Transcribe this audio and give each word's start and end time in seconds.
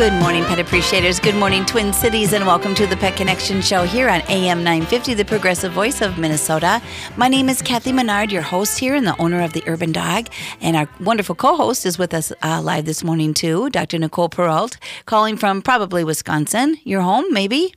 Good 0.00 0.14
morning, 0.14 0.46
pet 0.46 0.58
appreciators. 0.58 1.20
Good 1.20 1.34
morning, 1.34 1.66
Twin 1.66 1.92
Cities, 1.92 2.32
and 2.32 2.46
welcome 2.46 2.74
to 2.74 2.86
the 2.86 2.96
Pet 2.96 3.18
Connection 3.18 3.60
Show 3.60 3.82
here 3.82 4.08
on 4.08 4.22
AM 4.30 4.64
950, 4.64 5.12
the 5.12 5.26
progressive 5.26 5.72
voice 5.72 6.00
of 6.00 6.16
Minnesota. 6.16 6.80
My 7.18 7.28
name 7.28 7.50
is 7.50 7.60
Kathy 7.60 7.92
Menard, 7.92 8.32
your 8.32 8.40
host 8.40 8.78
here 8.78 8.94
and 8.94 9.06
the 9.06 9.14
owner 9.20 9.42
of 9.42 9.52
the 9.52 9.62
Urban 9.66 9.92
Dog. 9.92 10.28
And 10.62 10.74
our 10.74 10.88
wonderful 11.00 11.34
co 11.34 11.54
host 11.54 11.84
is 11.84 11.98
with 11.98 12.14
us 12.14 12.32
uh, 12.42 12.62
live 12.62 12.86
this 12.86 13.04
morning, 13.04 13.34
too, 13.34 13.68
Dr. 13.68 13.98
Nicole 13.98 14.30
Peralt, 14.30 14.78
calling 15.04 15.36
from 15.36 15.60
probably 15.60 16.02
Wisconsin. 16.02 16.78
Your 16.84 17.02
home, 17.02 17.30
maybe? 17.30 17.74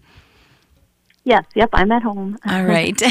Yes, 1.26 1.46
yep, 1.56 1.70
I'm 1.72 1.90
at 1.94 2.04
home. 2.04 2.38
All 2.50 2.66
right. 2.66 3.02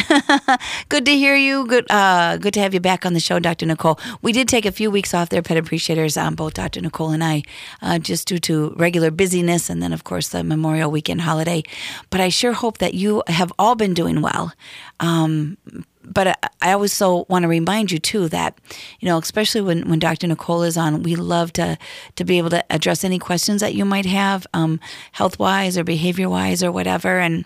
good 0.91 1.07
to 1.07 1.13
hear 1.13 1.35
you. 1.35 1.67
Good 1.67 1.91
uh, 1.91 2.37
good 2.37 2.53
to 2.55 2.61
have 2.61 2.75
you 2.75 2.81
back 2.81 3.07
on 3.07 3.15
the 3.15 3.21
show, 3.21 3.39
Dr. 3.39 3.65
Nicole. 3.65 3.99
We 4.21 4.33
did 4.33 4.49
take 4.49 4.67
a 4.67 4.73
few 4.73 4.91
weeks 4.91 5.15
off 5.15 5.31
there, 5.31 5.41
pet 5.41 5.57
appreciators, 5.57 6.19
um, 6.19 6.35
both 6.35 6.53
Dr. 6.53 6.83
Nicole 6.83 7.11
and 7.11 7.25
I, 7.25 7.43
uh, 7.81 7.99
just 7.99 8.29
due 8.29 8.39
to 8.41 8.75
regular 8.77 9.11
busyness 9.11 9.71
and 9.71 9.83
then, 9.83 9.95
of 9.95 10.05
course, 10.05 10.29
the 10.29 10.45
Memorial 10.45 10.91
Weekend 10.91 11.23
holiday. 11.23 11.63
But 12.11 12.21
I 12.21 12.29
sure 12.29 12.53
hope 12.53 12.79
that 12.79 12.93
you 12.93 13.23
have 13.29 13.51
all 13.59 13.77
been 13.77 13.95
doing 13.95 14.21
well. 14.21 14.53
Um, 15.01 15.57
but 16.05 16.39
I 16.61 16.73
always 16.73 16.93
so 16.93 17.25
want 17.31 17.45
to 17.45 17.49
remind 17.49 17.93
you 17.93 17.99
too 17.99 18.29
that 18.29 18.59
you 18.99 19.07
know 19.07 19.19
especially 19.19 19.61
when, 19.61 19.89
when 19.89 20.01
Dr. 20.01 20.27
Nicole 20.27 20.65
is 20.65 20.77
on 20.77 21.05
we 21.05 21.15
love 21.15 21.53
to 21.55 21.79
to 22.17 22.25
be 22.25 22.39
able 22.39 22.51
to 22.51 22.65
address 22.73 23.05
any 23.05 23.21
questions 23.21 23.61
that 23.61 23.75
you 23.75 23.85
might 23.85 24.05
have 24.07 24.45
um, 24.53 24.81
health 25.13 25.39
wise 25.39 25.79
or 25.79 25.85
behavior 25.85 26.29
wise 26.29 26.61
or 26.63 26.73
whatever 26.73 27.21
and 27.21 27.45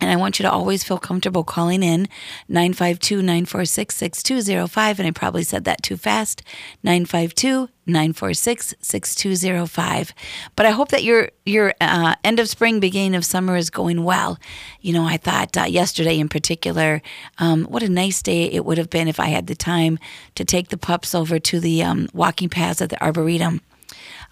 and 0.00 0.10
I 0.10 0.16
want 0.16 0.38
you 0.38 0.42
to 0.44 0.50
always 0.50 0.82
feel 0.84 0.98
comfortable 0.98 1.44
calling 1.44 1.82
in 1.82 2.08
952 2.48 3.16
946 3.16 3.94
6205. 3.94 4.98
And 4.98 5.08
I 5.08 5.10
probably 5.12 5.42
said 5.42 5.64
that 5.64 5.82
too 5.82 5.96
fast 5.96 6.42
952 6.82 7.68
946 7.86 8.74
6205. 8.80 10.14
But 10.56 10.66
I 10.66 10.70
hope 10.70 10.88
that 10.88 11.04
your, 11.04 11.30
your 11.46 11.74
uh, 11.80 12.14
end 12.24 12.40
of 12.40 12.48
spring, 12.48 12.80
beginning 12.80 13.14
of 13.14 13.24
summer 13.24 13.56
is 13.56 13.70
going 13.70 14.04
well. 14.04 14.38
You 14.80 14.92
know, 14.94 15.04
I 15.04 15.16
thought 15.16 15.56
uh, 15.56 15.64
yesterday 15.64 16.18
in 16.18 16.28
particular, 16.28 17.00
um, 17.38 17.64
what 17.64 17.82
a 17.82 17.88
nice 17.88 18.22
day 18.22 18.44
it 18.44 18.64
would 18.64 18.78
have 18.78 18.90
been 18.90 19.08
if 19.08 19.20
I 19.20 19.26
had 19.26 19.46
the 19.46 19.54
time 19.54 19.98
to 20.34 20.44
take 20.44 20.68
the 20.68 20.78
pups 20.78 21.14
over 21.14 21.38
to 21.38 21.60
the 21.60 21.82
um, 21.82 22.08
walking 22.12 22.48
paths 22.48 22.82
at 22.82 22.90
the 22.90 23.02
Arboretum 23.02 23.60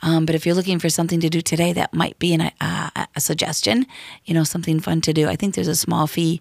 um, 0.03 0.27
but 0.27 0.35
if 0.35 0.45
you're 0.45 0.55
looking 0.55 0.79
for 0.79 0.89
something 0.89 1.21
to 1.21 1.29
do 1.29 1.41
today, 1.41 1.73
that 1.73 1.95
might 1.95 2.19
be 2.19 2.35
an, 2.35 2.51
uh, 2.61 2.91
a 3.15 3.21
suggestion. 3.21 3.87
You 4.25 4.35
know, 4.35 4.45
something 4.45 4.81
fun 4.81 5.01
to 5.03 5.13
do. 5.13 5.29
I 5.29 5.37
think 5.37 5.55
there's 5.55 5.69
a 5.69 5.77
small 5.77 6.07
fee, 6.07 6.41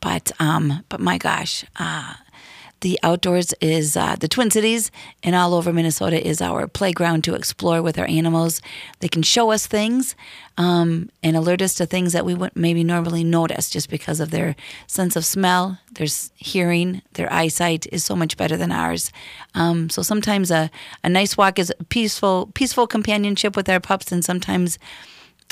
but 0.00 0.32
um, 0.40 0.84
but 0.88 1.00
my 1.00 1.18
gosh, 1.18 1.64
uh, 1.76 2.14
the 2.80 2.98
outdoors 3.02 3.52
is 3.60 3.96
uh, 3.96 4.16
the 4.16 4.28
Twin 4.28 4.50
Cities 4.50 4.90
and 5.22 5.34
all 5.34 5.54
over 5.54 5.72
Minnesota 5.72 6.24
is 6.24 6.40
our 6.40 6.66
playground 6.68 7.24
to 7.24 7.34
explore 7.34 7.82
with 7.82 7.98
our 7.98 8.06
animals. 8.06 8.60
They 9.00 9.08
can 9.08 9.22
show 9.22 9.50
us 9.50 9.66
things 9.66 10.14
um, 10.56 11.10
and 11.22 11.36
alert 11.36 11.62
us 11.62 11.74
to 11.74 11.86
things 11.86 12.12
that 12.12 12.24
we 12.24 12.34
wouldn't 12.34 12.56
maybe 12.56 12.84
normally 12.84 13.24
notice 13.24 13.70
just 13.70 13.90
because 13.90 14.20
of 14.20 14.30
their 14.30 14.54
sense 14.86 15.16
of 15.16 15.24
smell, 15.24 15.78
their 15.92 16.06
hearing, 16.36 17.02
their 17.14 17.32
eyesight 17.32 17.86
is 17.92 18.04
so 18.04 18.14
much 18.14 18.36
better 18.36 18.56
than 18.56 18.72
ours. 18.72 19.12
Um, 19.54 19.90
so 19.90 20.02
sometimes 20.02 20.50
a, 20.50 20.70
a 21.02 21.08
nice 21.08 21.36
walk 21.36 21.58
is 21.58 21.72
peaceful, 21.88 22.50
peaceful 22.54 22.86
companionship 22.86 23.56
with 23.56 23.68
our 23.68 23.80
pups, 23.80 24.12
and 24.12 24.24
sometimes 24.24 24.78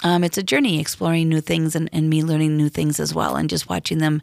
um, 0.04 0.22
it's 0.22 0.38
a 0.38 0.42
journey 0.42 0.78
exploring 0.78 1.28
new 1.28 1.40
things 1.40 1.74
and, 1.74 1.88
and 1.92 2.10
me 2.10 2.22
learning 2.22 2.56
new 2.56 2.68
things 2.68 3.00
as 3.00 3.14
well 3.14 3.36
and 3.36 3.48
just 3.48 3.68
watching 3.68 3.98
them 3.98 4.20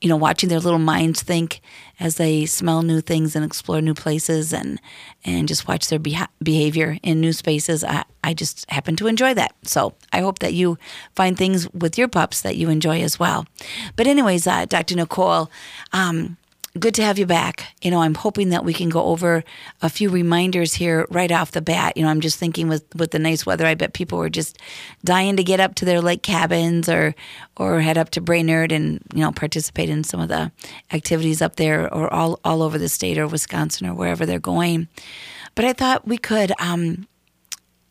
you 0.00 0.08
know 0.08 0.16
watching 0.16 0.48
their 0.48 0.60
little 0.60 0.78
minds 0.78 1.22
think 1.22 1.60
as 1.98 2.16
they 2.16 2.44
smell 2.44 2.82
new 2.82 3.00
things 3.00 3.34
and 3.34 3.44
explore 3.44 3.80
new 3.80 3.94
places 3.94 4.52
and 4.52 4.80
and 5.24 5.48
just 5.48 5.66
watch 5.66 5.88
their 5.88 5.98
beha- 5.98 6.28
behavior 6.42 6.98
in 7.02 7.20
new 7.20 7.32
spaces. 7.32 7.82
I, 7.82 8.04
I 8.22 8.34
just 8.34 8.70
happen 8.70 8.96
to 8.96 9.06
enjoy 9.06 9.34
that. 9.34 9.54
So 9.64 9.94
i 10.12 10.20
hope 10.20 10.40
that 10.40 10.52
you 10.52 10.78
find 11.14 11.36
things 11.36 11.68
with 11.72 11.96
your 11.96 12.08
pups 12.08 12.42
that 12.42 12.56
you 12.56 12.68
enjoy 12.68 13.00
as 13.02 13.18
well. 13.18 13.46
But 13.96 14.06
anyways 14.06 14.46
uh, 14.46 14.66
dr 14.66 14.94
nicole 14.94 15.50
um, 15.92 16.36
good 16.78 16.94
to 16.94 17.02
have 17.02 17.18
you 17.18 17.26
back. 17.26 17.74
You 17.82 17.90
know, 17.90 18.02
I'm 18.02 18.14
hoping 18.14 18.50
that 18.50 18.64
we 18.64 18.72
can 18.72 18.88
go 18.88 19.04
over 19.04 19.44
a 19.82 19.88
few 19.88 20.10
reminders 20.10 20.74
here 20.74 21.06
right 21.10 21.30
off 21.30 21.52
the 21.52 21.62
bat. 21.62 21.96
You 21.96 22.02
know, 22.02 22.08
I'm 22.08 22.20
just 22.20 22.38
thinking 22.38 22.68
with 22.68 22.84
with 22.94 23.10
the 23.10 23.18
nice 23.18 23.46
weather, 23.46 23.66
I 23.66 23.74
bet 23.74 23.92
people 23.92 24.18
were 24.18 24.30
just 24.30 24.58
dying 25.04 25.36
to 25.36 25.44
get 25.44 25.60
up 25.60 25.74
to 25.76 25.84
their 25.84 26.00
lake 26.00 26.22
cabins 26.22 26.88
or 26.88 27.14
or 27.56 27.80
head 27.80 27.98
up 27.98 28.10
to 28.10 28.20
Brainerd 28.20 28.72
and 28.72 29.00
you 29.14 29.20
know 29.20 29.32
participate 29.32 29.88
in 29.88 30.04
some 30.04 30.20
of 30.20 30.28
the 30.28 30.52
activities 30.92 31.42
up 31.42 31.56
there 31.56 31.92
or 31.92 32.12
all 32.12 32.40
all 32.44 32.62
over 32.62 32.78
the 32.78 32.88
state 32.88 33.18
or 33.18 33.26
Wisconsin 33.26 33.86
or 33.86 33.94
wherever 33.94 34.26
they're 34.26 34.38
going. 34.38 34.88
But 35.54 35.64
I 35.64 35.72
thought 35.72 36.06
we 36.06 36.18
could 36.18 36.52
um, 36.60 37.06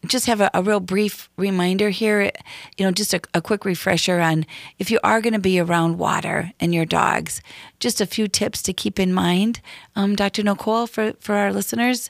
just 0.05 0.25
have 0.25 0.41
a, 0.41 0.49
a, 0.53 0.61
real 0.61 0.79
brief 0.79 1.29
reminder 1.37 1.89
here, 1.89 2.31
you 2.77 2.85
know, 2.85 2.91
just 2.91 3.13
a, 3.13 3.21
a 3.33 3.41
quick 3.41 3.65
refresher 3.65 4.19
on 4.19 4.45
if 4.79 4.89
you 4.89 4.99
are 5.03 5.21
going 5.21 5.33
to 5.33 5.39
be 5.39 5.59
around 5.59 5.97
water 5.97 6.51
and 6.59 6.73
your 6.73 6.85
dogs, 6.85 7.41
just 7.79 8.01
a 8.01 8.05
few 8.05 8.27
tips 8.27 8.61
to 8.63 8.73
keep 8.73 8.99
in 8.99 9.13
mind, 9.13 9.61
um, 9.95 10.15
Dr. 10.15 10.43
Nicole, 10.43 10.87
for, 10.87 11.13
for 11.19 11.35
our 11.35 11.51
listeners. 11.51 12.09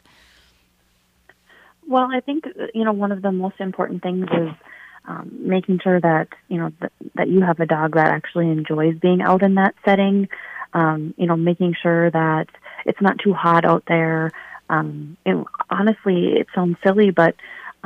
Well, 1.88 2.10
I 2.12 2.20
think, 2.20 2.46
you 2.74 2.84
know, 2.84 2.94
one 2.94 3.12
of 3.12 3.22
the 3.22 3.32
most 3.32 3.60
important 3.60 4.02
things 4.02 4.26
is 4.26 4.50
um, 5.08 5.32
making 5.40 5.80
sure 5.84 6.00
that, 6.00 6.30
you 6.48 6.58
know, 6.58 6.72
th- 6.80 6.92
that 7.16 7.30
you 7.30 7.42
have 7.42 7.60
a 7.60 7.66
dog 7.66 7.94
that 7.94 8.08
actually 8.08 8.50
enjoys 8.50 8.98
being 9.00 9.22
out 9.22 9.44
in 9.44 9.56
that 9.56 9.76
setting, 9.86 10.28
um, 10.74 11.14
you 11.18 11.28
know, 11.28 11.36
making 11.36 11.76
sure 11.80 12.10
that 12.10 12.48
it's 12.86 13.02
not 13.02 13.20
too 13.20 13.34
hot 13.34 13.66
out 13.66 13.84
there. 13.88 14.32
Um, 14.70 15.18
and 15.26 15.46
honestly, 15.70 16.34
it 16.34 16.48
sounds 16.56 16.78
silly, 16.84 17.12
but 17.12 17.36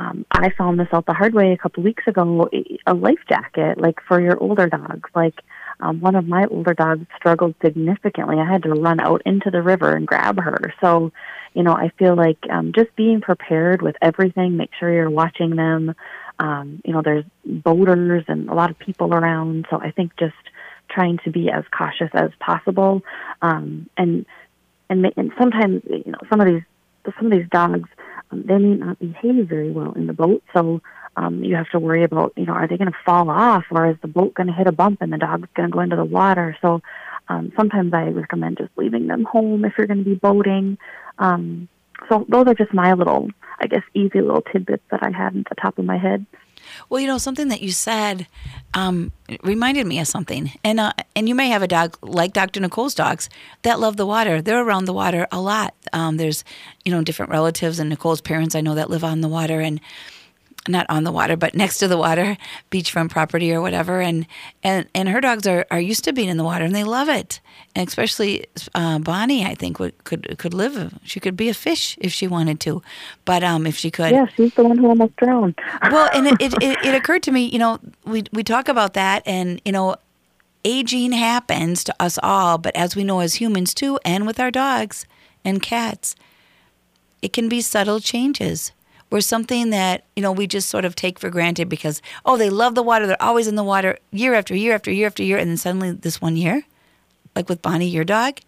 um, 0.00 0.24
I 0.30 0.50
found 0.56 0.80
this 0.80 0.88
out 0.94 1.04
the 1.04 1.12
hard 1.12 1.34
way 1.34 1.52
a 1.52 1.58
couple 1.58 1.82
weeks 1.82 2.04
ago. 2.06 2.48
A 2.86 2.94
life 2.94 3.18
jacket, 3.28 3.78
like 3.78 4.00
for 4.08 4.18
your 4.18 4.38
older 4.38 4.66
dogs. 4.66 5.10
Like 5.14 5.34
um, 5.80 6.00
one 6.00 6.14
of 6.14 6.26
my 6.26 6.46
older 6.46 6.72
dogs 6.72 7.06
struggled 7.16 7.54
significantly. 7.62 8.38
I 8.38 8.50
had 8.50 8.62
to 8.62 8.70
run 8.70 8.98
out 8.98 9.20
into 9.26 9.50
the 9.50 9.60
river 9.60 9.94
and 9.94 10.06
grab 10.06 10.40
her. 10.40 10.72
So, 10.80 11.12
you 11.52 11.62
know, 11.62 11.74
I 11.74 11.90
feel 11.98 12.16
like 12.16 12.38
um, 12.48 12.72
just 12.74 12.96
being 12.96 13.20
prepared 13.20 13.82
with 13.82 13.94
everything. 14.00 14.56
Make 14.56 14.70
sure 14.78 14.90
you're 14.90 15.10
watching 15.10 15.56
them. 15.56 15.94
Um, 16.38 16.80
you 16.82 16.94
know, 16.94 17.02
there's 17.04 17.26
boaters 17.44 18.24
and 18.26 18.48
a 18.48 18.54
lot 18.54 18.70
of 18.70 18.78
people 18.78 19.12
around. 19.12 19.66
So 19.68 19.78
I 19.78 19.90
think 19.90 20.16
just 20.18 20.32
trying 20.88 21.18
to 21.24 21.30
be 21.30 21.50
as 21.50 21.64
cautious 21.76 22.10
as 22.14 22.30
possible. 22.40 23.02
Um, 23.42 23.90
and 23.98 24.24
and 24.88 25.12
and 25.18 25.30
sometimes 25.38 25.82
you 25.84 26.10
know 26.10 26.18
some 26.30 26.40
of 26.40 26.46
these 26.46 26.62
some 27.18 27.26
of 27.26 27.32
these 27.32 27.48
dogs 27.50 27.88
they 28.32 28.58
may 28.58 28.74
not 28.74 28.98
behave 28.98 29.48
very 29.48 29.70
well 29.70 29.92
in 29.92 30.06
the 30.06 30.12
boat. 30.12 30.42
So 30.54 30.80
um, 31.16 31.42
you 31.42 31.56
have 31.56 31.68
to 31.70 31.78
worry 31.78 32.04
about, 32.04 32.32
you 32.36 32.46
know, 32.46 32.52
are 32.52 32.68
they 32.68 32.76
going 32.76 32.90
to 32.90 32.98
fall 33.04 33.30
off 33.30 33.64
or 33.70 33.90
is 33.90 33.96
the 34.02 34.08
boat 34.08 34.34
going 34.34 34.46
to 34.46 34.52
hit 34.52 34.66
a 34.66 34.72
bump 34.72 35.02
and 35.02 35.12
the 35.12 35.18
dog's 35.18 35.48
going 35.54 35.68
to 35.68 35.72
go 35.72 35.80
into 35.80 35.96
the 35.96 36.04
water? 36.04 36.56
So 36.62 36.82
um, 37.28 37.52
sometimes 37.56 37.92
I 37.92 38.04
recommend 38.08 38.58
just 38.58 38.70
leaving 38.76 39.06
them 39.06 39.24
home 39.24 39.64
if 39.64 39.74
you're 39.76 39.86
going 39.86 40.04
to 40.04 40.10
be 40.10 40.14
boating. 40.14 40.78
Um, 41.18 41.68
so 42.08 42.24
those 42.28 42.46
are 42.46 42.54
just 42.54 42.72
my 42.72 42.92
little, 42.94 43.28
I 43.58 43.66
guess, 43.66 43.82
easy 43.94 44.20
little 44.20 44.42
tidbits 44.42 44.84
that 44.90 45.02
I 45.02 45.10
had 45.10 45.36
at 45.36 45.48
the 45.48 45.54
top 45.60 45.78
of 45.78 45.84
my 45.84 45.98
head. 45.98 46.24
Well, 46.90 47.00
you 47.00 47.06
know, 47.06 47.18
something 47.18 47.48
that 47.48 47.62
you 47.62 47.70
said 47.70 48.26
um, 48.74 49.12
reminded 49.44 49.86
me 49.86 50.00
of 50.00 50.08
something. 50.08 50.52
And 50.64 50.80
uh, 50.80 50.92
and 51.14 51.28
you 51.28 51.36
may 51.36 51.48
have 51.48 51.62
a 51.62 51.68
dog 51.68 51.96
like 52.02 52.32
Dr. 52.32 52.60
Nicole's 52.60 52.94
dogs 52.94 53.30
that 53.62 53.78
love 53.78 53.96
the 53.96 54.04
water. 54.04 54.42
They're 54.42 54.62
around 54.62 54.86
the 54.86 54.92
water 54.92 55.28
a 55.30 55.40
lot. 55.40 55.74
Um, 55.92 56.16
there's, 56.16 56.44
you 56.84 56.90
know, 56.90 57.02
different 57.02 57.30
relatives 57.30 57.78
and 57.78 57.88
Nicole's 57.88 58.20
parents 58.20 58.56
I 58.56 58.60
know 58.60 58.74
that 58.74 58.90
live 58.90 59.04
on 59.04 59.20
the 59.20 59.28
water. 59.28 59.60
And 59.60 59.80
not 60.68 60.86
on 60.88 61.04
the 61.04 61.12
water, 61.12 61.36
but 61.36 61.54
next 61.54 61.78
to 61.78 61.88
the 61.88 61.96
water, 61.96 62.36
beachfront 62.70 63.10
property 63.10 63.52
or 63.52 63.60
whatever. 63.60 64.00
And 64.00 64.26
and 64.62 64.86
and 64.94 65.08
her 65.08 65.20
dogs 65.20 65.46
are, 65.46 65.66
are 65.70 65.80
used 65.80 66.04
to 66.04 66.12
being 66.12 66.28
in 66.28 66.36
the 66.36 66.44
water 66.44 66.64
and 66.64 66.74
they 66.74 66.84
love 66.84 67.08
it. 67.08 67.40
And 67.74 67.88
especially 67.88 68.46
uh, 68.74 68.98
Bonnie, 68.98 69.44
I 69.44 69.54
think 69.54 69.78
would, 69.78 70.04
could 70.04 70.38
could 70.38 70.52
live. 70.52 70.98
She 71.04 71.20
could 71.20 71.36
be 71.36 71.48
a 71.48 71.54
fish 71.54 71.96
if 72.00 72.12
she 72.12 72.26
wanted 72.26 72.60
to, 72.60 72.82
but 73.24 73.42
um, 73.42 73.66
if 73.66 73.76
she 73.76 73.90
could. 73.90 74.12
Yeah, 74.12 74.26
she's 74.26 74.54
the 74.54 74.64
one 74.64 74.78
who 74.78 74.88
almost 74.88 75.16
drowned. 75.16 75.58
well, 75.90 76.10
and 76.12 76.26
it, 76.26 76.40
it, 76.40 76.62
it, 76.62 76.84
it 76.84 76.94
occurred 76.94 77.22
to 77.24 77.32
me, 77.32 77.46
you 77.46 77.58
know, 77.58 77.78
we 78.04 78.24
we 78.32 78.42
talk 78.42 78.68
about 78.68 78.94
that, 78.94 79.22
and 79.26 79.62
you 79.64 79.72
know, 79.72 79.96
aging 80.64 81.12
happens 81.12 81.84
to 81.84 81.94
us 81.98 82.18
all, 82.22 82.58
but 82.58 82.74
as 82.76 82.94
we 82.94 83.04
know 83.04 83.20
as 83.20 83.36
humans 83.36 83.72
too, 83.72 83.98
and 84.04 84.26
with 84.26 84.38
our 84.38 84.50
dogs 84.50 85.06
and 85.44 85.62
cats, 85.62 86.16
it 87.22 87.32
can 87.32 87.48
be 87.48 87.62
subtle 87.62 88.00
changes 88.00 88.72
were 89.10 89.20
something 89.20 89.70
that 89.70 90.04
you 90.16 90.22
know 90.22 90.32
we 90.32 90.46
just 90.46 90.68
sort 90.68 90.84
of 90.84 90.94
take 90.94 91.18
for 91.18 91.30
granted 91.30 91.68
because 91.68 92.00
oh 92.24 92.36
they 92.36 92.50
love 92.50 92.74
the 92.74 92.82
water. 92.82 93.06
They're 93.06 93.22
always 93.22 93.48
in 93.48 93.56
the 93.56 93.64
water 93.64 93.98
year 94.12 94.34
after 94.34 94.54
year 94.54 94.74
after 94.74 94.90
year 94.90 95.06
after 95.06 95.22
year. 95.22 95.38
And 95.38 95.50
then 95.50 95.56
suddenly 95.56 95.92
this 95.92 96.20
one 96.20 96.36
year 96.36 96.64
like 97.34 97.48
with 97.48 97.62
bonnie 97.62 97.88
your 97.88 98.04
dog 98.04 98.40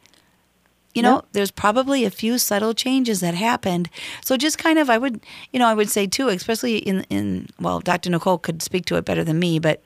you 0.95 1.03
know 1.03 1.17
yep. 1.17 1.27
there's 1.33 1.51
probably 1.51 2.05
a 2.05 2.11
few 2.11 2.39
subtle 2.39 2.75
changes 2.75 3.21
that 3.21 3.35
happened. 3.35 3.89
So 4.25 4.37
just 4.37 4.59
kind 4.59 4.79
of 4.79 4.91
i 4.91 4.99
would 4.99 5.21
you 5.53 5.59
know 5.59 5.67
i 5.67 5.75
would 5.75 5.91
say 5.91 6.07
too 6.07 6.29
especially 6.29 6.79
in 6.79 7.05
in 7.05 7.49
well 7.61 7.81
dr 7.81 8.09
nicole 8.09 8.39
could 8.39 8.63
speak 8.63 8.85
to 8.87 8.97
it 8.97 9.05
better 9.05 9.25
than 9.25 9.39
me 9.39 9.59
but 9.59 9.83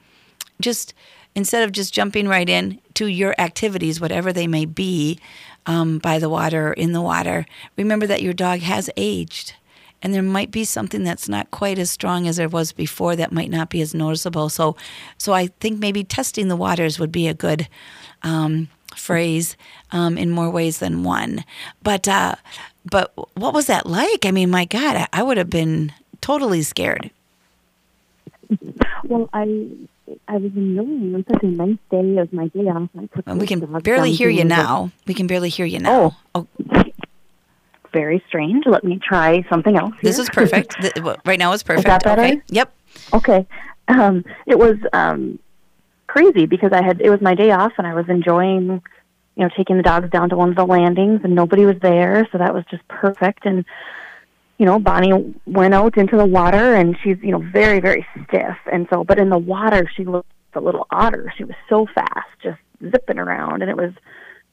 just 0.60 0.94
instead 1.34 1.62
of 1.62 1.72
just 1.72 1.92
jumping 1.94 2.26
right 2.26 2.48
in 2.48 2.80
to 2.94 3.06
your 3.06 3.34
activities 3.38 4.00
whatever 4.00 4.32
they 4.32 4.46
may 4.46 4.64
be 4.64 5.18
um, 5.66 5.98
by 5.98 6.18
the 6.18 6.28
water 6.28 6.70
or 6.70 6.72
in 6.72 6.92
the 6.92 7.02
water 7.02 7.46
remember 7.76 8.06
that 8.06 8.22
your 8.22 8.32
dog 8.32 8.60
has 8.60 8.90
aged 8.96 9.54
and 10.02 10.12
there 10.12 10.22
might 10.22 10.50
be 10.50 10.64
something 10.64 11.04
that's 11.04 11.28
not 11.28 11.50
quite 11.50 11.78
as 11.78 11.90
strong 11.90 12.28
as 12.28 12.36
there 12.36 12.48
was 12.48 12.72
before 12.72 13.16
that 13.16 13.32
might 13.32 13.50
not 13.50 13.70
be 13.70 13.80
as 13.80 13.94
noticeable. 13.94 14.48
So, 14.48 14.76
so 15.18 15.32
I 15.32 15.48
think 15.60 15.78
maybe 15.78 16.04
testing 16.04 16.48
the 16.48 16.56
waters 16.56 16.98
would 16.98 17.12
be 17.12 17.28
a 17.28 17.34
good 17.34 17.68
um, 18.22 18.68
phrase 18.94 19.56
um, 19.92 20.18
in 20.18 20.30
more 20.30 20.50
ways 20.50 20.78
than 20.78 21.02
one. 21.02 21.44
But 21.82 22.08
uh, 22.08 22.36
but 22.88 23.12
what 23.34 23.54
was 23.54 23.66
that 23.66 23.86
like? 23.86 24.24
I 24.24 24.30
mean, 24.30 24.50
my 24.50 24.64
God, 24.64 24.96
I, 24.96 25.08
I 25.12 25.22
would 25.22 25.38
have 25.38 25.50
been 25.50 25.92
totally 26.20 26.62
scared. 26.62 27.10
Well, 29.04 29.28
I 29.32 29.68
I 30.28 30.36
was 30.36 30.52
enjoying. 30.54 31.14
It 31.14 31.16
was 31.16 31.24
such 31.30 31.42
a 31.42 31.46
nice 31.46 31.76
day. 31.90 32.00
It 32.00 32.16
was 32.16 32.32
my 32.32 32.48
day 32.48 32.68
off. 32.68 32.88
We 33.38 33.46
can 33.46 33.60
barely 33.80 34.12
hear 34.12 34.28
you 34.28 34.44
now. 34.44 34.90
We 35.06 35.14
can 35.14 35.26
barely 35.26 35.48
hear 35.48 35.66
you 35.66 35.80
now. 35.80 36.16
Oh. 36.34 36.46
oh. 36.70 36.85
Very 37.96 38.22
strange. 38.28 38.66
Let 38.66 38.84
me 38.84 38.98
try 39.02 39.42
something 39.48 39.74
else. 39.74 39.92
Here. 39.92 40.10
This 40.10 40.18
is 40.18 40.28
perfect. 40.40 40.76
right 41.24 41.38
now 41.38 41.54
it's 41.54 41.62
perfect. 41.62 41.88
Is 41.88 41.92
that 41.92 42.04
better? 42.04 42.20
Okay. 42.20 42.42
Yep. 42.48 42.74
Okay. 43.14 43.46
Um, 43.88 44.22
it 44.46 44.58
was 44.58 44.76
um, 44.92 45.38
crazy 46.06 46.44
because 46.44 46.72
I 46.72 46.84
had 46.84 47.00
it 47.00 47.08
was 47.08 47.22
my 47.22 47.34
day 47.34 47.52
off 47.52 47.72
and 47.78 47.86
I 47.86 47.94
was 47.94 48.04
enjoying, 48.10 48.82
you 49.36 49.42
know, 49.42 49.48
taking 49.56 49.78
the 49.78 49.82
dogs 49.82 50.10
down 50.10 50.28
to 50.28 50.36
one 50.36 50.50
of 50.50 50.56
the 50.56 50.66
landings 50.66 51.22
and 51.24 51.34
nobody 51.34 51.64
was 51.64 51.76
there, 51.80 52.28
so 52.30 52.36
that 52.36 52.52
was 52.52 52.64
just 52.70 52.86
perfect. 52.88 53.46
And 53.46 53.64
you 54.58 54.66
know, 54.66 54.78
Bonnie 54.78 55.34
went 55.46 55.72
out 55.72 55.96
into 55.96 56.18
the 56.18 56.26
water 56.26 56.74
and 56.74 56.98
she's, 57.02 57.16
you 57.22 57.30
know, 57.30 57.38
very, 57.38 57.80
very 57.80 58.06
stiff. 58.12 58.58
And 58.70 58.86
so, 58.90 59.04
but 59.04 59.18
in 59.18 59.30
the 59.30 59.38
water, 59.38 59.90
she 59.96 60.04
looked 60.04 60.30
a 60.52 60.60
little 60.60 60.86
otter. 60.90 61.32
She 61.38 61.44
was 61.44 61.56
so 61.70 61.86
fast, 61.94 62.28
just 62.42 62.58
zipping 62.90 63.18
around. 63.18 63.62
And 63.62 63.70
it 63.70 63.76
was 63.76 63.92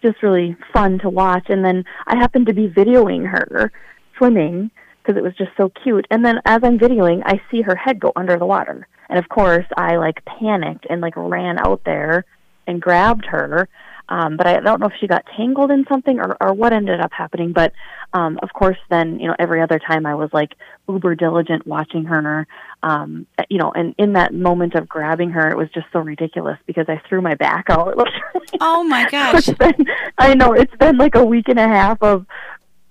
just 0.04 0.22
really 0.22 0.56
fun 0.72 1.00
to 1.00 1.10
watch. 1.10 1.48
And 1.50 1.66
then 1.66 1.84
I 2.06 2.16
happened 2.16 2.46
to 2.48 2.54
be 2.54 2.68
videoing 2.68 3.28
her 3.28 3.72
swimming 4.18 4.70
because 5.02 5.18
it 5.18 5.24
was 5.24 5.36
just 5.36 5.52
so 5.58 5.72
cute. 5.84 6.06
And 6.12 6.24
then 6.24 6.40
as 6.46 6.62
I'm 6.64 6.78
videoing, 6.78 7.24
I 7.26 7.42
see 7.50 7.62
her 7.62 7.76
head 7.76 8.00
go 8.00 8.12
under 8.16 8.38
the 8.38 8.46
water. 8.46 8.88
And 9.10 9.18
of 9.18 9.28
course, 9.30 9.66
I 9.76 9.98
like 9.98 10.24
panicked 10.26 10.86
and 10.90 11.02
like 11.02 11.14
ran 11.18 11.58
out 11.58 11.82
there 11.86 12.26
and 12.68 12.82
grabbed 12.82 13.26
her 13.26 13.68
um, 14.10 14.36
but 14.38 14.48
I 14.48 14.60
don't 14.60 14.80
know 14.80 14.88
if 14.88 14.94
she 15.00 15.08
got 15.08 15.26
tangled 15.38 15.72
in 15.72 15.86
something 15.88 16.20
or, 16.20 16.36
or 16.42 16.54
what 16.54 16.74
ended 16.74 17.00
up 17.00 17.12
happening. 17.14 17.54
But 17.54 17.74
um, 18.12 18.38
of 18.44 18.52
course, 18.54 18.78
then 18.90 19.20
you 19.20 19.28
know 19.28 19.36
every 19.40 19.62
other 19.62 19.80
time 19.80 20.06
I 20.06 20.16
was 20.16 20.30
like 20.34 20.54
uber 20.88 21.16
diligent 21.16 21.66
watching 21.66 22.06
her. 22.06 22.46
Um, 22.84 23.26
you 23.50 23.58
know, 23.58 23.72
and 23.72 23.96
in 23.98 24.14
that 24.14 24.34
moment 24.34 24.76
of 24.76 24.90
grabbing 24.90 25.32
her, 25.32 25.50
it 25.50 25.58
was 25.58 25.70
just 25.74 25.88
so 25.94 26.00
ridiculous 26.00 26.58
because 26.66 26.86
I 26.90 27.02
threw 27.08 27.22
my 27.22 27.36
back 27.36 27.66
out. 27.70 27.96
oh 28.62 28.84
my 28.84 29.10
gosh! 29.10 29.48
been, 29.48 29.86
I 30.18 30.34
know 30.34 30.54
it's 30.54 30.76
been 30.76 30.98
like 30.98 31.16
a 31.16 31.24
week 31.24 31.48
and 31.48 31.60
a 31.60 31.68
half 31.68 32.02
of 32.04 32.26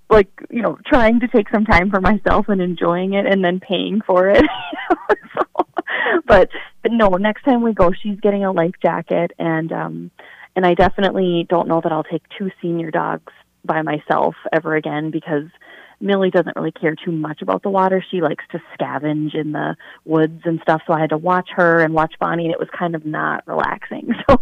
like 0.09 0.29
you 0.51 0.63
know 0.63 0.79
trying 0.87 1.21
to 1.21 1.29
take 1.29 1.49
some 1.51 1.65
time 1.65 1.91
for 1.91 2.01
myself 2.01 2.49
and 2.49 2.61
enjoying 2.61 3.15
it 3.15 3.27
and 3.27 3.45
then 3.45 3.61
paying 3.61 4.01
for 4.03 4.29
it 4.29 4.45
so, 5.35 5.67
but, 6.27 6.51
but 6.83 6.93
no 6.93 7.09
next 7.09 7.43
time 7.45 7.63
we 7.63 7.73
go 7.73 7.91
she's 7.93 8.21
getting 8.21 8.45
a 8.45 8.53
life 8.53 8.75
jacket 8.83 9.33
and 9.39 9.73
um 9.73 10.11
and 10.57 10.67
I 10.67 10.75
definitely 10.75 11.47
don't 11.49 11.69
know 11.69 11.81
that 11.81 11.93
I'll 11.93 12.05
take 12.05 12.23
two 12.39 12.51
senior 12.61 12.91
dogs 12.91 13.33
by 13.65 13.83
myself 13.83 14.35
ever 14.53 14.75
again 14.77 15.11
because 15.11 15.49
Millie 16.03 16.31
doesn't 16.31 16.57
really 16.57 16.73
care 16.73 16.97
too 16.97 17.13
much 17.13 17.43
about 17.43 17.63
the 17.63 17.71
water. 17.71 18.05
She 18.11 18.21
likes 18.21 18.45
to 18.51 18.61
scavenge 18.77 19.35
in 19.35 19.53
the 19.53 19.77
woods 20.05 20.43
and 20.45 20.61
stuff. 20.61 20.83
So 20.87 20.93
I 20.93 21.01
had 21.01 21.11
to 21.11 21.17
watch 21.17 21.51
her 21.55 21.81
and 21.81 21.95
watch 21.95 22.15
Bonnie, 22.19 22.45
and 22.45 22.53
it 22.53 22.59
was 22.59 22.69
kind 22.77 22.95
of 22.95 23.07
not 23.07 23.45
relaxing. 23.47 24.15
So 24.29 24.39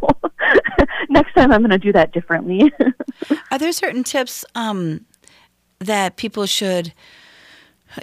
next 1.11 1.35
time 1.35 1.53
I'm 1.53 1.61
going 1.61 1.71
to 1.71 1.79
do 1.79 1.93
that 1.93 2.13
differently. 2.13 2.73
Are 3.51 3.59
there 3.59 3.73
certain 3.73 4.03
tips 4.03 4.45
um, 4.55 5.05
that 5.79 6.17
people 6.17 6.47
should 6.47 6.93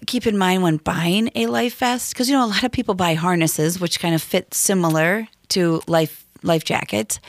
keep 0.06 0.28
in 0.28 0.38
mind 0.38 0.64
when 0.64 0.78
buying 0.78 1.30
a 1.36 1.48
life 1.48 1.78
vest? 1.80 2.14
Because 2.14 2.30
you 2.30 2.36
know 2.36 2.46
a 2.46 2.48
lot 2.48 2.64
of 2.64 2.72
people 2.72 2.94
buy 2.94 3.16
harnesses, 3.16 3.80
which 3.80 4.00
kind 4.00 4.16
of 4.16 4.22
fit 4.22 4.54
similar 4.54 5.28
to 5.50 5.82
life 5.88 6.26
life 6.44 6.64
jackets 6.64 7.20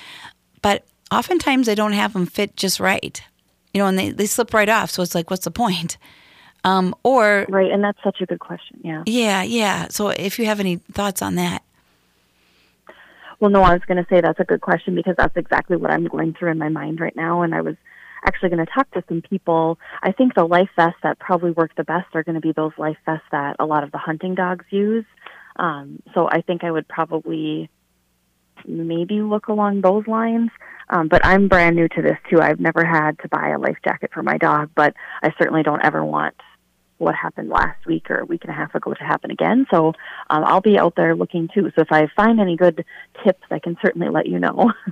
but 0.63 0.85
oftentimes 1.11 1.67
they 1.67 1.75
don't 1.75 1.93
have 1.93 2.13
them 2.13 2.27
fit 2.27 2.57
just 2.57 2.81
right. 2.81 3.23
You 3.75 3.83
know, 3.83 3.87
and 3.87 3.99
they, 3.99 4.11
they 4.11 4.27
slip 4.27 4.55
right 4.55 4.69
off. 4.69 4.91
So 4.91 5.03
it's 5.03 5.15
like, 5.15 5.31
what's 5.31 5.45
the 5.45 5.51
point? 5.51 5.99
Um, 6.65 6.95
or 7.05 7.47
right, 7.49 7.71
and 7.71 7.85
that's 7.85 8.03
such 8.03 8.21
a 8.21 8.27
good 8.27 8.41
question. 8.41 8.81
Yeah, 8.83 9.05
yeah, 9.07 9.43
yeah. 9.43 9.89
So 9.89 10.09
if 10.09 10.39
you 10.39 10.47
have 10.47 10.59
any 10.59 10.77
thoughts 10.77 11.23
on 11.23 11.37
that, 11.37 11.63
well, 13.41 13.51
no, 13.51 13.63
I 13.63 13.73
was 13.73 13.83
going 13.87 14.03
to 14.03 14.07
say 14.11 14.21
that's 14.21 14.41
a 14.41 14.45
good 14.45 14.61
question 14.61 14.95
because 14.95 15.15
that's 15.17 15.37
exactly 15.37 15.77
what 15.77 15.93
I'm 15.93 16.07
going 16.07 16.35
through 16.35 16.51
in 16.51 16.59
my 16.59 16.69
mind 16.69 17.01
right 17.01 17.15
now, 17.15 17.43
and 17.43 17.55
I 17.55 17.61
was 17.61 17.77
actually 18.27 18.49
going 18.49 18.65
to 18.65 18.73
talk 18.73 18.91
to 18.93 19.05
some 19.09 19.23
people. 19.23 19.79
I 20.03 20.11
think 20.11 20.35
the 20.35 20.45
life 20.45 20.71
vests 20.75 20.99
that 21.05 21.21
probably 21.21 21.53
work 21.53 21.71
the 21.77 21.85
best 21.85 22.09
are 22.15 22.25
going 22.25 22.35
to 22.35 22.41
be 22.41 22.53
those 22.53 22.73
life 22.77 22.97
vests 23.07 23.27
that 23.31 23.57
a 23.61 23.67
lot 23.67 23.85
of 23.85 23.93
the 23.93 23.99
hunting 23.99 24.35
dogs 24.35 24.65
use. 24.71 25.05
Um, 25.57 26.03
so 26.15 26.29
I 26.29 26.41
think 26.41 26.65
I 26.65 26.71
would 26.73 26.89
probably 26.89 27.71
maybe 28.67 29.23
look 29.23 29.49
along 29.49 29.81
those 29.81 30.07
lines. 30.07 30.51
Um, 30.91 31.09
but 31.09 31.25
I'm 31.25 31.49
brand 31.49 31.77
new 31.77 31.89
to 31.89 32.03
this 32.03 32.17
too. 32.31 32.41
I've 32.41 32.61
never 32.61 32.85
had 32.85 33.19
to 33.21 33.29
buy 33.29 33.51
a 33.51 33.59
life 33.59 33.77
jacket 33.85 34.11
for 34.13 34.23
my 34.23 34.39
dog, 34.39 34.71
but 34.75 34.95
I 35.23 35.33
certainly 35.39 35.63
don't 35.63 35.85
ever 35.85 36.05
want 36.05 36.35
what 36.97 37.15
happened 37.15 37.49
last 37.49 37.87
week 37.87 38.11
or 38.11 38.21
a 38.21 38.25
week 38.25 38.43
and 38.45 38.51
a 38.51 38.57
half 38.57 38.75
ago 38.75 38.93
to 38.93 39.05
happen 39.05 39.31
again. 39.31 39.67
So 39.71 39.89
um, 40.31 40.45
I'll 40.45 40.61
be 40.61 40.79
out 40.79 40.95
there 40.97 41.15
looking 41.15 41.49
too. 41.55 41.71
So 41.77 41.83
if 41.83 41.93
I 41.93 42.09
find 42.17 42.41
any 42.41 42.57
good 42.57 42.85
tips, 43.25 43.45
I 43.51 43.59
can 43.59 43.77
certainly 43.83 44.09
let 44.09 44.27
you 44.27 44.39
know. 44.39 44.73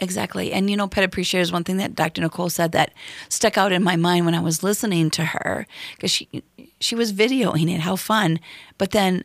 Exactly. 0.00 0.52
And 0.52 0.68
you 0.68 0.76
know, 0.76 0.88
pet 0.88 1.04
appreciator 1.04 1.42
is 1.42 1.52
one 1.52 1.62
thing 1.62 1.76
that 1.76 1.94
Dr. 1.94 2.20
Nicole 2.20 2.50
said 2.50 2.72
that 2.72 2.92
stuck 3.28 3.56
out 3.56 3.70
in 3.70 3.82
my 3.82 3.94
mind 3.94 4.24
when 4.24 4.34
I 4.34 4.40
was 4.40 4.64
listening 4.64 5.08
to 5.10 5.24
her 5.24 5.66
because 5.94 6.10
she 6.10 6.42
she 6.80 6.96
was 6.96 7.12
videoing 7.12 7.72
it, 7.72 7.80
how 7.80 7.94
fun, 7.94 8.40
but 8.76 8.90
then 8.90 9.22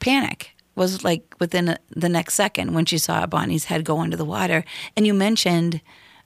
panic 0.00 0.55
was 0.76 1.02
like 1.02 1.34
within 1.40 1.76
the 1.90 2.08
next 2.08 2.34
second 2.34 2.74
when 2.74 2.84
she 2.84 2.98
saw 2.98 3.26
Bonnie's 3.26 3.64
head 3.64 3.84
go 3.84 3.98
under 3.98 4.16
the 4.16 4.24
water. 4.24 4.64
And 4.96 5.06
you 5.06 5.14
mentioned, 5.14 5.80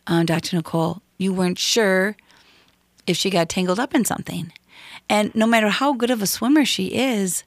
uh, 0.07 0.25
Dr. 0.25 0.57
Nicole, 0.57 1.03
you 1.17 1.33
weren't 1.33 1.59
sure 1.59 2.17
if 3.07 3.17
she 3.17 3.31
got 3.31 3.49
tangled 3.49 3.81
up 3.81 3.95
in 3.95 4.05
something. 4.05 4.53
And 5.09 5.35
no 5.35 5.47
matter 5.47 5.69
how 5.69 5.93
good 5.93 6.11
of 6.11 6.23
a 6.23 6.27
swimmer 6.27 6.65
she 6.65 6.87
is, 6.89 7.45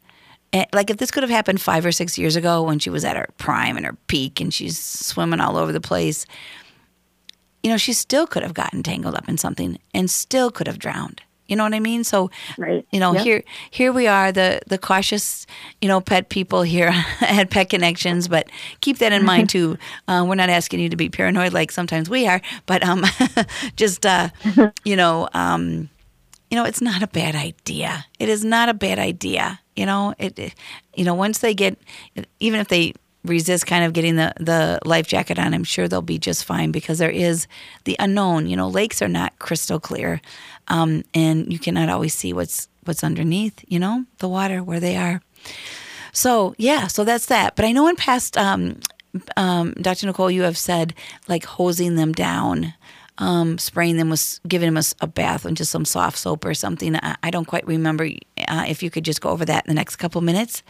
eh, 0.54 0.66
like 0.74 0.90
if 0.90 0.98
this 0.98 1.12
could 1.12 1.24
have 1.24 1.30
happened 1.30 1.62
five 1.62 1.86
or 1.86 1.92
six 1.92 2.18
years 2.18 2.36
ago 2.36 2.64
when 2.64 2.80
she 2.80 2.90
was 2.90 3.06
at 3.06 3.16
her 3.16 3.28
prime 3.38 3.78
and 3.78 3.86
her 3.86 3.98
peak 4.08 4.40
and 4.40 4.54
she's 4.54 4.80
swimming 4.80 5.40
all 5.40 5.58
over 5.58 5.72
the 5.72 5.82
place, 5.82 6.26
you 7.62 7.70
know, 7.70 7.78
she 7.78 7.94
still 7.94 8.28
could 8.28 8.44
have 8.44 8.54
gotten 8.54 8.84
tangled 8.84 9.16
up 9.16 9.28
in 9.30 9.38
something 9.38 9.78
and 9.94 10.10
still 10.10 10.52
could 10.52 10.68
have 10.68 10.80
drowned. 10.80 11.22
You 11.48 11.56
know 11.56 11.64
what 11.64 11.74
I 11.74 11.80
mean? 11.80 12.04
So, 12.04 12.32
right. 12.58 12.86
you 12.92 13.00
know, 13.00 13.14
yep. 13.14 13.24
here 13.24 13.44
here 13.70 13.92
we 13.92 14.08
are, 14.08 14.32
the 14.32 14.62
the 14.68 14.78
cautious, 14.78 15.46
you 15.82 15.88
know, 15.88 16.02
pet 16.02 16.30
people 16.30 16.62
here 16.62 16.94
at 17.22 17.50
Pet 17.50 17.70
Connections. 17.70 18.28
But 18.28 18.50
keep 18.82 19.00
that 19.00 19.12
in 19.12 19.26
mind 19.34 19.50
too. 19.50 19.78
Uh, 20.08 20.26
we're 20.28 20.36
not 20.36 20.50
asking 20.50 20.80
you 20.80 20.90
to 20.90 20.96
be 20.96 21.10
paranoid 21.10 21.54
like 21.54 21.72
sometimes 21.72 22.10
we 22.10 22.28
are, 22.28 22.42
but 22.66 22.84
um, 22.84 23.06
just 23.76 24.06
uh, 24.06 24.30
you 24.84 24.96
know, 24.96 25.30
um, 25.34 25.90
you 26.50 26.58
know, 26.58 26.66
it's 26.66 26.82
not 26.82 27.02
a 27.02 27.08
bad 27.08 27.36
idea. 27.36 28.06
It 28.20 28.30
is 28.30 28.46
not 28.46 28.70
a 28.70 28.74
bad 28.74 29.00
idea. 29.00 29.60
You 29.76 29.88
know, 29.88 30.14
it, 30.20 30.38
it 30.38 30.56
you 30.94 31.04
know, 31.04 31.16
once 31.16 31.40
they 31.40 31.56
get, 31.56 31.80
even 32.40 32.60
if 32.60 32.68
they 32.68 32.94
resist 33.26 33.66
kind 33.66 33.86
of 33.86 33.94
getting 33.94 34.18
the, 34.18 34.34
the 34.40 34.80
life 34.86 35.08
jacket 35.08 35.40
on, 35.40 35.54
I'm 35.54 35.64
sure 35.64 35.88
they'll 35.88 36.02
be 36.02 36.18
just 36.18 36.46
fine 36.46 36.72
because 36.72 37.00
there 37.00 37.10
is 37.10 37.48
the 37.86 37.96
unknown. 38.00 38.48
You 38.48 38.56
know, 38.56 38.68
lakes 38.68 39.02
are 39.02 39.08
not 39.08 39.38
crystal 39.40 39.80
clear, 39.80 40.22
um, 40.68 41.04
and 41.14 41.52
you 41.52 41.60
cannot 41.60 41.90
always 41.90 42.14
see 42.14 42.34
what's 42.34 42.68
what's 42.84 43.04
underneath. 43.04 43.64
You 43.68 43.80
know, 43.80 44.06
the 44.20 44.30
water 44.30 44.64
where 44.64 44.80
they 44.80 44.96
are. 44.98 45.22
So 46.12 46.56
yeah, 46.58 46.88
so 46.88 47.04
that's 47.04 47.28
that. 47.28 47.56
But 47.56 47.66
I 47.66 47.72
know 47.72 47.88
in 47.88 47.96
past, 47.96 48.38
um, 48.38 48.80
um, 49.38 49.74
Dr. 49.74 50.08
Nicole, 50.08 50.32
you 50.32 50.44
have 50.44 50.58
said 50.58 50.94
like 51.28 51.46
hosing 51.46 51.96
them 51.96 52.12
down. 52.12 52.74
Um, 53.20 53.60
spraying 53.60 53.98
them 53.98 54.10
with 54.10 54.40
giving 54.48 54.74
them 54.74 54.78
a, 54.78 55.06
a, 55.06 55.08
bath 55.08 55.46
and 55.46 55.56
just 55.56 55.70
some 55.70 55.86
soft 55.86 56.18
soap 56.18 56.44
or 56.46 56.56
something. 56.56 56.96
I, 56.96 57.16
I 57.22 57.30
don't 57.30 57.46
quite 57.46 57.66
remember 57.68 58.10
uh, 58.48 58.66
if 58.68 58.82
you 58.82 58.90
could 58.90 59.06
just 59.06 59.22
go 59.22 59.30
over 59.30 59.46
that 59.46 59.64
in 59.66 59.70
the 59.70 59.76
next 59.76 59.98
couple 59.98 60.20
minutes. 60.22 60.64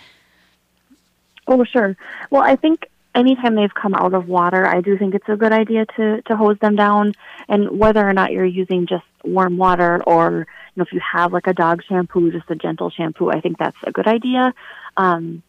Oh, 1.48 1.64
sure. 1.64 1.96
Well, 2.32 2.42
I 2.42 2.58
think 2.58 2.90
anytime 3.16 3.56
they've 3.56 3.74
come 3.74 3.94
out 3.94 4.14
of 4.14 4.28
water, 4.28 4.66
I 4.66 4.82
do 4.82 4.98
think 4.98 5.16
it's 5.16 5.28
a 5.28 5.36
good 5.36 5.52
idea 5.52 5.86
to 5.98 6.22
to 6.24 6.36
hose 6.36 6.58
them 6.60 6.76
down. 6.76 7.14
And 7.48 7.78
whether 7.78 8.08
or 8.08 8.14
not 8.14 8.32
you're 8.32 8.46
using 8.46 8.88
just 8.88 9.04
warm 9.24 9.58
water 9.58 10.04
or 10.04 10.32
you 10.32 10.74
know 10.76 10.84
if 10.84 10.94
you 10.94 11.02
have 11.14 11.34
like 11.34 11.48
a 11.48 11.54
dog 11.54 11.82
shampoo, 11.88 12.32
just 12.32 12.50
a 12.50 12.56
gentle 12.56 12.90
shampoo, 12.90 13.30
I 13.30 13.42
think 13.42 13.58
that's 13.58 13.78
a 13.84 13.92
good 13.92 14.08
idea. 14.08 14.54
Um, 14.98 15.44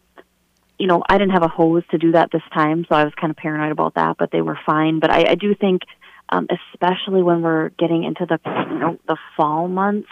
you 0.78 0.86
know, 0.86 1.02
I 1.08 1.18
didn't 1.18 1.32
have 1.32 1.44
a 1.44 1.48
hose 1.48 1.84
to 1.90 1.98
do 1.98 2.12
that 2.12 2.30
this 2.32 2.42
time, 2.52 2.84
so 2.88 2.96
I 2.96 3.04
was 3.04 3.14
kind 3.14 3.30
of 3.30 3.36
paranoid 3.36 3.72
about 3.72 3.94
that. 3.94 4.16
But 4.18 4.30
they 4.30 4.40
were 4.40 4.58
fine. 4.66 4.98
But 4.98 5.10
I, 5.10 5.30
I 5.30 5.34
do 5.34 5.54
think, 5.54 5.82
um, 6.28 6.48
especially 6.50 7.22
when 7.22 7.42
we're 7.42 7.68
getting 7.70 8.04
into 8.04 8.26
the 8.26 8.38
you 8.70 8.78
know 8.78 8.98
the 9.06 9.16
fall 9.36 9.68
months, 9.68 10.08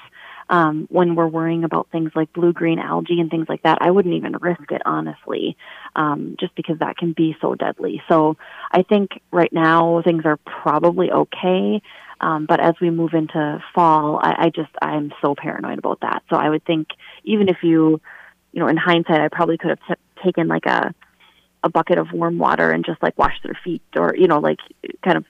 um, 0.48 0.86
when 0.90 1.14
we're 1.14 1.26
worrying 1.28 1.64
about 1.64 1.88
things 1.90 2.10
like 2.14 2.32
blue 2.32 2.52
green 2.52 2.78
algae 2.78 3.20
and 3.20 3.30
things 3.30 3.46
like 3.48 3.62
that, 3.62 3.78
I 3.80 3.90
wouldn't 3.90 4.14
even 4.14 4.36
risk 4.40 4.70
it, 4.70 4.82
honestly, 4.84 5.56
um, 5.96 6.36
just 6.38 6.54
because 6.54 6.78
that 6.80 6.96
can 6.96 7.12
be 7.12 7.36
so 7.40 7.54
deadly. 7.54 8.02
So 8.08 8.36
I 8.70 8.82
think 8.82 9.20
right 9.30 9.52
now 9.52 10.02
things 10.02 10.24
are 10.24 10.38
probably 10.38 11.10
okay. 11.10 11.82
Um, 12.20 12.46
but 12.46 12.60
as 12.60 12.74
we 12.80 12.90
move 12.90 13.14
into 13.14 13.62
fall, 13.74 14.20
I, 14.22 14.46
I 14.46 14.50
just 14.50 14.70
I'm 14.80 15.12
so 15.20 15.34
paranoid 15.34 15.78
about 15.78 16.00
that. 16.02 16.22
So 16.30 16.36
I 16.36 16.48
would 16.48 16.64
think 16.64 16.88
even 17.24 17.48
if 17.48 17.58
you, 17.62 18.00
you 18.52 18.60
know, 18.60 18.68
in 18.68 18.76
hindsight, 18.76 19.20
I 19.20 19.28
probably 19.28 19.58
could 19.58 19.70
have 19.70 19.80
t- 19.88 20.22
taken 20.24 20.48
like 20.48 20.66
a 20.66 20.94
a 21.64 21.68
bucket 21.68 21.98
of 21.98 22.12
warm 22.12 22.38
water 22.38 22.70
and 22.70 22.84
just 22.84 23.02
like 23.02 23.16
wash 23.16 23.36
their 23.42 23.58
feet, 23.64 23.82
or 23.96 24.14
you 24.16 24.26
know, 24.28 24.38
like 24.38 24.58
kind 25.04 25.16
of 25.16 25.24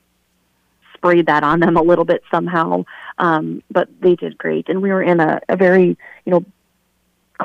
sprayed 1.02 1.26
that 1.26 1.42
on 1.42 1.60
them 1.60 1.76
a 1.76 1.82
little 1.82 2.04
bit 2.04 2.22
somehow. 2.30 2.84
Um, 3.18 3.62
but 3.70 3.88
they 4.00 4.14
did 4.14 4.38
great, 4.38 4.68
and 4.68 4.80
we 4.80 4.90
were 4.90 5.02
in 5.02 5.20
a, 5.20 5.40
a 5.48 5.56
very 5.56 5.98
you 6.24 6.30
know 6.32 6.44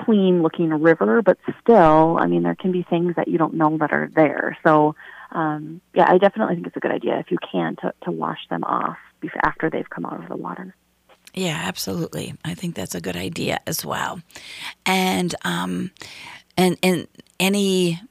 clean 0.06 0.44
looking 0.44 0.70
river, 0.70 1.22
but 1.22 1.38
still, 1.62 2.18
I 2.20 2.28
mean, 2.28 2.44
there 2.44 2.56
can 2.56 2.72
be 2.72 2.84
things 2.84 3.16
that 3.16 3.28
you 3.28 3.38
don't 3.38 3.56
know 3.56 3.78
that 3.78 3.92
are 3.92 4.12
there. 4.16 4.58
So, 4.64 4.96
um, 5.32 5.82
yeah, 5.96 6.06
I 6.08 6.20
definitely 6.20 6.56
think 6.56 6.68
it's 6.68 6.78
a 6.78 6.80
good 6.80 6.92
idea 6.92 7.18
if 7.20 7.32
you 7.32 7.38
can 7.52 7.76
to, 7.78 7.94
to 8.04 8.12
wash 8.12 8.40
them 8.50 8.64
off 8.64 8.98
after 9.44 9.70
they've 9.70 9.90
come 9.90 10.06
out 10.06 10.22
of 10.22 10.30
the 10.30 10.36
water. 10.36 10.76
Yeah, 11.34 11.60
absolutely. 11.66 12.34
I 12.46 12.54
think 12.54 12.76
that's 12.76 12.96
a 12.96 13.02
good 13.02 13.16
idea 13.16 13.60
as 13.68 13.86
well. 13.86 14.22
And 14.86 15.34
um, 15.44 15.92
and 16.56 16.78
and 16.82 17.08
any 17.40 18.02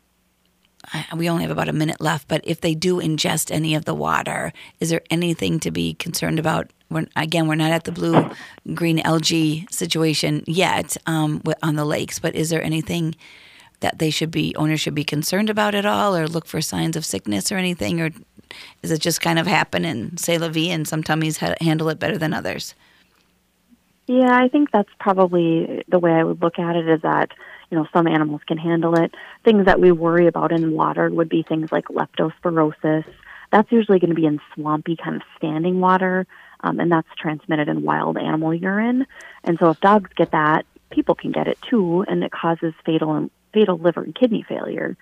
we 1.16 1.28
only 1.28 1.42
have 1.42 1.50
about 1.50 1.68
a 1.68 1.72
minute 1.72 2.00
left, 2.00 2.28
but 2.28 2.40
if 2.44 2.60
they 2.60 2.74
do 2.74 3.00
ingest 3.00 3.50
any 3.50 3.74
of 3.74 3.84
the 3.84 3.94
water, 3.94 4.52
is 4.80 4.90
there 4.90 5.02
anything 5.10 5.60
to 5.60 5.70
be 5.70 5.94
concerned 5.94 6.38
about? 6.38 6.70
We're, 6.90 7.06
again, 7.16 7.48
we're 7.48 7.56
not 7.56 7.72
at 7.72 7.84
the 7.84 7.92
blue 7.92 8.30
green 8.74 9.00
algae 9.00 9.66
situation 9.70 10.44
yet 10.46 10.96
um, 11.06 11.42
on 11.62 11.76
the 11.76 11.84
lakes, 11.84 12.18
but 12.18 12.34
is 12.34 12.50
there 12.50 12.62
anything 12.62 13.14
that 13.80 13.98
they 13.98 14.10
should 14.10 14.30
be 14.30 14.54
owners 14.56 14.80
should 14.80 14.94
be 14.94 15.04
concerned 15.04 15.50
about 15.50 15.74
at 15.74 15.84
all, 15.84 16.16
or 16.16 16.26
look 16.26 16.46
for 16.46 16.60
signs 16.60 16.96
of 16.96 17.04
sickness 17.04 17.50
or 17.50 17.56
anything, 17.56 18.00
or 18.00 18.10
is 18.82 18.90
it 18.90 19.00
just 19.00 19.20
kind 19.20 19.38
of 19.38 19.46
happen 19.46 19.84
and 19.84 20.18
say 20.18 20.38
la 20.38 20.48
vie, 20.48 20.70
and 20.70 20.86
some 20.86 21.02
tummies 21.02 21.38
ha- 21.38 21.54
handle 21.60 21.88
it 21.88 21.98
better 21.98 22.16
than 22.16 22.32
others? 22.32 22.74
Yeah, 24.06 24.38
I 24.40 24.48
think 24.48 24.70
that's 24.70 24.92
probably 25.00 25.82
the 25.88 25.98
way 25.98 26.12
I 26.12 26.22
would 26.22 26.40
look 26.40 26.58
at 26.58 26.76
it. 26.76 26.88
Is 26.88 27.02
that 27.02 27.32
you 27.70 27.76
know, 27.76 27.86
some 27.92 28.06
animals 28.06 28.40
can 28.46 28.58
handle 28.58 28.94
it. 28.94 29.14
Things 29.44 29.66
that 29.66 29.80
we 29.80 29.92
worry 29.92 30.26
about 30.26 30.52
in 30.52 30.72
water 30.72 31.10
would 31.10 31.28
be 31.28 31.42
things 31.42 31.72
like 31.72 31.86
leptospirosis. 31.86 33.04
That's 33.52 33.70
usually 33.70 33.98
going 33.98 34.10
to 34.10 34.16
be 34.16 34.26
in 34.26 34.40
swampy, 34.54 34.96
kind 34.96 35.16
of 35.16 35.22
standing 35.36 35.80
water, 35.80 36.26
um, 36.60 36.80
and 36.80 36.90
that's 36.90 37.08
transmitted 37.18 37.68
in 37.68 37.82
wild 37.82 38.18
animal 38.18 38.54
urine. 38.54 39.06
And 39.44 39.58
so, 39.58 39.70
if 39.70 39.80
dogs 39.80 40.10
get 40.16 40.32
that, 40.32 40.66
people 40.90 41.14
can 41.14 41.32
get 41.32 41.48
it 41.48 41.58
too, 41.62 42.04
and 42.08 42.24
it 42.24 42.32
causes 42.32 42.74
fatal 42.84 43.14
and 43.14 43.30
fatal 43.52 43.78
liver 43.78 44.02
and 44.02 44.14
kidney 44.14 44.44
failure. 44.48 44.96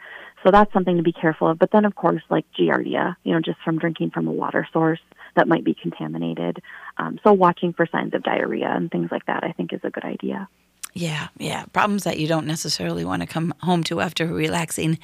So 0.44 0.50
that's 0.50 0.72
something 0.72 0.98
to 0.98 1.02
be 1.02 1.12
careful 1.12 1.48
of. 1.48 1.58
But 1.58 1.70
then, 1.70 1.84
of 1.84 1.94
course, 1.94 2.22
like 2.28 2.44
Giardia, 2.58 3.16
you 3.24 3.32
know, 3.32 3.40
just 3.40 3.58
from 3.64 3.78
drinking 3.78 4.10
from 4.10 4.28
a 4.28 4.32
water 4.32 4.68
source 4.72 5.00
that 5.34 5.48
might 5.48 5.64
be 5.64 5.74
contaminated. 5.74 6.62
Um, 6.98 7.18
so 7.24 7.32
watching 7.32 7.72
for 7.72 7.86
signs 7.86 8.14
of 8.14 8.22
diarrhea 8.22 8.68
and 8.68 8.90
things 8.90 9.10
like 9.10 9.26
that, 9.26 9.42
I 9.42 9.52
think, 9.52 9.72
is 9.72 9.80
a 9.82 9.90
good 9.90 10.04
idea. 10.04 10.48
Yeah, 10.96 11.26
yeah. 11.38 11.64
Problems 11.72 12.04
that 12.04 12.20
you 12.20 12.28
don't 12.28 12.46
necessarily 12.46 13.04
want 13.04 13.22
to 13.22 13.26
come 13.26 13.52
home 13.62 13.82
to 13.84 14.00
after 14.00 14.24
a 14.26 14.32
relaxing 14.32 15.00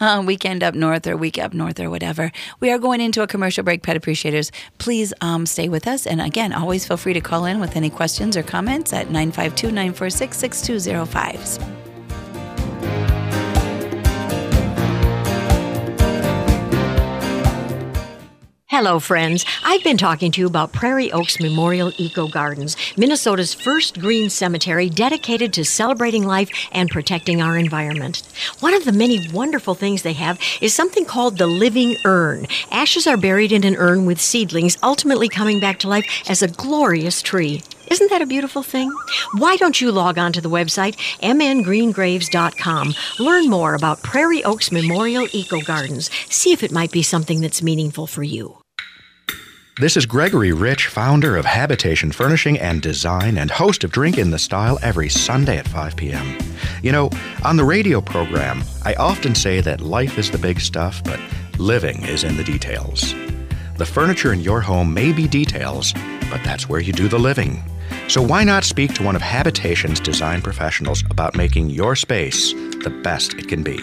uh, 0.00 0.22
weekend 0.24 0.62
up 0.62 0.74
north 0.74 1.06
or 1.06 1.18
week 1.18 1.38
up 1.38 1.52
north 1.52 1.78
or 1.78 1.90
whatever. 1.90 2.32
We 2.60 2.70
are 2.70 2.78
going 2.78 3.02
into 3.02 3.20
a 3.20 3.26
commercial 3.26 3.62
break, 3.62 3.82
pet 3.82 3.94
appreciators. 3.94 4.50
Please 4.78 5.12
um, 5.20 5.44
stay 5.44 5.68
with 5.68 5.86
us. 5.86 6.06
And 6.06 6.22
again, 6.22 6.54
always 6.54 6.86
feel 6.86 6.96
free 6.96 7.12
to 7.12 7.20
call 7.20 7.44
in 7.44 7.60
with 7.60 7.76
any 7.76 7.90
questions 7.90 8.38
or 8.38 8.42
comments 8.42 8.94
at 8.94 9.10
952 9.10 9.66
946 9.66 10.38
6205. 10.38 11.83
Hello, 18.76 18.98
friends. 18.98 19.46
I've 19.62 19.84
been 19.84 19.96
talking 19.96 20.32
to 20.32 20.40
you 20.40 20.48
about 20.48 20.72
Prairie 20.72 21.12
Oaks 21.12 21.38
Memorial 21.38 21.92
Eco 21.96 22.26
Gardens, 22.26 22.76
Minnesota's 22.96 23.54
first 23.54 24.00
green 24.00 24.28
cemetery 24.28 24.90
dedicated 24.90 25.52
to 25.52 25.64
celebrating 25.64 26.24
life 26.24 26.50
and 26.72 26.90
protecting 26.90 27.40
our 27.40 27.56
environment. 27.56 28.24
One 28.58 28.74
of 28.74 28.84
the 28.84 28.90
many 28.90 29.30
wonderful 29.32 29.76
things 29.76 30.02
they 30.02 30.14
have 30.14 30.40
is 30.60 30.74
something 30.74 31.04
called 31.04 31.38
the 31.38 31.46
living 31.46 31.94
urn. 32.04 32.48
Ashes 32.72 33.06
are 33.06 33.16
buried 33.16 33.52
in 33.52 33.62
an 33.62 33.76
urn 33.76 34.06
with 34.06 34.20
seedlings 34.20 34.76
ultimately 34.82 35.28
coming 35.28 35.60
back 35.60 35.78
to 35.78 35.88
life 35.88 36.24
as 36.28 36.42
a 36.42 36.48
glorious 36.48 37.22
tree. 37.22 37.62
Isn't 37.92 38.10
that 38.10 38.22
a 38.22 38.26
beautiful 38.26 38.64
thing? 38.64 38.92
Why 39.34 39.54
don't 39.54 39.80
you 39.80 39.92
log 39.92 40.18
on 40.18 40.32
to 40.32 40.40
the 40.40 40.50
website 40.50 40.96
mngreengraves.com? 41.22 42.94
Learn 43.20 43.48
more 43.48 43.74
about 43.76 44.02
Prairie 44.02 44.42
Oaks 44.42 44.72
Memorial 44.72 45.28
Eco 45.32 45.60
Gardens. 45.60 46.10
See 46.28 46.52
if 46.52 46.64
it 46.64 46.72
might 46.72 46.90
be 46.90 47.04
something 47.04 47.40
that's 47.40 47.62
meaningful 47.62 48.08
for 48.08 48.24
you. 48.24 48.63
This 49.80 49.96
is 49.96 50.06
Gregory 50.06 50.52
Rich, 50.52 50.86
founder 50.86 51.36
of 51.36 51.44
Habitation 51.44 52.12
Furnishing 52.12 52.60
and 52.60 52.80
Design 52.80 53.36
and 53.36 53.50
host 53.50 53.82
of 53.82 53.90
Drink 53.90 54.18
in 54.18 54.30
the 54.30 54.38
Style 54.38 54.78
every 54.82 55.08
Sunday 55.08 55.56
at 55.56 55.66
5 55.66 55.96
p.m. 55.96 56.38
You 56.84 56.92
know, 56.92 57.10
on 57.44 57.56
the 57.56 57.64
radio 57.64 58.00
program, 58.00 58.62
I 58.84 58.94
often 58.94 59.34
say 59.34 59.60
that 59.62 59.80
life 59.80 60.16
is 60.16 60.30
the 60.30 60.38
big 60.38 60.60
stuff, 60.60 61.02
but 61.02 61.18
living 61.58 62.04
is 62.04 62.22
in 62.22 62.36
the 62.36 62.44
details. 62.44 63.16
The 63.76 63.84
furniture 63.84 64.32
in 64.32 64.38
your 64.38 64.60
home 64.60 64.94
may 64.94 65.12
be 65.12 65.26
details, 65.26 65.92
but 66.30 66.44
that's 66.44 66.68
where 66.68 66.80
you 66.80 66.92
do 66.92 67.08
the 67.08 67.18
living. 67.18 67.60
So 68.06 68.22
why 68.22 68.44
not 68.44 68.62
speak 68.62 68.94
to 68.94 69.02
one 69.02 69.16
of 69.16 69.22
Habitation's 69.22 69.98
design 69.98 70.40
professionals 70.40 71.02
about 71.10 71.36
making 71.36 71.70
your 71.70 71.96
space 71.96 72.52
the 72.52 72.96
best 73.02 73.34
it 73.34 73.48
can 73.48 73.64
be? 73.64 73.78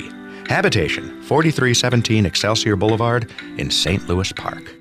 Habitation, 0.48 1.22
4317 1.24 2.26
Excelsior 2.26 2.78
Boulevard 2.78 3.30
in 3.58 3.70
St. 3.70 4.08
Louis 4.08 4.32
Park. 4.32 4.81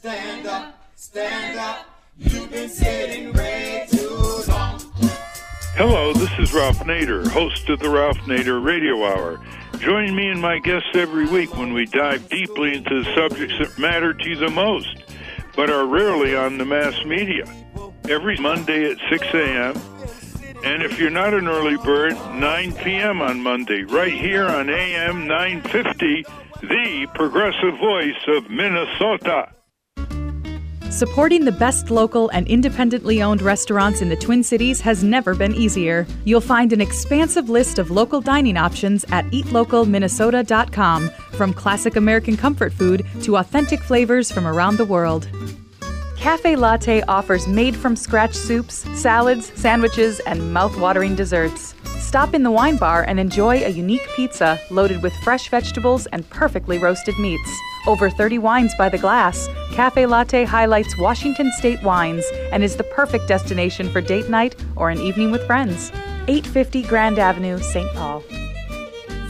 Stand 0.00 0.46
up, 0.46 0.74
stand 0.96 1.58
up. 1.58 1.84
You've 2.16 2.50
been 2.50 2.70
sitting 2.70 3.34
way 3.34 3.86
too 3.90 4.08
long. 4.48 4.80
Hello, 5.74 6.14
this 6.14 6.30
is 6.38 6.54
Ralph 6.54 6.78
Nader, 6.78 7.28
host 7.28 7.68
of 7.68 7.80
the 7.80 7.90
Ralph 7.90 8.16
Nader 8.20 8.64
Radio 8.64 9.04
Hour. 9.04 9.38
Join 9.76 10.16
me 10.16 10.28
and 10.28 10.40
my 10.40 10.58
guests 10.60 10.88
every 10.94 11.26
week 11.26 11.54
when 11.54 11.74
we 11.74 11.84
dive 11.84 12.26
deeply 12.30 12.78
into 12.78 13.02
the 13.02 13.14
subjects 13.14 13.58
that 13.58 13.78
matter 13.78 14.14
to 14.14 14.26
you 14.26 14.36
the 14.36 14.48
most, 14.48 15.04
but 15.54 15.68
are 15.68 15.84
rarely 15.84 16.34
on 16.34 16.56
the 16.56 16.64
mass 16.64 17.04
media. 17.04 17.44
Every 18.08 18.38
Monday 18.38 18.90
at 18.90 18.96
6 19.10 19.26
a.m. 19.34 19.76
And 20.64 20.82
if 20.82 20.98
you're 20.98 21.10
not 21.10 21.34
an 21.34 21.46
early 21.46 21.76
bird, 21.76 22.14
9 22.14 22.72
p.m. 22.76 23.20
on 23.20 23.42
Monday, 23.42 23.82
right 23.82 24.14
here 24.14 24.46
on 24.46 24.70
AM 24.70 25.26
950, 25.26 26.24
the 26.62 27.06
progressive 27.14 27.78
voice 27.78 28.16
of 28.28 28.48
Minnesota. 28.48 29.50
Supporting 30.90 31.44
the 31.44 31.52
best 31.52 31.92
local 31.92 32.28
and 32.30 32.48
independently 32.48 33.22
owned 33.22 33.42
restaurants 33.42 34.02
in 34.02 34.08
the 34.08 34.16
Twin 34.16 34.42
Cities 34.42 34.80
has 34.80 35.04
never 35.04 35.36
been 35.36 35.54
easier. 35.54 36.04
You'll 36.24 36.40
find 36.40 36.72
an 36.72 36.80
expansive 36.80 37.48
list 37.48 37.78
of 37.78 37.92
local 37.92 38.20
dining 38.20 38.56
options 38.56 39.04
at 39.10 39.24
eatlocalminnesota.com, 39.26 41.10
from 41.30 41.54
classic 41.54 41.94
American 41.94 42.36
comfort 42.36 42.72
food 42.72 43.06
to 43.22 43.36
authentic 43.36 43.80
flavors 43.80 44.32
from 44.32 44.48
around 44.48 44.78
the 44.78 44.84
world. 44.84 45.28
Cafe 46.16 46.56
Latte 46.56 47.02
offers 47.02 47.46
made 47.46 47.76
from 47.76 47.94
scratch 47.94 48.34
soups, 48.34 48.84
salads, 49.00 49.52
sandwiches, 49.54 50.18
and 50.20 50.52
mouth-watering 50.52 51.14
desserts. 51.14 51.76
Stop 52.00 52.34
in 52.34 52.42
the 52.42 52.50
wine 52.50 52.76
bar 52.76 53.04
and 53.06 53.20
enjoy 53.20 53.62
a 53.62 53.68
unique 53.68 54.06
pizza 54.16 54.58
loaded 54.70 55.02
with 55.02 55.12
fresh 55.22 55.48
vegetables 55.48 56.06
and 56.06 56.28
perfectly 56.30 56.78
roasted 56.78 57.16
meats. 57.18 57.50
Over 57.86 58.10
30 58.10 58.38
wines 58.38 58.74
by 58.76 58.88
the 58.88 58.98
glass, 58.98 59.48
Cafe 59.72 60.06
Latte 60.06 60.44
highlights 60.44 60.98
Washington 60.98 61.52
State 61.52 61.82
wines 61.82 62.24
and 62.52 62.64
is 62.64 62.74
the 62.76 62.84
perfect 62.84 63.28
destination 63.28 63.88
for 63.90 64.00
date 64.00 64.28
night 64.28 64.56
or 64.76 64.90
an 64.90 64.98
evening 64.98 65.30
with 65.30 65.46
friends. 65.46 65.92
850 66.26 66.82
Grand 66.84 67.18
Avenue, 67.18 67.58
St. 67.60 67.92
Paul. 67.94 68.24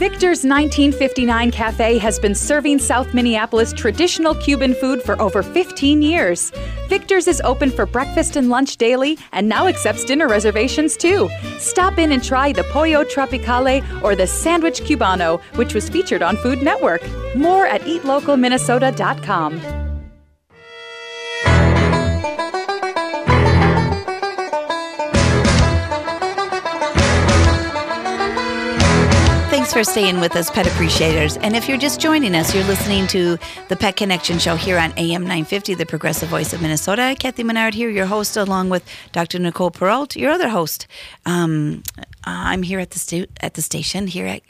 Victor's 0.01 0.43
1959 0.43 1.51
Cafe 1.51 1.99
has 1.99 2.17
been 2.17 2.33
serving 2.33 2.79
South 2.79 3.13
Minneapolis 3.13 3.71
traditional 3.71 4.33
Cuban 4.33 4.73
food 4.73 4.99
for 5.03 5.21
over 5.21 5.43
15 5.43 6.01
years. 6.01 6.51
Victor's 6.87 7.27
is 7.27 7.39
open 7.41 7.69
for 7.69 7.85
breakfast 7.85 8.35
and 8.35 8.49
lunch 8.49 8.77
daily 8.77 9.19
and 9.31 9.47
now 9.47 9.67
accepts 9.67 10.03
dinner 10.03 10.27
reservations 10.27 10.97
too. 10.97 11.29
Stop 11.59 11.99
in 11.99 12.13
and 12.13 12.23
try 12.23 12.51
the 12.51 12.63
Pollo 12.71 13.03
Tropicale 13.03 13.83
or 14.01 14.15
the 14.15 14.25
Sandwich 14.25 14.81
Cubano, 14.81 15.39
which 15.55 15.75
was 15.75 15.87
featured 15.87 16.23
on 16.23 16.35
Food 16.37 16.63
Network. 16.63 17.03
More 17.35 17.67
at 17.67 17.81
eatlocalminnesota.com. 17.81 19.80
for 29.73 29.83
staying 29.83 30.19
with 30.19 30.35
us, 30.35 30.49
pet 30.49 30.67
appreciators. 30.67 31.37
And 31.37 31.55
if 31.55 31.69
you're 31.69 31.77
just 31.77 31.99
joining 31.99 32.35
us, 32.35 32.53
you're 32.53 32.63
listening 32.63 33.07
to 33.07 33.37
the 33.69 33.75
Pet 33.75 33.95
Connection 33.95 34.39
Show 34.39 34.55
here 34.55 34.77
on 34.77 34.91
AM 34.97 35.23
950, 35.23 35.75
the 35.75 35.85
progressive 35.85 36.29
voice 36.29 36.51
of 36.51 36.61
Minnesota. 36.61 37.15
Kathy 37.17 37.43
Menard 37.43 37.73
here, 37.73 37.89
your 37.89 38.05
host, 38.05 38.35
along 38.37 38.69
with 38.69 38.83
Dr. 39.11 39.39
Nicole 39.39 39.71
Perrault, 39.71 40.15
your 40.15 40.31
other 40.31 40.49
host. 40.49 40.87
Um, 41.25 41.83
I'm 42.23 42.63
here 42.63 42.79
at 42.79 42.91
the 42.91 42.99
sta- 42.99 43.27
at 43.39 43.53
the 43.53 43.61
station 43.61 44.07
here 44.07 44.25
at 44.25 44.41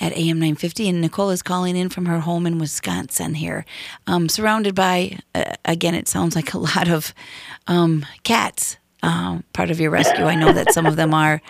at 0.00 0.12
AM 0.12 0.38
950, 0.38 0.88
and 0.88 1.00
Nicole 1.00 1.30
is 1.30 1.42
calling 1.42 1.76
in 1.76 1.90
from 1.90 2.06
her 2.06 2.20
home 2.20 2.46
in 2.46 2.58
Wisconsin 2.58 3.34
here, 3.34 3.66
um, 4.06 4.30
surrounded 4.30 4.74
by, 4.74 5.18
uh, 5.34 5.52
again, 5.66 5.94
it 5.94 6.08
sounds 6.08 6.34
like 6.34 6.54
a 6.54 6.58
lot 6.58 6.88
of 6.88 7.14
um, 7.66 8.06
cats. 8.22 8.78
Uh, 9.02 9.38
part 9.54 9.70
of 9.70 9.80
your 9.80 9.90
rescue. 9.90 10.24
I 10.24 10.34
know 10.34 10.52
that 10.52 10.74
some 10.74 10.84
of 10.84 10.96
them 10.96 11.14
are. 11.14 11.40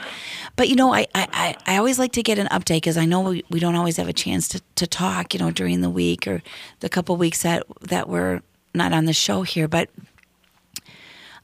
But, 0.54 0.69
you 0.69 0.76
know, 0.76 0.95
I, 0.95 1.09
I, 1.16 1.57
I 1.66 1.76
always 1.78 1.99
like 1.99 2.12
to 2.12 2.23
get 2.23 2.38
an 2.38 2.47
update 2.47 2.76
because 2.76 2.97
I 2.97 3.07
know 3.07 3.23
we, 3.23 3.45
we 3.50 3.59
don't 3.59 3.75
always 3.75 3.97
have 3.97 4.09
a 4.09 4.12
chance 4.12 4.47
to, 4.49 4.61
to 4.76 4.87
talk, 4.87 5.35
you 5.35 5.40
know, 5.40 5.50
during 5.50 5.80
the 5.80 5.90
week 5.90 6.28
or 6.28 6.42
the 6.78 6.88
couple 6.88 7.16
weeks 7.16 7.42
that, 7.42 7.64
that 7.80 8.09
we're 8.09 8.42
not 8.73 8.92
on 8.92 9.07
the 9.07 9.12
show 9.12 9.42
here. 9.42 9.66
But 9.66 9.90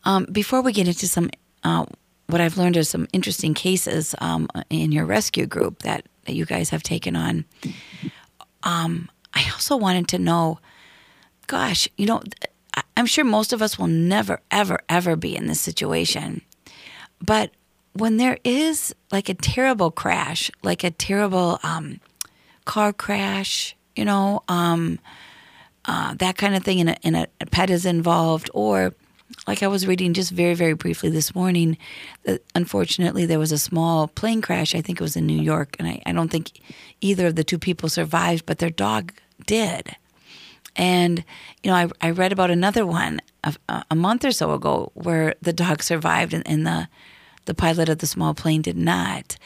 um, 0.04 0.26
before 0.30 0.62
we 0.62 0.72
get 0.72 0.86
into 0.86 1.08
some, 1.08 1.28
uh, 1.64 1.86
what 2.28 2.40
I've 2.40 2.56
learned 2.56 2.76
are 2.76 2.84
some 2.84 3.08
interesting 3.12 3.54
cases 3.54 4.14
um, 4.20 4.48
in 4.70 4.92
your 4.92 5.06
rescue 5.06 5.46
group 5.46 5.82
that 5.82 6.06
that 6.26 6.34
you 6.34 6.44
guys 6.44 6.70
have 6.70 6.82
taken 6.82 7.16
on. 7.16 7.44
Um, 8.62 9.08
I 9.32 9.48
also 9.52 9.76
wanted 9.76 10.08
to 10.08 10.18
know, 10.18 10.58
gosh, 11.46 11.88
you 11.96 12.06
know, 12.06 12.20
I'm 12.96 13.06
sure 13.06 13.24
most 13.24 13.52
of 13.52 13.60
us 13.60 13.78
will 13.78 13.88
never, 13.88 14.40
ever, 14.50 14.80
ever 14.88 15.16
be 15.16 15.36
in 15.36 15.46
this 15.46 15.60
situation. 15.60 16.42
But 17.24 17.50
when 17.92 18.16
there 18.16 18.38
is 18.44 18.94
like 19.12 19.28
a 19.28 19.34
terrible 19.34 19.90
crash, 19.90 20.50
like 20.62 20.84
a 20.84 20.90
terrible 20.90 21.58
um, 21.62 22.00
car 22.64 22.92
crash, 22.92 23.76
you 23.94 24.04
know, 24.04 24.42
um, 24.48 24.98
uh, 25.84 26.14
that 26.14 26.36
kind 26.36 26.54
of 26.54 26.64
thing, 26.64 26.80
and 26.80 26.90
a, 26.90 27.06
and 27.06 27.16
a 27.16 27.46
pet 27.46 27.70
is 27.70 27.86
involved, 27.86 28.50
or 28.52 28.92
like 29.46 29.62
I 29.62 29.68
was 29.68 29.86
reading 29.86 30.14
just 30.14 30.32
very, 30.32 30.54
very 30.54 30.74
briefly 30.74 31.10
this 31.10 31.34
morning, 31.34 31.78
that 32.24 32.42
unfortunately 32.54 33.24
there 33.24 33.38
was 33.38 33.52
a 33.52 33.58
small 33.58 34.08
plane 34.08 34.42
crash. 34.42 34.74
I 34.74 34.80
think 34.80 35.00
it 35.00 35.04
was 35.04 35.16
in 35.16 35.26
New 35.26 35.40
York, 35.40 35.76
and 35.78 35.88
I, 35.88 36.02
I 36.04 36.12
don't 36.12 36.30
think 36.30 36.60
either 37.00 37.28
of 37.28 37.36
the 37.36 37.44
two 37.44 37.58
people 37.58 37.88
survived, 37.88 38.46
but 38.46 38.58
their 38.58 38.70
dog 38.70 39.12
did. 39.46 39.96
And 40.76 41.24
you 41.62 41.70
know, 41.70 41.76
I, 41.76 41.88
I 42.00 42.10
read 42.10 42.32
about 42.32 42.50
another 42.50 42.86
one 42.86 43.20
a, 43.44 43.54
a 43.90 43.94
month 43.94 44.24
or 44.24 44.32
so 44.32 44.52
ago 44.52 44.90
where 44.94 45.34
the 45.40 45.52
dog 45.52 45.82
survived, 45.82 46.34
and, 46.34 46.46
and 46.46 46.66
the 46.66 46.88
the 47.46 47.54
pilot 47.54 47.88
of 47.88 47.98
the 47.98 48.06
small 48.06 48.34
plane 48.34 48.62
did 48.62 48.76
not. 48.76 49.36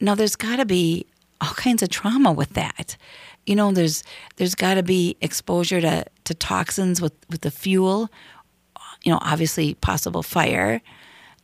Now, 0.00 0.14
there's 0.14 0.36
got 0.36 0.56
to 0.56 0.64
be 0.66 1.06
all 1.40 1.54
kinds 1.54 1.82
of 1.82 1.88
trauma 1.88 2.32
with 2.32 2.50
that. 2.54 2.96
You 3.46 3.54
know, 3.54 3.72
there's 3.72 4.02
there's 4.36 4.54
got 4.54 4.74
to 4.74 4.82
be 4.82 5.16
exposure 5.20 5.80
to, 5.80 6.04
to 6.24 6.34
toxins 6.34 7.00
with, 7.00 7.12
with 7.30 7.42
the 7.42 7.50
fuel 7.50 8.10
you 9.06 9.12
know, 9.12 9.18
obviously 9.22 9.74
possible 9.74 10.22
fire, 10.22 10.82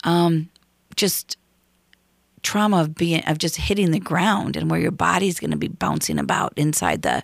um, 0.02 0.50
just 0.96 1.38
trauma 2.42 2.80
of 2.80 2.94
being 2.94 3.22
of 3.26 3.38
just 3.38 3.56
hitting 3.56 3.90
the 3.90 4.00
ground 4.00 4.56
and 4.56 4.70
where 4.70 4.80
your 4.80 4.90
body's 4.90 5.38
going 5.38 5.50
to 5.50 5.56
be 5.56 5.68
bouncing 5.68 6.18
about 6.18 6.52
inside 6.56 7.02
the 7.02 7.22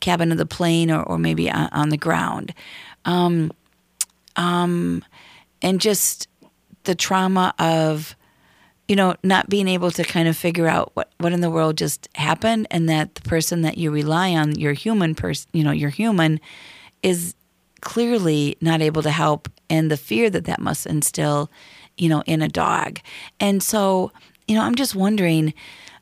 cabin 0.00 0.32
of 0.32 0.38
the 0.38 0.46
plane 0.46 0.90
or, 0.90 1.02
or 1.02 1.18
maybe 1.18 1.50
on, 1.50 1.68
on 1.72 1.88
the 1.88 1.96
ground, 1.96 2.52
um, 3.04 3.52
um, 4.36 5.04
and 5.62 5.80
just 5.80 6.28
the 6.84 6.94
trauma 6.94 7.54
of 7.58 8.16
you 8.88 8.96
know 8.96 9.14
not 9.22 9.48
being 9.48 9.68
able 9.68 9.90
to 9.90 10.04
kind 10.04 10.28
of 10.28 10.36
figure 10.36 10.68
out 10.68 10.90
what 10.94 11.10
what 11.18 11.32
in 11.32 11.40
the 11.40 11.50
world 11.50 11.76
just 11.76 12.08
happened 12.14 12.66
and 12.70 12.88
that 12.88 13.14
the 13.14 13.22
person 13.22 13.62
that 13.62 13.78
you 13.78 13.90
rely 13.90 14.30
on 14.30 14.54
your 14.58 14.72
human 14.72 15.14
person 15.14 15.48
you 15.52 15.64
know 15.64 15.72
your 15.72 15.90
human 15.90 16.40
is 17.02 17.34
clearly 17.80 18.56
not 18.60 18.80
able 18.80 19.02
to 19.02 19.10
help 19.10 19.48
and 19.68 19.90
the 19.90 19.96
fear 19.96 20.30
that 20.30 20.44
that 20.44 20.60
must 20.60 20.86
instill, 20.86 21.50
you 21.96 22.08
know, 22.08 22.22
in 22.26 22.42
a 22.42 22.48
dog. 22.48 23.00
And 23.40 23.62
so, 23.62 24.12
you 24.48 24.54
know, 24.54 24.62
I'm 24.62 24.74
just 24.74 24.94
wondering, 24.94 25.54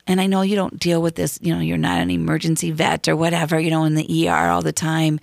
and 0.07 0.21
I 0.21 0.27
know 0.27 0.43
you 0.43 0.57
don't 0.57 0.79
deal 0.79 1.01
with 1.01 1.15
this, 1.15 1.39
you 1.43 1.55
know, 1.55 1.61
you're 1.61 1.79
not 1.79 2.01
an 2.01 2.11
emergency 2.11 2.71
vet 2.71 3.09
or 3.09 3.17
whatever, 3.17 3.59
you 3.59 3.71
know, 3.71 3.85
in 3.85 3.95
the 3.95 4.29
ER 4.29 4.49
all 4.49 4.63
the 4.63 4.73
time. 4.73 5.19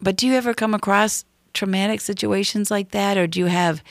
But 0.00 0.16
do 0.16 0.26
you 0.26 0.34
ever 0.34 0.52
come 0.52 0.74
across 0.74 1.24
traumatic 1.56 2.00
situations 2.02 2.70
like 2.70 2.90
that 2.90 3.16
or 3.16 3.26
do 3.26 3.40
you 3.40 3.46
have 3.46 3.82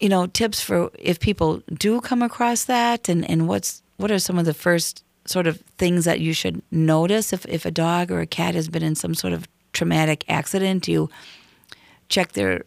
you 0.00 0.08
know 0.08 0.26
tips 0.26 0.60
for 0.60 0.90
if 0.98 1.20
people 1.20 1.62
do 1.74 2.00
come 2.00 2.22
across 2.22 2.64
that 2.64 3.10
and 3.10 3.28
and 3.30 3.46
what's 3.46 3.82
what 3.98 4.10
are 4.10 4.18
some 4.18 4.38
of 4.38 4.46
the 4.46 4.54
first 4.54 5.04
sort 5.26 5.46
of 5.46 5.58
things 5.76 6.06
that 6.06 6.18
you 6.18 6.32
should 6.32 6.62
notice 6.70 7.32
if 7.34 7.44
if 7.46 7.66
a 7.66 7.70
dog 7.70 8.10
or 8.10 8.20
a 8.20 8.26
cat 8.26 8.54
has 8.54 8.68
been 8.68 8.82
in 8.82 8.94
some 8.94 9.14
sort 9.14 9.34
of 9.34 9.46
traumatic 9.74 10.24
accident 10.28 10.84
do 10.84 10.92
you 10.92 11.10
check 12.08 12.32
their 12.32 12.62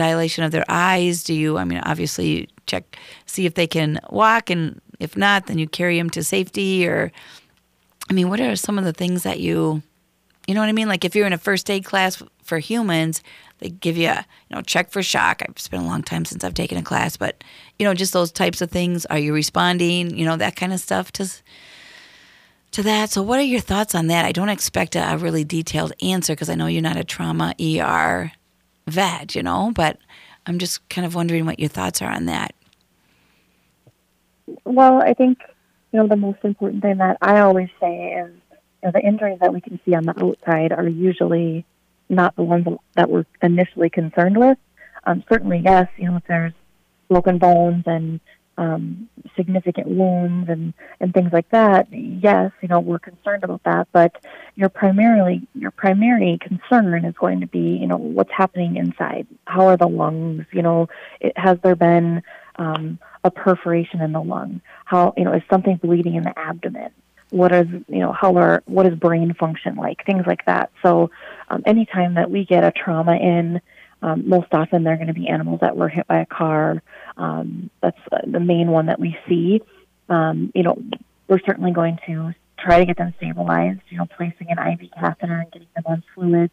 dilation 0.00 0.44
of 0.44 0.50
their 0.50 0.64
eyes? 0.68 1.22
Do 1.22 1.34
you, 1.34 1.58
I 1.58 1.64
mean, 1.64 1.80
obviously, 1.84 2.28
you 2.28 2.46
check, 2.66 2.96
see 3.26 3.44
if 3.44 3.54
they 3.54 3.66
can 3.66 4.00
walk, 4.08 4.48
and 4.48 4.80
if 4.98 5.14
not, 5.14 5.46
then 5.46 5.58
you 5.58 5.68
carry 5.68 5.98
them 5.98 6.08
to 6.10 6.24
safety? 6.24 6.88
Or, 6.88 7.12
I 8.08 8.14
mean, 8.14 8.30
what 8.30 8.40
are 8.40 8.56
some 8.56 8.78
of 8.78 8.84
the 8.84 8.94
things 8.94 9.24
that 9.24 9.40
you, 9.40 9.82
you 10.46 10.54
know 10.54 10.60
what 10.60 10.70
I 10.70 10.72
mean? 10.72 10.88
Like 10.88 11.04
if 11.04 11.14
you're 11.14 11.26
in 11.26 11.34
a 11.34 11.38
first 11.38 11.68
aid 11.70 11.84
class 11.84 12.22
for 12.42 12.58
humans, 12.58 13.22
they 13.58 13.68
give 13.68 13.98
you, 13.98 14.08
a, 14.08 14.24
you 14.48 14.56
know, 14.56 14.62
check 14.62 14.90
for 14.90 15.02
shock. 15.02 15.42
It's 15.42 15.68
been 15.68 15.82
a 15.82 15.86
long 15.86 16.02
time 16.02 16.24
since 16.24 16.42
I've 16.44 16.54
taken 16.54 16.78
a 16.78 16.82
class, 16.82 17.18
but, 17.18 17.44
you 17.78 17.84
know, 17.84 17.92
just 17.92 18.14
those 18.14 18.32
types 18.32 18.62
of 18.62 18.70
things. 18.70 19.04
Are 19.06 19.18
you 19.18 19.34
responding? 19.34 20.16
You 20.16 20.24
know, 20.24 20.36
that 20.38 20.56
kind 20.56 20.72
of 20.72 20.80
stuff 20.80 21.12
to, 21.12 21.30
to 22.70 22.82
that. 22.84 23.10
So, 23.10 23.20
what 23.22 23.38
are 23.38 23.42
your 23.42 23.60
thoughts 23.60 23.94
on 23.94 24.06
that? 24.06 24.24
I 24.24 24.32
don't 24.32 24.48
expect 24.48 24.96
a, 24.96 25.12
a 25.12 25.18
really 25.18 25.44
detailed 25.44 25.92
answer 26.00 26.32
because 26.32 26.48
I 26.48 26.54
know 26.54 26.68
you're 26.68 26.80
not 26.80 26.96
a 26.96 27.04
trauma 27.04 27.54
ER 27.60 28.32
vet, 28.90 29.34
you 29.34 29.42
know, 29.42 29.72
but 29.74 29.98
I'm 30.46 30.58
just 30.58 30.86
kind 30.88 31.06
of 31.06 31.14
wondering 31.14 31.46
what 31.46 31.60
your 31.60 31.68
thoughts 31.68 32.02
are 32.02 32.10
on 32.10 32.26
that. 32.26 32.54
Well, 34.64 35.02
I 35.02 35.14
think, 35.14 35.38
you 35.92 35.98
know, 36.00 36.06
the 36.06 36.16
most 36.16 36.38
important 36.42 36.82
thing 36.82 36.98
that 36.98 37.18
I 37.20 37.40
always 37.40 37.68
say 37.80 38.14
is, 38.14 38.32
you 38.82 38.86
know, 38.86 38.92
the 38.92 39.00
injuries 39.00 39.38
that 39.40 39.52
we 39.52 39.60
can 39.60 39.78
see 39.84 39.94
on 39.94 40.04
the 40.04 40.24
outside 40.24 40.72
are 40.72 40.88
usually 40.88 41.64
not 42.08 42.34
the 42.36 42.42
ones 42.42 42.66
that 42.96 43.10
we're 43.10 43.26
initially 43.42 43.90
concerned 43.90 44.36
with. 44.36 44.58
Um, 45.04 45.22
certainly, 45.30 45.62
yes, 45.64 45.88
you 45.96 46.10
know, 46.10 46.16
if 46.16 46.24
there's 46.26 46.52
broken 47.08 47.38
bones 47.38 47.84
and 47.86 48.20
um, 48.60 49.08
significant 49.36 49.88
wounds 49.88 50.50
and, 50.50 50.74
and 51.00 51.14
things 51.14 51.32
like 51.32 51.48
that, 51.48 51.88
yes, 51.90 52.52
you 52.60 52.68
know, 52.68 52.78
we're 52.78 52.98
concerned 52.98 53.42
about 53.42 53.62
that. 53.64 53.88
But 53.90 54.22
your 54.54 54.68
primarily 54.68 55.48
your 55.54 55.70
primary 55.70 56.38
concern 56.38 57.06
is 57.06 57.14
going 57.14 57.40
to 57.40 57.46
be, 57.46 57.78
you 57.78 57.86
know, 57.86 57.96
what's 57.96 58.30
happening 58.30 58.76
inside. 58.76 59.26
How 59.46 59.68
are 59.68 59.78
the 59.78 59.88
lungs? 59.88 60.44
You 60.52 60.60
know, 60.60 60.88
it, 61.20 61.32
has 61.36 61.58
there 61.62 61.74
been 61.74 62.22
um, 62.56 62.98
a 63.24 63.30
perforation 63.30 64.02
in 64.02 64.12
the 64.12 64.20
lung? 64.20 64.60
How 64.84 65.14
you 65.16 65.24
know 65.24 65.32
is 65.32 65.42
something 65.48 65.76
bleeding 65.76 66.16
in 66.16 66.24
the 66.24 66.38
abdomen? 66.38 66.90
What 67.30 67.52
is 67.52 67.66
you 67.88 68.00
know 68.00 68.12
how 68.12 68.36
are 68.36 68.62
what 68.66 68.84
is 68.84 68.94
brain 68.94 69.32
function 69.32 69.76
like? 69.76 70.04
Things 70.04 70.24
like 70.26 70.44
that. 70.44 70.70
So, 70.82 71.10
um, 71.48 71.62
anytime 71.64 72.12
that 72.14 72.30
we 72.30 72.44
get 72.44 72.62
a 72.62 72.72
trauma 72.72 73.16
in 73.16 73.62
um, 74.02 74.28
most 74.28 74.48
often, 74.52 74.82
they're 74.82 74.96
going 74.96 75.08
to 75.08 75.14
be 75.14 75.28
animals 75.28 75.60
that 75.60 75.76
were 75.76 75.88
hit 75.88 76.06
by 76.06 76.20
a 76.20 76.26
car. 76.26 76.82
Um, 77.16 77.70
that's 77.82 77.98
the 78.26 78.40
main 78.40 78.70
one 78.70 78.86
that 78.86 78.98
we 78.98 79.16
see. 79.28 79.60
Um, 80.08 80.50
you 80.54 80.62
know, 80.62 80.82
we're 81.28 81.40
certainly 81.40 81.72
going 81.72 81.98
to 82.06 82.34
try 82.58 82.78
to 82.78 82.86
get 82.86 82.96
them 82.96 83.14
stabilized. 83.18 83.80
You 83.90 83.98
know, 83.98 84.06
placing 84.06 84.48
an 84.50 84.58
IV 84.58 84.90
catheter 84.98 85.40
and 85.40 85.52
getting 85.52 85.68
them 85.74 85.84
on 85.86 86.02
fluids, 86.14 86.52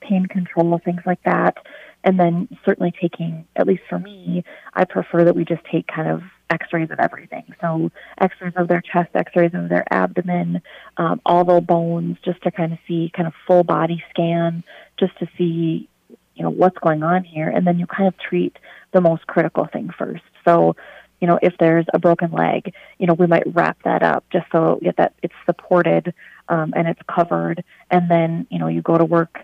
pain 0.00 0.26
control, 0.26 0.80
things 0.84 1.02
like 1.04 1.22
that. 1.24 1.58
And 2.04 2.20
then 2.20 2.48
certainly 2.64 2.92
taking, 3.00 3.46
at 3.56 3.66
least 3.66 3.82
for 3.88 3.98
me, 3.98 4.44
I 4.74 4.84
prefer 4.84 5.24
that 5.24 5.34
we 5.34 5.44
just 5.44 5.64
take 5.64 5.86
kind 5.88 6.08
of 6.08 6.22
x-rays 6.50 6.90
of 6.92 7.00
everything. 7.00 7.44
So 7.60 7.90
x-rays 8.18 8.52
of 8.56 8.68
their 8.68 8.80
chest, 8.80 9.10
x-rays 9.14 9.50
of 9.54 9.68
their 9.68 9.84
abdomen, 9.92 10.62
um, 10.96 11.20
all 11.26 11.44
the 11.44 11.60
bones, 11.60 12.18
just 12.24 12.42
to 12.42 12.52
kind 12.52 12.72
of 12.72 12.78
see 12.86 13.10
kind 13.14 13.26
of 13.26 13.34
full 13.46 13.64
body 13.64 14.02
scan, 14.10 14.62
just 14.98 15.18
to 15.18 15.26
see 15.36 15.88
you 16.36 16.42
know 16.42 16.50
what's 16.50 16.78
going 16.78 17.02
on 17.02 17.24
here 17.24 17.48
and 17.48 17.66
then 17.66 17.78
you 17.78 17.86
kind 17.86 18.06
of 18.06 18.16
treat 18.18 18.56
the 18.92 19.00
most 19.00 19.26
critical 19.26 19.66
thing 19.66 19.90
first. 19.98 20.22
So 20.44 20.76
you 21.20 21.26
know 21.26 21.38
if 21.42 21.54
there's 21.58 21.86
a 21.94 21.98
broken 21.98 22.30
leg 22.30 22.74
you 22.98 23.06
know 23.06 23.14
we 23.14 23.26
might 23.26 23.42
wrap 23.54 23.82
that 23.84 24.02
up 24.02 24.24
just 24.30 24.46
so 24.52 24.78
that 24.96 25.14
it's 25.22 25.34
supported 25.46 26.14
um, 26.48 26.72
and 26.76 26.86
it's 26.86 27.00
covered. 27.08 27.64
And 27.90 28.10
then 28.10 28.46
you 28.50 28.58
know 28.58 28.68
you 28.68 28.82
go 28.82 28.98
to 28.98 29.04
work 29.04 29.40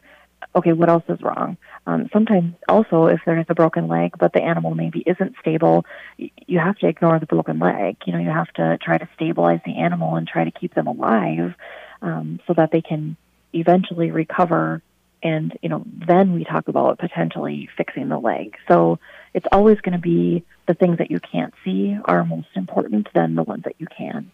okay 0.54 0.72
what 0.72 0.88
else 0.88 1.04
is 1.08 1.20
wrong? 1.22 1.56
Um, 1.86 2.08
sometimes 2.12 2.54
also 2.68 3.06
if 3.06 3.20
there 3.24 3.38
is 3.38 3.46
a 3.48 3.54
broken 3.54 3.88
leg 3.88 4.12
but 4.18 4.32
the 4.32 4.42
animal 4.42 4.74
maybe 4.74 5.02
isn't 5.06 5.34
stable 5.40 5.84
you 6.18 6.58
have 6.58 6.76
to 6.78 6.86
ignore 6.86 7.18
the 7.18 7.26
broken 7.26 7.58
leg. 7.58 7.96
You 8.04 8.12
know 8.12 8.18
you 8.20 8.30
have 8.30 8.52
to 8.54 8.78
try 8.78 8.98
to 8.98 9.08
stabilize 9.14 9.60
the 9.64 9.78
animal 9.78 10.16
and 10.16 10.28
try 10.28 10.44
to 10.44 10.50
keep 10.50 10.74
them 10.74 10.86
alive 10.86 11.54
um, 12.02 12.40
so 12.46 12.52
that 12.54 12.70
they 12.70 12.82
can 12.82 13.16
eventually 13.54 14.10
recover 14.10 14.82
and 15.22 15.56
you 15.62 15.68
know 15.68 15.84
then 15.86 16.32
we 16.32 16.44
talk 16.44 16.68
about 16.68 16.98
potentially 16.98 17.68
fixing 17.76 18.08
the 18.08 18.18
leg 18.18 18.56
so 18.68 18.98
it's 19.34 19.46
always 19.52 19.80
going 19.80 19.92
to 19.92 19.98
be 19.98 20.44
the 20.66 20.74
things 20.74 20.98
that 20.98 21.10
you 21.10 21.20
can't 21.20 21.54
see 21.64 21.96
are 22.04 22.24
most 22.24 22.48
important 22.54 23.08
than 23.14 23.34
the 23.34 23.42
ones 23.42 23.64
that 23.64 23.74
you 23.78 23.86
can 23.86 24.30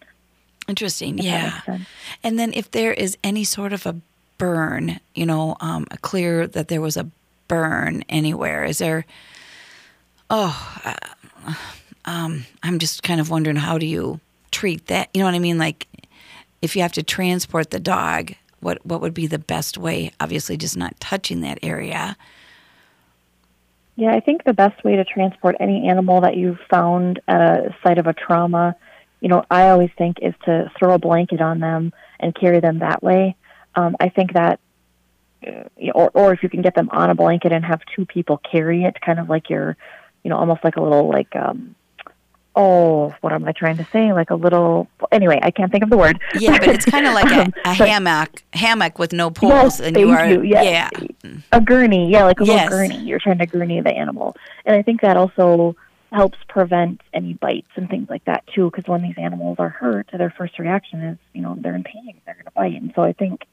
Interesting. 0.69 1.17
Yeah. 1.17 1.61
And 2.23 2.37
then 2.37 2.53
if 2.53 2.69
there 2.69 2.93
is 2.93 3.17
any 3.23 3.43
sort 3.43 3.73
of 3.73 3.87
a 3.87 3.95
burn, 4.37 4.99
you 5.15 5.25
know, 5.25 5.57
um, 5.61 5.85
clear 6.01 6.45
that 6.47 6.67
there 6.67 6.79
was 6.79 6.95
a 6.95 7.09
burn 7.47 8.03
anywhere, 8.07 8.63
is 8.65 8.77
there? 8.77 9.05
Oh, 10.29 10.79
uh, 10.85 11.53
um, 12.05 12.45
I'm 12.61 12.77
just 12.77 13.01
kind 13.01 13.19
of 13.19 13.31
wondering 13.31 13.55
how 13.55 13.79
do 13.79 13.87
you 13.87 14.19
treat 14.51 14.85
that? 14.87 15.09
You 15.11 15.21
know 15.21 15.25
what 15.25 15.33
I 15.33 15.39
mean? 15.39 15.57
Like, 15.57 15.87
if 16.61 16.75
you 16.75 16.83
have 16.83 16.93
to 16.93 17.03
transport 17.03 17.71
the 17.71 17.79
dog, 17.79 18.33
what 18.61 18.85
what 18.85 19.01
would 19.01 19.13
be 19.13 19.27
the 19.27 19.39
best 19.39 19.77
way? 19.77 20.11
Obviously, 20.19 20.57
just 20.57 20.77
not 20.77 20.99
touching 20.99 21.41
that 21.41 21.59
area. 21.63 22.17
Yeah, 23.95 24.13
I 24.13 24.21
think 24.21 24.45
the 24.45 24.53
best 24.53 24.81
way 24.85 24.95
to 24.95 25.03
transport 25.03 25.57
any 25.59 25.89
animal 25.89 26.21
that 26.21 26.37
you've 26.37 26.59
found 26.69 27.19
at 27.27 27.41
a 27.41 27.75
site 27.83 27.97
of 27.97 28.07
a 28.07 28.13
trauma, 28.13 28.75
you 29.19 29.27
know, 29.27 29.43
I 29.51 29.67
always 29.67 29.89
think 29.97 30.19
is 30.21 30.33
to 30.45 30.71
throw 30.79 30.93
a 30.93 30.99
blanket 30.99 31.41
on 31.41 31.59
them 31.59 31.91
and 32.17 32.33
carry 32.33 32.61
them 32.61 32.79
that 32.79 33.03
way. 33.03 33.35
Um, 33.75 33.97
I 33.99 34.07
think 34.07 34.33
that, 34.33 34.61
uh, 35.45 35.91
or 35.93 36.11
or 36.13 36.33
if 36.33 36.43
you 36.43 36.49
can 36.49 36.61
get 36.61 36.75
them 36.75 36.89
on 36.93 37.09
a 37.09 37.15
blanket 37.15 37.51
and 37.51 37.65
have 37.65 37.81
two 37.93 38.05
people 38.05 38.37
carry 38.37 38.83
it, 38.85 39.01
kind 39.01 39.19
of 39.19 39.29
like 39.29 39.49
your, 39.49 39.75
you 40.23 40.29
know, 40.29 40.37
almost 40.37 40.63
like 40.63 40.77
a 40.77 40.81
little 40.81 41.09
like 41.09 41.35
um, 41.35 41.75
oh, 42.59 43.15
what 43.21 43.31
am 43.31 43.45
I 43.45 43.53
trying 43.53 43.77
to 43.77 43.87
say? 43.91 44.11
Like 44.13 44.29
a 44.29 44.35
little. 44.35 44.87
Anyway, 45.11 45.39
I 45.41 45.49
can't 45.49 45.71
think 45.71 45.83
of 45.83 45.89
the 45.89 45.97
word. 45.97 46.19
Yeah, 46.35 46.57
but 46.59 46.67
it's 46.67 46.85
kind 46.85 47.07
of 47.07 47.13
like 47.13 47.31
a, 47.31 47.51
a 47.65 47.73
hammock, 47.73 48.43
hammock 48.53 48.99
with 48.99 49.13
no 49.13 49.31
poles, 49.31 49.79
yes, 49.79 49.87
and 49.87 49.97
you 49.97 50.09
are 50.11 50.29
you. 50.29 50.43
yeah, 50.43 50.89
a 51.51 51.61
gurney. 51.61 52.11
Yeah, 52.11 52.25
like 52.25 52.39
a 52.41 52.45
Yes. 52.45 52.69
little 52.71 52.77
gurney. 52.87 52.99
You're 53.03 53.19
trying 53.19 53.37
to 53.39 53.45
gurney 53.45 53.79
the 53.81 53.93
animal, 53.93 54.35
and 54.65 54.75
I 54.75 54.81
think 54.81 55.01
that 55.01 55.15
also 55.17 55.75
helps 56.11 56.37
prevent 56.49 57.01
any 57.13 57.33
bites 57.33 57.69
and 57.75 57.87
things 57.89 58.09
like 58.09 58.25
that 58.25 58.43
too. 58.53 58.69
Because 58.69 58.87
when 58.87 59.01
these 59.03 59.15
animals 59.17 59.55
are 59.59 59.69
hurt, 59.69 60.09
their 60.11 60.33
first 60.37 60.59
reaction 60.59 61.01
is, 61.01 61.17
you 61.33 61.41
know, 61.41 61.55
they're 61.59 61.75
in 61.75 61.83
pain, 61.83 62.19
they're 62.25 62.33
going 62.35 62.45
to 62.45 62.51
bite, 62.51 62.73
and 62.81 62.91
so 62.95 63.03
I 63.03 63.13
think 63.13 63.45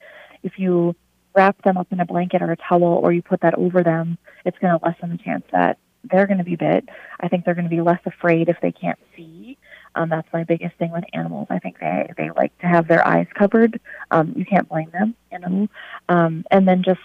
if 0.43 0.59
you 0.59 0.97
wrap 1.35 1.61
them 1.63 1.77
up 1.77 1.87
in 1.93 2.01
a 2.01 2.07
blanket 2.07 2.41
or 2.43 2.51
a 2.51 2.57
towel, 2.57 2.83
or 2.83 3.13
you 3.13 3.21
put 3.23 3.41
that 3.43 3.55
over 3.55 3.83
them, 3.85 4.17
it's 4.45 4.59
going 4.59 4.77
to 4.79 4.85
lessen 4.85 5.11
the 5.11 5.19
chance 5.19 5.45
that 5.53 5.79
they're 6.11 6.27
going 6.27 6.39
to 6.39 6.45
be 6.45 6.57
bit. 6.57 6.89
I 7.21 7.29
think 7.29 7.45
they're 7.45 7.55
going 7.55 7.69
to 7.69 7.71
be 7.71 7.81
less 7.81 8.01
afraid 8.05 8.49
if 8.49 8.61
they 8.61 8.73
can't 8.73 8.99
see. 9.17 9.59
Um, 9.95 10.11
that's 10.11 10.31
my 10.33 10.45
biggest 10.45 10.77
thing 10.77 10.91
with 10.93 11.05
animals. 11.13 11.47
I 11.51 11.59
think 11.59 11.79
they 11.81 12.11
they 12.17 12.31
like 12.31 12.57
to 12.59 12.67
have 12.67 12.87
their 12.87 13.07
eyes 13.07 13.27
covered. 13.35 13.81
Um, 14.11 14.35
you 14.37 14.45
can't 14.45 14.69
blame 14.69 14.91
them, 14.91 15.15
you 15.33 15.39
know. 15.39 15.69
Um, 16.09 16.45
and 16.51 16.69
then 16.69 16.83
just 16.83 17.01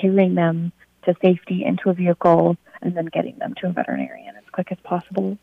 carrying 0.00 0.34
them 0.34 0.72
to 1.04 1.14
safety 1.22 1.64
into 1.64 1.88
a 1.90 1.94
vehicle, 1.94 2.56
and 2.82 2.96
then 2.96 3.06
getting 3.06 3.38
them 3.38 3.54
to 3.58 3.68
a 3.68 3.72
veterinarian 3.72 4.34
as 4.36 4.42
quick 4.50 4.72
as 4.72 4.78
possible. 4.82 5.38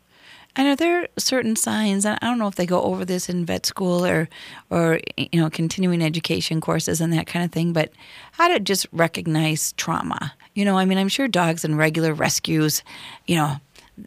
And 0.56 0.68
are 0.68 0.76
there 0.76 1.02
are 1.02 1.08
certain 1.18 1.56
signs? 1.56 2.04
And 2.04 2.18
I 2.22 2.26
don't 2.26 2.38
know 2.38 2.46
if 2.46 2.54
they 2.54 2.66
go 2.66 2.82
over 2.82 3.04
this 3.04 3.28
in 3.28 3.44
vet 3.44 3.66
school 3.66 4.06
or, 4.06 4.28
or 4.70 5.00
you 5.16 5.40
know, 5.40 5.50
continuing 5.50 6.02
education 6.02 6.60
courses 6.60 7.00
and 7.00 7.12
that 7.12 7.26
kind 7.26 7.44
of 7.44 7.50
thing. 7.50 7.72
But 7.72 7.92
how 8.32 8.48
to 8.48 8.60
just 8.60 8.86
recognize 8.92 9.72
trauma? 9.72 10.32
You 10.54 10.64
know, 10.64 10.78
I 10.78 10.84
mean, 10.84 10.98
I'm 10.98 11.08
sure 11.08 11.26
dogs 11.26 11.64
in 11.64 11.74
regular 11.74 12.14
rescues, 12.14 12.82
you 13.26 13.34
know, 13.34 13.56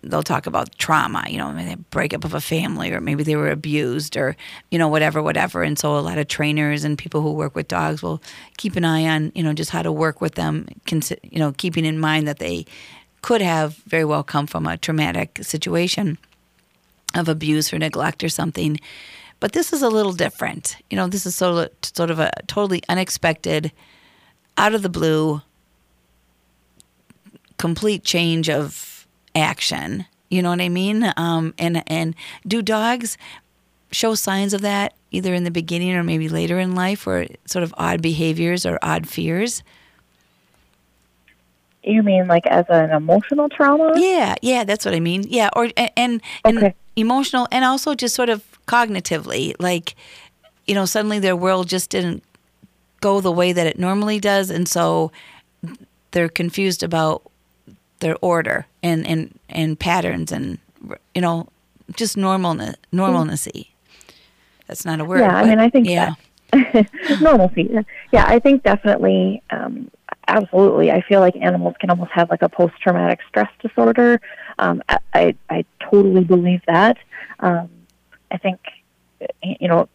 they'll 0.03 0.23
talk 0.23 0.47
about 0.47 0.77
trauma. 0.77 1.25
You 1.27 1.38
know, 1.38 1.51
maybe 1.51 1.81
breakup 1.91 2.23
of 2.23 2.33
a 2.33 2.41
family, 2.41 2.91
or 2.91 3.01
maybe 3.01 3.23
they 3.23 3.36
were 3.36 3.49
abused, 3.49 4.15
or 4.15 4.38
you 4.71 4.79
know, 4.79 4.88
whatever, 4.88 5.21
whatever. 5.21 5.63
And 5.63 5.77
so 5.77 5.97
a 5.97 5.99
lot 5.99 6.17
of 6.17 6.29
trainers 6.29 6.86
and 6.86 6.97
people 6.97 7.21
who 7.21 7.33
work 7.33 7.55
with 7.55 7.67
dogs 7.67 8.01
will 8.01 8.21
keep 8.57 8.77
an 8.77 8.86
eye 8.86 9.05
on, 9.05 9.33
you 9.36 9.43
know, 9.43 9.53
just 9.53 9.71
how 9.71 9.81
to 9.81 9.91
work 9.91 10.21
with 10.21 10.36
them. 10.36 10.67
You 10.89 11.39
know, 11.39 11.51
keeping 11.51 11.83
in 11.86 11.99
mind 11.99 12.27
that 12.27 12.39
they 12.39 12.65
could 13.21 13.41
have 13.41 13.75
very 13.88 14.05
well 14.05 14.23
come 14.23 14.47
from 14.47 14.65
a 14.65 14.77
traumatic 14.77 15.39
situation 15.41 16.17
of 17.15 17.30
abuse 17.30 17.74
or 17.74 17.80
neglect 17.80 18.24
or 18.24 18.30
something. 18.30 18.80
But 19.39 19.52
this 19.54 19.72
is 19.72 19.82
a 19.82 19.89
little 19.89 20.13
different. 20.13 20.78
You 20.89 20.98
know, 20.98 21.08
this 21.08 21.26
is 21.26 21.36
sort 21.36 21.67
of, 21.67 21.72
sort 21.96 22.10
of 22.10 22.20
a 22.20 22.32
totally 22.48 22.82
unexpected, 22.89 23.72
out 24.58 24.74
of 24.74 24.82
the 24.82 24.89
blue, 24.89 25.41
complete 27.58 28.04
change 28.04 28.50
of 28.50 29.08
action. 29.36 30.06
You 30.30 30.41
know 30.41 30.50
what 30.50 30.62
I 30.62 30.70
mean? 30.70 31.13
Um, 31.15 31.54
and 31.58 31.84
and 31.88 32.15
do 32.46 32.62
dogs 32.62 33.17
show 33.91 34.15
signs 34.15 34.54
of 34.54 34.62
that 34.62 34.93
either 35.12 35.34
in 35.34 35.43
the 35.46 35.52
beginning 35.52 35.96
or 35.96 36.04
maybe 36.04 36.28
later 36.28 36.60
in 36.60 36.76
life, 36.76 37.08
or 37.08 37.28
sort 37.46 37.63
of 37.63 37.74
odd 37.78 38.02
behaviors 38.02 38.65
or 38.65 38.78
odd 38.82 39.08
fears? 39.08 39.63
You 41.84 42.04
mean 42.04 42.28
like 42.28 42.46
as 42.48 42.65
an 42.67 42.89
emotional 42.89 43.48
trauma? 43.48 43.93
Yeah, 43.96 44.36
yeah, 44.41 44.65
that's 44.65 44.84
what 44.84 44.93
I 44.93 45.00
mean. 45.00 45.24
Yeah, 45.30 45.50
or 45.56 45.70
and 45.78 45.91
and, 45.96 46.22
and 46.43 46.58
Okay. 46.58 46.76
Emotional, 46.97 47.47
and 47.51 47.63
also 47.63 47.95
just 47.95 48.13
sort 48.15 48.29
of 48.29 48.43
cognitively, 48.67 49.53
like 49.60 49.95
you 50.65 50.75
know, 50.75 50.86
suddenly 50.86 51.19
their 51.19 51.36
world 51.36 51.69
just 51.69 51.89
didn't 51.89 52.23
go 52.99 53.21
the 53.21 53.31
way 53.31 53.53
that 53.53 53.65
it 53.65 53.79
normally 53.79 54.19
does, 54.19 54.49
and 54.49 54.67
so 54.67 55.12
they're 56.12 56.29
confused 56.29 56.83
about 56.83 57.21
their 57.99 58.17
order 58.21 58.65
and 58.83 59.07
and 59.07 59.39
and 59.49 59.79
patterns, 59.79 60.31
and 60.31 60.57
you 61.15 61.21
know, 61.21 61.47
just 61.95 62.17
normalness, 62.17 62.75
normalnessy. 62.91 63.67
That's 64.67 64.83
not 64.83 64.99
a 64.99 65.05
word. 65.05 65.21
Yeah, 65.21 65.36
I 65.36 65.45
mean, 65.45 65.60
I 65.60 65.69
think 65.69 65.88
yeah. 65.88 66.15
normalcy. 67.21 67.69
Yeah, 68.12 68.25
I 68.27 68.39
think 68.39 68.63
definitely, 68.63 69.41
um, 69.49 69.89
absolutely. 70.27 70.91
I 70.91 71.01
feel 71.01 71.19
like 71.19 71.36
animals 71.38 71.75
can 71.79 71.89
almost 71.89 72.12
have 72.12 72.29
like 72.29 72.41
a 72.41 72.49
post-traumatic 72.49 73.19
stress 73.27 73.49
disorder. 73.62 74.19
Um, 74.60 74.82
I, 74.89 75.00
I, 75.13 75.36
I 75.50 75.65
totally 75.80 76.24
believe 76.24 76.62
that. 76.67 76.98
Um, 77.39 77.70
I 78.32 78.38
think, 78.38 78.60
you 79.41 79.67
know, 79.67 79.88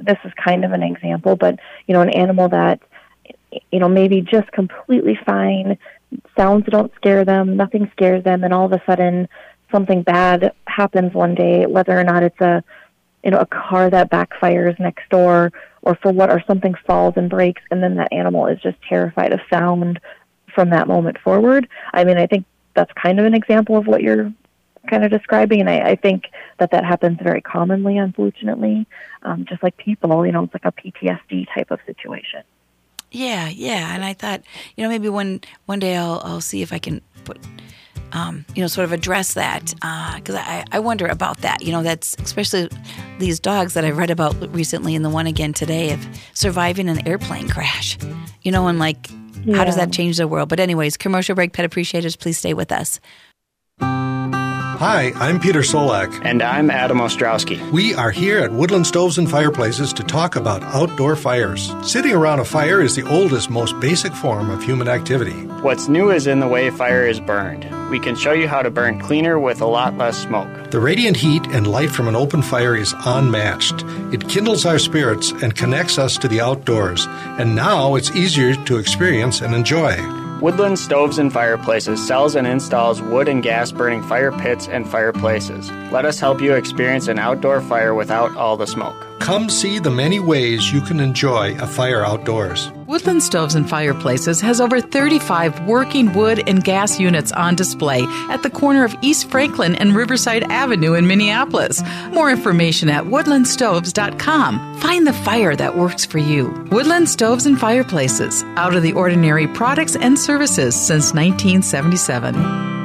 this 0.00 0.18
is 0.24 0.32
kind 0.34 0.64
of 0.64 0.72
an 0.72 0.82
example, 0.82 1.36
but 1.36 1.58
you 1.86 1.94
know, 1.94 2.02
an 2.02 2.10
animal 2.10 2.48
that, 2.50 2.80
you 3.72 3.78
know, 3.80 3.88
maybe 3.88 4.20
just 4.20 4.50
completely 4.52 5.18
fine, 5.24 5.78
sounds 6.36 6.66
don't 6.68 6.94
scare 6.96 7.24
them, 7.24 7.56
nothing 7.56 7.90
scares 7.92 8.22
them, 8.22 8.44
and 8.44 8.52
all 8.52 8.66
of 8.66 8.72
a 8.72 8.82
sudden 8.84 9.28
something 9.72 10.02
bad 10.02 10.52
happens 10.66 11.12
one 11.14 11.34
day, 11.34 11.66
whether 11.66 11.98
or 11.98 12.04
not 12.04 12.22
it's 12.22 12.40
a 12.40 12.62
you 13.24 13.32
know, 13.32 13.38
a 13.38 13.46
car 13.46 13.90
that 13.90 14.08
backfires 14.08 14.78
next 14.78 15.08
door 15.10 15.50
or 15.82 15.96
for 15.96 16.12
what 16.12 16.30
or 16.30 16.40
something 16.46 16.74
falls 16.86 17.14
and 17.16 17.28
breaks 17.28 17.62
and 17.72 17.82
then 17.82 17.96
that 17.96 18.12
animal 18.12 18.46
is 18.46 18.60
just 18.60 18.80
terrified 18.88 19.32
of 19.32 19.40
sound 19.50 19.98
from 20.54 20.70
that 20.70 20.86
moment 20.86 21.18
forward. 21.18 21.68
I 21.92 22.04
mean, 22.04 22.18
I 22.18 22.28
think 22.28 22.46
that's 22.76 22.92
kind 22.92 23.18
of 23.18 23.26
an 23.26 23.34
example 23.34 23.76
of 23.76 23.86
what 23.86 24.02
you're 24.02 24.32
kind 24.88 25.02
of 25.04 25.10
describing 25.10 25.60
and 25.60 25.68
I, 25.68 25.80
I 25.80 25.96
think 25.96 26.26
that 26.58 26.70
that 26.70 26.84
happens 26.84 27.18
very 27.20 27.40
commonly 27.40 27.98
unfortunately 27.98 28.86
um, 29.22 29.44
just 29.44 29.60
like 29.62 29.76
people 29.76 30.24
you 30.24 30.30
know 30.30 30.44
it's 30.44 30.54
like 30.54 30.64
a 30.64 30.70
ptsd 30.70 31.46
type 31.52 31.72
of 31.72 31.80
situation 31.86 32.42
Yeah, 33.10 33.48
yeah, 33.48 33.94
and 33.94 34.04
I 34.04 34.14
thought, 34.14 34.42
you 34.76 34.82
know, 34.82 34.90
maybe 34.90 35.08
one 35.08 35.40
one 35.66 35.78
day 35.78 35.96
I'll 35.96 36.20
I'll 36.24 36.40
see 36.40 36.60
if 36.62 36.72
I 36.72 36.78
can 36.78 37.00
put, 37.24 37.38
um, 38.12 38.44
you 38.54 38.60
know, 38.60 38.66
sort 38.66 38.84
of 38.84 38.92
address 38.92 39.34
that 39.34 39.74
because 40.16 40.34
I 40.34 40.64
I 40.72 40.80
wonder 40.80 41.06
about 41.06 41.38
that. 41.38 41.62
You 41.62 41.72
know, 41.72 41.82
that's 41.82 42.16
especially 42.18 42.68
these 43.18 43.38
dogs 43.40 43.74
that 43.74 43.84
I've 43.84 43.96
read 43.96 44.10
about 44.10 44.34
recently, 44.52 44.94
and 44.94 45.04
the 45.04 45.10
one 45.10 45.26
again 45.26 45.52
today 45.52 45.92
of 45.92 46.06
surviving 46.34 46.88
an 46.88 47.06
airplane 47.06 47.48
crash. 47.48 47.96
You 48.42 48.52
know, 48.52 48.66
and 48.66 48.78
like, 48.78 49.08
how 49.54 49.64
does 49.64 49.76
that 49.76 49.92
change 49.92 50.16
the 50.16 50.28
world? 50.28 50.48
But 50.48 50.60
anyways, 50.60 50.96
commercial 50.96 51.34
break. 51.34 51.52
Pet 51.52 51.64
appreciators, 51.64 52.16
please 52.16 52.38
stay 52.38 52.54
with 52.54 52.72
us. 52.72 53.00
Hi, 54.78 55.14
I'm 55.16 55.40
Peter 55.40 55.60
Solak. 55.60 56.20
And 56.22 56.42
I'm 56.42 56.70
Adam 56.70 56.98
Ostrowski. 56.98 57.70
We 57.70 57.94
are 57.94 58.10
here 58.10 58.40
at 58.40 58.52
Woodland 58.52 58.86
Stoves 58.86 59.16
and 59.16 59.30
Fireplaces 59.30 59.90
to 59.94 60.02
talk 60.02 60.36
about 60.36 60.62
outdoor 60.64 61.16
fires. 61.16 61.72
Sitting 61.82 62.12
around 62.12 62.40
a 62.40 62.44
fire 62.44 62.82
is 62.82 62.94
the 62.94 63.08
oldest, 63.08 63.48
most 63.48 63.80
basic 63.80 64.12
form 64.12 64.50
of 64.50 64.62
human 64.62 64.86
activity. 64.86 65.46
What's 65.62 65.88
new 65.88 66.10
is 66.10 66.26
in 66.26 66.40
the 66.40 66.46
way 66.46 66.68
fire 66.68 67.06
is 67.06 67.20
burned. 67.20 67.64
We 67.90 67.98
can 67.98 68.16
show 68.16 68.32
you 68.32 68.48
how 68.48 68.60
to 68.60 68.70
burn 68.70 69.00
cleaner 69.00 69.38
with 69.38 69.62
a 69.62 69.66
lot 69.66 69.96
less 69.96 70.18
smoke. 70.18 70.70
The 70.70 70.80
radiant 70.80 71.16
heat 71.16 71.46
and 71.46 71.66
light 71.66 71.90
from 71.90 72.06
an 72.06 72.14
open 72.14 72.42
fire 72.42 72.76
is 72.76 72.94
unmatched. 73.06 73.82
It 74.12 74.28
kindles 74.28 74.66
our 74.66 74.78
spirits 74.78 75.30
and 75.30 75.56
connects 75.56 75.96
us 75.96 76.18
to 76.18 76.28
the 76.28 76.42
outdoors, 76.42 77.06
and 77.38 77.56
now 77.56 77.94
it's 77.94 78.10
easier 78.10 78.54
to 78.66 78.76
experience 78.76 79.40
and 79.40 79.54
enjoy. 79.54 80.25
Woodland 80.40 80.78
Stoves 80.78 81.16
and 81.16 81.32
Fireplaces 81.32 82.06
sells 82.06 82.34
and 82.36 82.46
installs 82.46 83.00
wood 83.00 83.26
and 83.26 83.42
gas 83.42 83.72
burning 83.72 84.02
fire 84.02 84.32
pits 84.32 84.68
and 84.68 84.86
fireplaces. 84.86 85.70
Let 85.90 86.04
us 86.04 86.20
help 86.20 86.42
you 86.42 86.52
experience 86.52 87.08
an 87.08 87.18
outdoor 87.18 87.62
fire 87.62 87.94
without 87.94 88.36
all 88.36 88.58
the 88.58 88.66
smoke. 88.66 89.06
Come 89.18 89.48
see 89.48 89.78
the 89.78 89.90
many 89.90 90.20
ways 90.20 90.70
you 90.70 90.82
can 90.82 91.00
enjoy 91.00 91.56
a 91.58 91.66
fire 91.66 92.04
outdoors. 92.04 92.70
Woodland 92.86 93.20
Stoves 93.22 93.56
and 93.56 93.68
Fireplaces 93.68 94.40
has 94.42 94.60
over 94.60 94.80
35 94.80 95.66
working 95.66 96.12
wood 96.12 96.48
and 96.48 96.62
gas 96.62 97.00
units 97.00 97.32
on 97.32 97.56
display 97.56 98.04
at 98.30 98.44
the 98.44 98.50
corner 98.50 98.84
of 98.84 98.94
East 99.02 99.28
Franklin 99.28 99.74
and 99.74 99.96
Riverside 99.96 100.44
Avenue 100.44 100.94
in 100.94 101.08
Minneapolis. 101.08 101.82
More 102.12 102.30
information 102.30 102.88
at 102.88 103.04
woodlandstoves.com. 103.04 104.80
Find 104.80 105.04
the 105.04 105.12
fire 105.12 105.56
that 105.56 105.76
works 105.76 106.04
for 106.04 106.18
you. 106.18 106.48
Woodland 106.70 107.08
Stoves 107.08 107.46
and 107.46 107.58
Fireplaces, 107.58 108.44
out 108.56 108.76
of 108.76 108.84
the 108.84 108.92
ordinary 108.92 109.48
products 109.48 109.96
and 109.96 110.16
services 110.16 110.76
since 110.76 111.12
1977. 111.12 112.75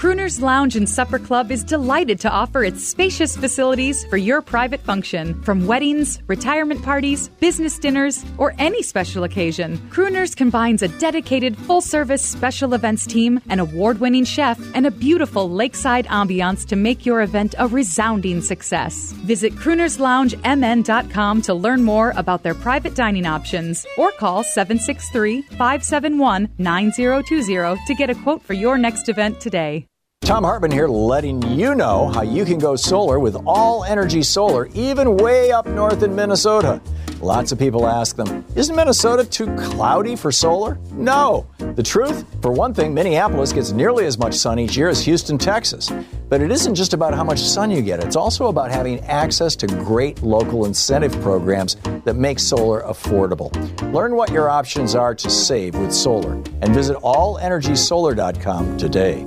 Crooners 0.00 0.40
Lounge 0.40 0.76
and 0.76 0.88
Supper 0.88 1.18
Club 1.18 1.52
is 1.52 1.62
delighted 1.62 2.18
to 2.20 2.30
offer 2.30 2.64
its 2.64 2.82
spacious 2.82 3.36
facilities 3.36 4.02
for 4.06 4.16
your 4.16 4.40
private 4.40 4.80
function. 4.80 5.38
From 5.42 5.66
weddings, 5.66 6.22
retirement 6.26 6.82
parties, 6.82 7.28
business 7.38 7.78
dinners, 7.78 8.24
or 8.38 8.54
any 8.58 8.82
special 8.82 9.24
occasion, 9.24 9.76
Crooners 9.90 10.34
combines 10.34 10.80
a 10.80 10.88
dedicated 10.88 11.54
full 11.54 11.82
service 11.82 12.22
special 12.22 12.72
events 12.72 13.04
team, 13.04 13.42
an 13.50 13.60
award 13.60 14.00
winning 14.00 14.24
chef, 14.24 14.58
and 14.74 14.86
a 14.86 14.90
beautiful 14.90 15.50
lakeside 15.50 16.06
ambiance 16.06 16.66
to 16.68 16.76
make 16.76 17.04
your 17.04 17.20
event 17.20 17.54
a 17.58 17.68
resounding 17.68 18.40
success. 18.40 19.12
Visit 19.26 19.52
CroonersLoungeMN.com 19.56 21.42
to 21.42 21.52
learn 21.52 21.82
more 21.82 22.14
about 22.16 22.42
their 22.42 22.54
private 22.54 22.94
dining 22.94 23.26
options 23.26 23.84
or 23.98 24.12
call 24.12 24.44
763 24.44 25.42
571 25.42 26.48
9020 26.56 27.84
to 27.86 27.94
get 27.94 28.08
a 28.08 28.14
quote 28.14 28.42
for 28.42 28.54
your 28.54 28.78
next 28.78 29.10
event 29.10 29.38
today. 29.42 29.89
Thom 30.30 30.44
Hartmann 30.44 30.70
here, 30.70 30.86
letting 30.86 31.42
you 31.42 31.74
know 31.74 32.06
how 32.08 32.22
you 32.22 32.44
can 32.44 32.58
go 32.58 32.76
solar 32.76 33.18
with 33.18 33.36
all 33.46 33.84
energy 33.84 34.22
solar, 34.22 34.66
even 34.74 35.16
way 35.16 35.50
up 35.50 35.66
north 35.66 36.02
in 36.02 36.14
Minnesota. 36.14 36.80
Lots 37.20 37.52
of 37.52 37.58
people 37.58 37.86
ask 37.86 38.16
them, 38.16 38.44
isn't 38.54 38.76
Minnesota 38.76 39.24
too 39.24 39.46
cloudy 39.56 40.14
for 40.14 40.30
solar? 40.30 40.78
No. 40.92 41.46
The 41.58 41.82
truth? 41.82 42.24
For 42.42 42.52
one 42.52 42.72
thing, 42.74 42.94
Minneapolis 42.94 43.52
gets 43.52 43.72
nearly 43.72 44.04
as 44.06 44.18
much 44.18 44.34
sun 44.34 44.58
each 44.58 44.76
year 44.76 44.88
as 44.88 45.02
Houston, 45.04 45.36
Texas. 45.36 45.90
But 46.28 46.42
it 46.42 46.52
isn't 46.52 46.74
just 46.74 46.92
about 46.92 47.12
how 47.12 47.24
much 47.24 47.40
sun 47.40 47.70
you 47.70 47.82
get, 47.82 48.04
it's 48.04 48.14
also 48.14 48.48
about 48.48 48.70
having 48.70 49.00
access 49.00 49.56
to 49.56 49.66
great 49.66 50.22
local 50.22 50.66
incentive 50.66 51.18
programs 51.22 51.76
that 52.04 52.14
make 52.14 52.38
solar 52.38 52.82
affordable. 52.82 53.50
Learn 53.92 54.14
what 54.14 54.30
your 54.30 54.48
options 54.48 54.94
are 54.94 55.14
to 55.14 55.30
save 55.30 55.74
with 55.74 55.92
solar 55.92 56.34
and 56.34 56.68
visit 56.74 56.96
allenergysolar.com 56.98 58.76
today. 58.76 59.26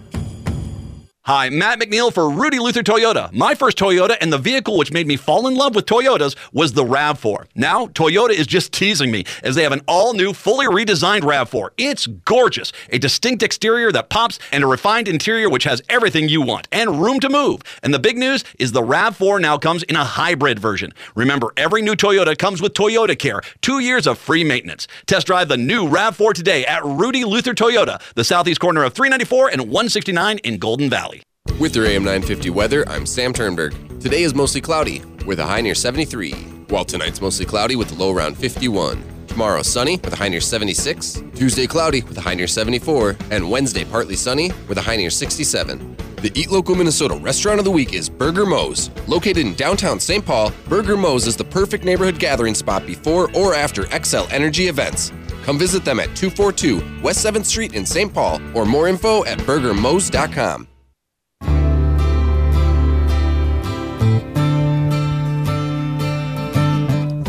Hi, 1.25 1.51
Matt 1.51 1.79
McNeil 1.79 2.11
for 2.11 2.31
Rudy 2.31 2.57
Luther 2.57 2.81
Toyota. 2.81 3.31
My 3.31 3.53
first 3.53 3.77
Toyota 3.77 4.17
and 4.19 4.33
the 4.33 4.39
vehicle 4.39 4.75
which 4.75 4.91
made 4.91 5.05
me 5.05 5.17
fall 5.17 5.45
in 5.45 5.53
love 5.53 5.75
with 5.75 5.85
Toyotas 5.85 6.35
was 6.51 6.73
the 6.73 6.83
RAV4. 6.83 7.45
Now, 7.53 7.85
Toyota 7.85 8.31
is 8.31 8.47
just 8.47 8.73
teasing 8.73 9.11
me 9.11 9.25
as 9.43 9.53
they 9.53 9.61
have 9.61 9.71
an 9.71 9.83
all 9.87 10.15
new, 10.15 10.33
fully 10.33 10.65
redesigned 10.65 11.21
RAV4. 11.21 11.69
It's 11.77 12.07
gorgeous. 12.07 12.73
A 12.89 12.97
distinct 12.97 13.43
exterior 13.43 13.91
that 13.91 14.09
pops 14.09 14.39
and 14.51 14.63
a 14.63 14.67
refined 14.67 15.07
interior 15.07 15.47
which 15.47 15.63
has 15.65 15.79
everything 15.89 16.27
you 16.27 16.41
want 16.41 16.67
and 16.71 16.99
room 16.99 17.19
to 17.19 17.29
move. 17.29 17.61
And 17.83 17.93
the 17.93 17.99
big 17.99 18.17
news 18.17 18.43
is 18.57 18.71
the 18.71 18.81
RAV4 18.81 19.39
now 19.39 19.59
comes 19.59 19.83
in 19.83 19.95
a 19.95 20.03
hybrid 20.03 20.57
version. 20.57 20.91
Remember, 21.13 21.53
every 21.55 21.83
new 21.83 21.93
Toyota 21.93 22.35
comes 22.35 22.63
with 22.63 22.73
Toyota 22.73 23.17
Care, 23.17 23.41
two 23.61 23.77
years 23.77 24.07
of 24.07 24.17
free 24.17 24.43
maintenance. 24.43 24.87
Test 25.05 25.27
drive 25.27 25.49
the 25.49 25.57
new 25.57 25.87
RAV4 25.87 26.33
today 26.33 26.65
at 26.65 26.83
Rudy 26.83 27.25
Luther 27.25 27.53
Toyota, 27.53 28.01
the 28.15 28.23
southeast 28.23 28.59
corner 28.59 28.83
of 28.83 28.93
394 28.93 29.49
and 29.49 29.61
169 29.61 30.39
in 30.39 30.57
Golden 30.57 30.89
Valley. 30.89 31.20
With 31.61 31.75
your 31.75 31.85
AM 31.85 32.03
950 32.03 32.49
weather, 32.49 32.89
I'm 32.89 33.05
Sam 33.05 33.33
Turnberg. 33.33 33.75
Today 33.99 34.23
is 34.23 34.33
mostly 34.33 34.61
cloudy, 34.61 35.03
with 35.27 35.37
a 35.37 35.45
high 35.45 35.61
near 35.61 35.75
73, 35.75 36.31
while 36.69 36.83
tonight's 36.83 37.21
mostly 37.21 37.45
cloudy 37.45 37.75
with 37.75 37.91
a 37.91 37.93
low 37.93 38.11
around 38.11 38.35
51. 38.35 39.27
Tomorrow, 39.27 39.61
sunny 39.61 39.97
with 39.97 40.11
a 40.11 40.15
high 40.15 40.29
near 40.29 40.41
76. 40.41 41.21
Tuesday, 41.35 41.67
cloudy 41.67 42.01
with 42.01 42.17
a 42.17 42.21
high 42.21 42.33
near 42.33 42.47
74. 42.47 43.15
And 43.29 43.47
Wednesday, 43.47 43.85
partly 43.85 44.15
sunny 44.15 44.51
with 44.67 44.79
a 44.79 44.81
high 44.81 44.95
near 44.95 45.11
67. 45.11 45.95
The 46.15 46.31
Eat 46.33 46.49
Local 46.49 46.73
Minnesota 46.73 47.13
Restaurant 47.13 47.59
of 47.59 47.65
the 47.65 47.69
Week 47.69 47.93
is 47.93 48.09
Burger 48.09 48.47
Moe's. 48.47 48.89
Located 49.07 49.45
in 49.45 49.53
downtown 49.53 49.99
St. 49.99 50.25
Paul, 50.25 50.51
Burger 50.67 50.97
Moe's 50.97 51.27
is 51.27 51.37
the 51.37 51.43
perfect 51.43 51.83
neighborhood 51.83 52.17
gathering 52.17 52.55
spot 52.55 52.87
before 52.87 53.29
or 53.35 53.53
after 53.53 53.83
Xcel 53.83 54.27
Energy 54.31 54.67
events. 54.67 55.11
Come 55.43 55.59
visit 55.59 55.85
them 55.85 55.99
at 55.99 56.15
242 56.15 57.03
West 57.03 57.23
7th 57.23 57.45
Street 57.45 57.75
in 57.75 57.85
St. 57.85 58.11
Paul 58.11 58.41
or 58.55 58.65
more 58.65 58.87
info 58.87 59.23
at 59.25 59.37
burgermoes.com. 59.39 60.67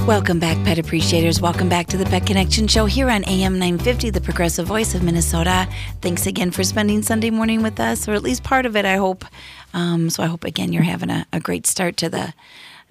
Welcome 0.07 0.41
back, 0.41 0.57
pet 0.65 0.81
appreciators. 0.81 1.41
Welcome 1.41 1.69
back 1.69 1.87
to 1.87 1.97
the 1.97 2.05
Pet 2.05 2.27
Connection 2.27 2.67
Show 2.67 2.87
here 2.87 3.09
on 3.09 3.25
AM 3.25 3.61
950, 3.61 4.11
the 4.11 4.21
progressive 4.21 4.67
voice 4.67 4.97
of 4.97 5.05
Minnesota. 5.05 5.69
Thanks 6.01 6.27
again 6.27 6.51
for 6.51 6.65
spending 6.65 7.03
Sunday 7.03 7.31
morning 7.31 7.63
with 7.63 7.79
us, 7.79 8.09
or 8.09 8.15
at 8.15 8.23
least 8.25 8.43
part 8.43 8.67
of 8.67 8.75
it, 8.75 8.85
I 8.85 8.97
hope. 8.97 9.25
Um, 9.73 10.11
so 10.11 10.25
I 10.25 10.27
hope 10.27 10.43
again 10.43 10.73
you're 10.73 10.83
having 10.83 11.09
a, 11.09 11.25
a 11.33 11.39
great 11.39 11.69
start 11.69 11.97
to 11.99 12.09
the 12.09 12.35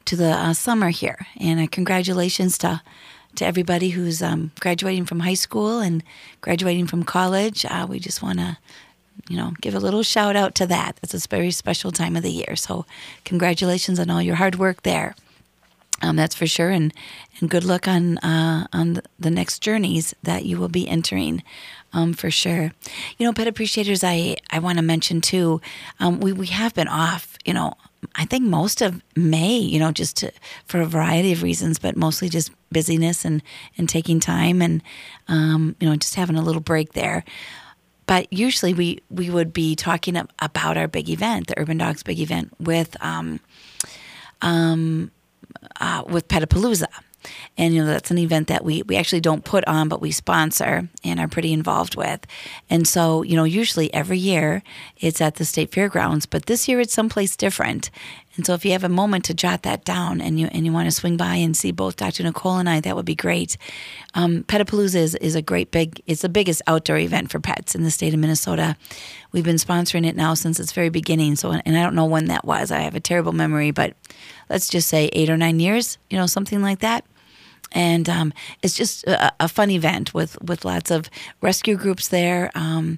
to 0.05 0.15
the 0.15 0.31
uh, 0.31 0.53
summer 0.53 0.89
here, 0.89 1.27
and 1.37 1.59
uh, 1.59 1.67
congratulations 1.69 2.57
to 2.59 2.81
to 3.35 3.45
everybody 3.45 3.89
who's 3.89 4.21
um, 4.21 4.51
graduating 4.61 5.05
from 5.05 5.19
high 5.19 5.33
school 5.33 5.79
and 5.79 6.03
graduating 6.39 6.87
from 6.87 7.03
college. 7.03 7.65
Uh, 7.65 7.85
we 7.89 7.99
just 7.99 8.23
want 8.23 8.39
to 8.39 8.57
you 9.29 9.35
know, 9.35 9.51
give 9.59 9.75
a 9.75 9.79
little 9.79 10.01
shout 10.01 10.37
out 10.37 10.55
to 10.55 10.65
that. 10.67 10.97
It's 11.03 11.13
a 11.13 11.27
very 11.27 11.51
special 11.51 11.91
time 11.91 12.15
of 12.15 12.23
the 12.23 12.31
year. 12.31 12.55
So, 12.55 12.85
congratulations 13.25 13.99
on 13.99 14.09
all 14.09 14.21
your 14.21 14.35
hard 14.35 14.55
work 14.55 14.83
there. 14.83 15.13
Um, 16.01 16.15
that's 16.15 16.35
for 16.35 16.47
sure, 16.47 16.69
and 16.69 16.93
and 17.39 17.49
good 17.49 17.63
luck 17.63 17.87
on 17.87 18.17
uh, 18.19 18.67
on 18.73 19.01
the 19.19 19.31
next 19.31 19.59
journeys 19.59 20.13
that 20.23 20.45
you 20.45 20.57
will 20.57 20.69
be 20.69 20.87
entering, 20.87 21.43
um, 21.93 22.13
for 22.13 22.31
sure. 22.31 22.71
You 23.17 23.25
know, 23.25 23.33
pet 23.33 23.47
appreciators, 23.47 24.03
I 24.03 24.37
I 24.49 24.59
want 24.59 24.77
to 24.77 24.83
mention 24.83 25.21
too. 25.21 25.61
Um, 25.99 26.19
we 26.19 26.33
we 26.33 26.47
have 26.47 26.73
been 26.73 26.87
off, 26.87 27.37
you 27.45 27.53
know. 27.53 27.73
I 28.15 28.25
think 28.25 28.45
most 28.45 28.81
of 28.81 28.99
May, 29.15 29.57
you 29.59 29.77
know, 29.77 29.91
just 29.91 30.17
to, 30.17 30.31
for 30.65 30.81
a 30.81 30.87
variety 30.87 31.33
of 31.33 31.43
reasons, 31.43 31.77
but 31.77 31.95
mostly 31.95 32.29
just 32.29 32.49
busyness 32.71 33.23
and 33.23 33.43
and 33.77 33.87
taking 33.87 34.19
time 34.19 34.61
and 34.61 34.81
um, 35.27 35.75
you 35.79 35.87
know 35.87 35.95
just 35.95 36.15
having 36.15 36.35
a 36.35 36.41
little 36.41 36.61
break 36.61 36.93
there 36.93 37.23
but 38.11 38.27
usually 38.33 38.73
we 38.73 38.99
we 39.09 39.29
would 39.29 39.53
be 39.53 39.73
talking 39.73 40.17
about 40.17 40.75
our 40.75 40.89
big 40.89 41.09
event, 41.09 41.47
the 41.47 41.57
Urban 41.57 41.77
Dogs 41.77 42.03
big 42.03 42.19
event, 42.19 42.51
with 42.59 42.97
um, 43.01 43.39
um, 44.41 45.11
uh, 45.79 46.03
with 46.07 46.27
Petapalooza. 46.27 46.87
And 47.55 47.73
you 47.75 47.81
know 47.81 47.87
that's 47.87 48.09
an 48.09 48.17
event 48.17 48.47
that 48.47 48.65
we 48.65 48.81
we 48.81 48.95
actually 48.97 49.21
don't 49.21 49.45
put 49.45 49.63
on, 49.67 49.89
but 49.89 50.01
we 50.01 50.11
sponsor 50.11 50.89
and 51.03 51.19
are 51.19 51.27
pretty 51.27 51.53
involved 51.53 51.95
with. 51.95 52.25
And 52.67 52.87
so 52.87 53.21
you 53.21 53.35
know, 53.35 53.43
usually 53.43 53.93
every 53.93 54.17
year 54.17 54.63
it's 54.97 55.21
at 55.21 55.35
the 55.35 55.45
state 55.45 55.71
fairgrounds, 55.71 56.25
but 56.25 56.47
this 56.47 56.67
year 56.67 56.79
it's 56.79 56.93
someplace 56.93 57.35
different. 57.35 57.91
And 58.35 58.45
so 58.45 58.53
if 58.53 58.63
you 58.63 58.71
have 58.71 58.83
a 58.83 58.89
moment 58.89 59.25
to 59.25 59.33
jot 59.33 59.63
that 59.63 59.83
down 59.83 60.21
and 60.21 60.39
you 60.39 60.47
and 60.47 60.65
you 60.65 60.71
want 60.71 60.87
to 60.87 60.91
swing 60.91 61.17
by 61.17 61.35
and 61.35 61.55
see 61.55 61.71
both 61.71 61.97
Dr. 61.97 62.23
Nicole 62.23 62.57
and 62.57 62.69
I, 62.69 62.79
that 62.79 62.95
would 62.95 63.05
be 63.05 63.15
great. 63.15 63.57
Um, 64.13 64.43
Petapalooza 64.43 64.95
is, 64.95 65.15
is 65.15 65.35
a 65.35 65.41
great 65.41 65.71
big 65.71 66.01
it's 66.07 66.21
the 66.21 66.29
biggest 66.29 66.61
outdoor 66.67 66.97
event 66.97 67.31
for 67.31 67.39
pets 67.39 67.75
in 67.75 67.83
the 67.83 67.91
state 67.91 68.13
of 68.13 68.19
Minnesota. 68.19 68.77
We've 69.31 69.43
been 69.43 69.57
sponsoring 69.57 70.05
it 70.05 70.15
now 70.15 70.33
since 70.33 70.59
its 70.59 70.71
very 70.71 70.89
beginning. 70.89 71.35
So 71.35 71.51
and 71.51 71.77
I 71.77 71.83
don't 71.83 71.95
know 71.95 72.05
when 72.05 72.25
that 72.25 72.45
was. 72.45 72.71
I 72.71 72.79
have 72.79 72.95
a 72.95 72.99
terrible 72.99 73.33
memory, 73.33 73.71
but 73.71 73.95
let's 74.49 74.69
just 74.69 74.87
say 74.87 75.09
eight 75.13 75.29
or 75.29 75.37
nine 75.37 75.59
years, 75.59 75.97
you 76.09 76.17
know, 76.17 76.27
something 76.27 76.61
like 76.61 76.79
that 76.79 77.05
and 77.71 78.09
um, 78.09 78.33
it's 78.61 78.75
just 78.75 79.05
a, 79.07 79.31
a, 79.39 79.47
fun 79.47 79.69
event 79.69 80.13
with 80.13 80.37
with 80.41 80.65
lots 80.65 80.91
of 80.91 81.09
rescue 81.41 81.77
groups 81.77 82.09
there. 82.09 82.51
Um, 82.53 82.97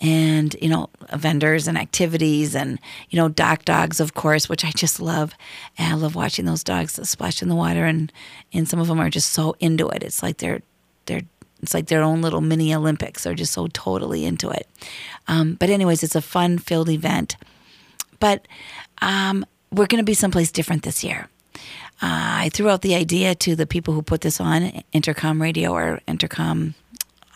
and 0.00 0.54
you 0.60 0.68
know 0.68 0.90
vendors 1.14 1.66
and 1.66 1.78
activities 1.78 2.54
and 2.54 2.78
you 3.10 3.18
know 3.18 3.28
dock 3.28 3.64
dogs 3.64 3.98
of 3.98 4.14
course 4.14 4.48
which 4.48 4.64
i 4.64 4.70
just 4.70 5.00
love. 5.00 5.34
And 5.78 5.92
i 5.92 5.96
love 5.96 6.14
watching 6.14 6.44
those 6.44 6.64
dogs 6.64 7.00
splash 7.08 7.42
in 7.42 7.48
the 7.48 7.54
water 7.54 7.86
and 7.86 8.12
and 8.52 8.68
some 8.68 8.80
of 8.80 8.88
them 8.88 9.00
are 9.00 9.10
just 9.10 9.32
so 9.32 9.56
into 9.60 9.88
it. 9.88 10.02
It's 10.02 10.22
like 10.22 10.38
they're 10.38 10.60
they're 11.06 11.22
it's 11.62 11.72
like 11.72 11.86
their 11.86 12.02
own 12.02 12.20
little 12.20 12.40
mini 12.40 12.74
olympics. 12.74 13.24
They're 13.24 13.34
just 13.34 13.52
so 13.52 13.66
totally 13.72 14.24
into 14.24 14.50
it. 14.50 14.68
Um, 15.26 15.54
but 15.54 15.70
anyways 15.70 16.02
it's 16.02 16.14
a 16.14 16.20
fun 16.20 16.58
filled 16.58 16.90
event. 16.90 17.36
But 18.20 18.46
um, 19.02 19.44
we're 19.72 19.86
going 19.86 20.00
to 20.00 20.04
be 20.04 20.14
someplace 20.14 20.50
different 20.50 20.82
this 20.82 21.02
year. 21.02 21.28
Uh, 22.02 22.44
I 22.44 22.50
threw 22.52 22.68
out 22.68 22.82
the 22.82 22.94
idea 22.94 23.34
to 23.36 23.56
the 23.56 23.66
people 23.66 23.94
who 23.94 24.02
put 24.02 24.20
this 24.20 24.40
on 24.40 24.82
Entercom 24.92 25.40
Radio 25.40 25.72
or 25.72 26.00
Entercom. 26.06 26.74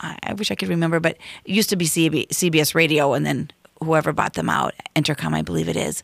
I, 0.01 0.35
wish 0.35 0.51
I 0.51 0.55
could 0.55 0.69
remember, 0.69 1.01
but 1.01 1.17
it 1.45 1.53
used 1.53 1.71
to 1.71 1.77
be 1.77 1.87
CB, 1.87 2.29
CBS 2.29 2.75
Radio, 2.75 3.13
and 3.13 3.25
then 3.27 3.51
whoever 3.83 4.13
bought 4.13 4.35
them 4.35 4.49
out, 4.49 4.75
Entercom, 4.97 5.35
I 5.35 5.43
believe 5.43 5.69
it 5.69 5.77
is, 5.77 6.03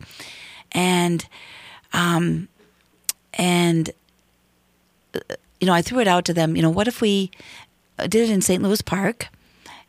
and 0.73 1.27
um, 1.93 2.49
and 3.35 3.91
uh, 5.15 5.21
you 5.61 5.67
know, 5.67 5.73
I 5.73 5.83
threw 5.83 6.01
it 6.01 6.09
out 6.09 6.25
to 6.27 6.35
them. 6.35 6.57
You 6.57 6.63
know, 6.63 6.71
what 6.71 6.89
if 6.89 7.01
we 7.01 7.31
did 7.99 8.15
it 8.15 8.31
in 8.31 8.43
St. 8.43 8.63
Louis 8.63 8.83
Park, 8.83 9.29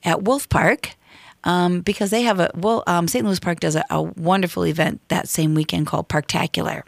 at 0.03 0.23
Wolf 0.23 0.47
Park, 0.49 0.95
um, 1.43 1.81
because 1.81 2.09
they 2.09 2.23
have 2.23 2.39
a 2.39 2.49
well, 2.55 2.83
um, 2.87 3.07
St. 3.07 3.25
Louis 3.25 3.39
Park 3.39 3.59
does 3.59 3.75
a, 3.75 3.83
a 3.89 4.01
wonderful 4.01 4.65
event 4.65 5.01
that 5.09 5.27
same 5.27 5.53
weekend 5.53 5.87
called 5.87 6.07
Parktacular 6.07 6.83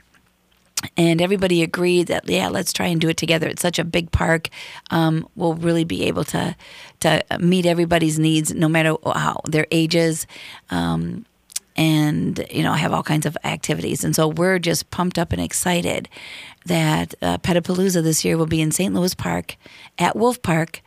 and 0.95 1.21
everybody 1.21 1.61
agreed 1.61 2.07
that 2.07 2.27
yeah 2.29 2.47
let's 2.47 2.73
try 2.73 2.87
and 2.87 3.01
do 3.01 3.09
it 3.09 3.17
together. 3.17 3.47
It's 3.47 3.61
such 3.61 3.79
a 3.79 3.83
big 3.83 4.11
park. 4.11 4.49
Um, 4.91 5.27
we'll 5.35 5.55
really 5.55 5.83
be 5.83 6.05
able 6.05 6.23
to 6.25 6.55
to 7.01 7.23
meet 7.39 7.65
everybody's 7.65 8.19
needs 8.19 8.53
no 8.53 8.67
matter 8.67 8.95
how 9.05 9.41
their 9.47 9.67
ages. 9.71 10.27
Um, 10.69 11.25
and 11.75 12.45
you 12.51 12.61
know 12.61 12.73
have 12.73 12.91
all 12.91 13.03
kinds 13.03 13.25
of 13.25 13.37
activities. 13.43 14.03
And 14.03 14.15
so 14.15 14.27
we're 14.27 14.59
just 14.59 14.91
pumped 14.91 15.17
up 15.17 15.31
and 15.31 15.41
excited 15.41 16.09
that 16.65 17.15
uh, 17.21 17.37
Petapalooza 17.37 18.03
this 18.03 18.25
year 18.25 18.37
will 18.37 18.45
be 18.45 18.61
in 18.61 18.71
St. 18.71 18.93
Louis 18.93 19.15
Park 19.15 19.55
at 19.97 20.15
Wolf 20.15 20.41
Park 20.41 20.81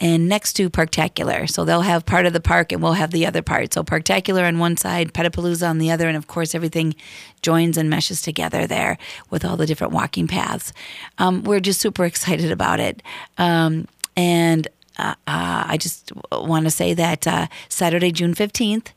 and 0.00 0.28
next 0.28 0.54
to 0.54 0.70
Parktacular. 0.70 1.48
So 1.48 1.64
they'll 1.64 1.82
have 1.82 2.06
part 2.06 2.24
of 2.24 2.32
the 2.32 2.40
park 2.40 2.72
and 2.72 2.82
we'll 2.82 2.94
have 2.94 3.10
the 3.10 3.26
other 3.26 3.42
part. 3.42 3.74
So 3.74 3.84
Parktacular 3.84 4.48
on 4.48 4.58
one 4.58 4.76
side, 4.76 5.12
Petapalooza 5.12 5.68
on 5.68 5.78
the 5.78 5.90
other, 5.90 6.08
and 6.08 6.16
of 6.16 6.26
course 6.26 6.54
everything 6.54 6.94
joins 7.42 7.76
and 7.76 7.90
meshes 7.90 8.22
together 8.22 8.66
there 8.66 8.96
with 9.28 9.44
all 9.44 9.56
the 9.56 9.66
different 9.66 9.92
walking 9.92 10.26
paths. 10.26 10.72
Um, 11.18 11.44
we're 11.44 11.60
just 11.60 11.80
super 11.80 12.04
excited 12.04 12.50
about 12.50 12.80
it. 12.80 13.02
Um, 13.36 13.86
and 14.16 14.66
uh, 14.98 15.14
uh, 15.26 15.64
I 15.66 15.76
just 15.78 16.12
want 16.32 16.64
to 16.64 16.70
say 16.70 16.94
that 16.94 17.26
uh, 17.26 17.46
Saturday, 17.68 18.10
June 18.10 18.34
15th, 18.34 18.88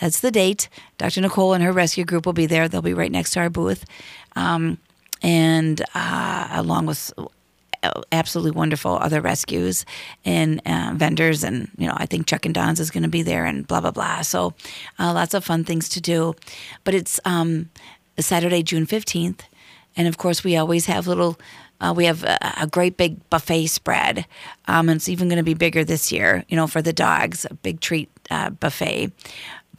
that's 0.00 0.20
the 0.20 0.30
date. 0.30 0.68
Dr. 0.98 1.20
Nicole 1.20 1.52
and 1.52 1.62
her 1.62 1.72
rescue 1.72 2.04
group 2.04 2.24
will 2.24 2.32
be 2.32 2.46
there. 2.46 2.68
They'll 2.68 2.80
be 2.80 2.94
right 2.94 3.12
next 3.12 3.32
to 3.32 3.40
our 3.40 3.50
booth. 3.50 3.84
Um, 4.36 4.78
and 5.22 5.84
uh, 5.94 6.48
along 6.52 6.86
with 6.86 7.12
absolutely 8.12 8.50
wonderful 8.50 8.96
other 8.96 9.20
rescues 9.20 9.84
and 10.24 10.60
uh, 10.66 10.92
vendors 10.94 11.42
and 11.42 11.70
you 11.78 11.86
know 11.86 11.94
i 11.96 12.06
think 12.06 12.26
chuck 12.26 12.44
and 12.44 12.54
don's 12.54 12.80
is 12.80 12.90
going 12.90 13.02
to 13.02 13.08
be 13.08 13.22
there 13.22 13.44
and 13.44 13.66
blah 13.66 13.80
blah 13.80 13.90
blah. 13.90 14.22
So 14.22 14.54
uh, 14.98 15.12
lots 15.12 15.34
of 15.34 15.44
fun 15.44 15.64
things 15.64 15.88
to 15.90 16.00
do. 16.00 16.34
But 16.84 16.94
it's 16.94 17.20
um, 17.24 17.70
saturday 18.18 18.62
june 18.62 18.86
15th 18.86 19.40
and 19.96 20.06
of 20.08 20.18
course 20.18 20.44
we 20.44 20.56
always 20.56 20.86
have 20.86 21.06
little 21.06 21.38
uh, 21.80 21.94
we 21.96 22.04
have 22.04 22.24
a, 22.24 22.38
a, 22.60 22.66
great 22.66 22.98
big 22.98 23.26
buffet 23.30 23.66
spread. 23.68 24.26
Um, 24.68 24.90
and 24.90 24.96
it's 24.98 25.08
even 25.08 25.28
going 25.28 25.38
to 25.38 25.42
be 25.42 25.54
bigger 25.54 25.84
this 25.84 26.12
year 26.12 26.44
you 26.48 26.56
know 26.56 26.66
for 26.66 26.82
the 26.82 26.92
dogs 26.92 27.46
a 27.50 27.54
big 27.54 27.80
treat 27.80 28.10
uh, 28.30 28.50
buffet 28.50 29.10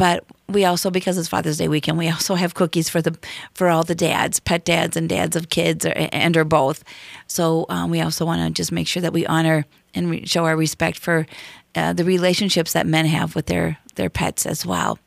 but 0.02 0.24
we 0.50 0.66
also 0.66 0.90
because 0.90 1.16
it's 1.20 1.28
Father's 1.28 1.60
Day 1.60 1.68
weekend, 1.68 1.96
we 1.96 2.10
also 2.10 2.34
have 2.34 2.56
cookies 2.56 2.90
for 2.90 3.04
the 3.04 3.16
for 3.54 3.70
all 3.70 3.84
the 3.84 3.94
dads, 3.94 4.40
pet 4.40 4.66
dads 4.66 4.98
and 4.98 5.08
dads 5.08 5.36
of 5.36 5.50
kids, 5.50 5.86
or, 5.86 5.94
and 5.96 6.36
or 6.36 6.44
both. 6.44 6.84
So 7.28 7.68
um, 7.70 7.92
we 7.92 8.02
also 8.02 8.26
want 8.26 8.42
to 8.42 8.50
just 8.50 8.72
make 8.72 8.88
sure 8.88 9.02
that 9.02 9.14
we 9.14 9.28
honor 9.28 9.64
and 9.94 10.10
re- 10.10 10.26
show 10.26 10.46
our 10.46 10.58
respect 10.58 10.98
for 10.98 11.28
uh, 11.76 11.94
the 11.94 12.04
relationships 12.04 12.74
that 12.74 12.88
men 12.88 13.06
have 13.06 13.36
with 13.36 13.46
their 13.46 13.78
their 13.94 14.10
pets 14.10 14.48
as 14.48 14.66
well. 14.66 14.98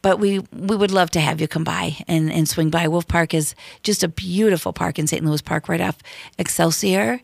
But 0.00 0.18
we 0.18 0.38
we 0.38 0.76
would 0.76 0.92
love 0.92 1.10
to 1.10 1.20
have 1.20 1.38
you 1.38 1.46
come 1.46 1.64
by 1.64 1.98
and, 2.08 2.32
and 2.32 2.48
swing 2.48 2.70
by. 2.70 2.88
Wolf 2.88 3.06
Park 3.06 3.34
is 3.34 3.54
just 3.82 4.02
a 4.02 4.08
beautiful 4.08 4.72
park 4.72 4.98
in 4.98 5.06
St. 5.06 5.22
Louis 5.22 5.42
Park, 5.42 5.68
right 5.68 5.82
off 5.82 5.98
Excelsior, 6.38 7.20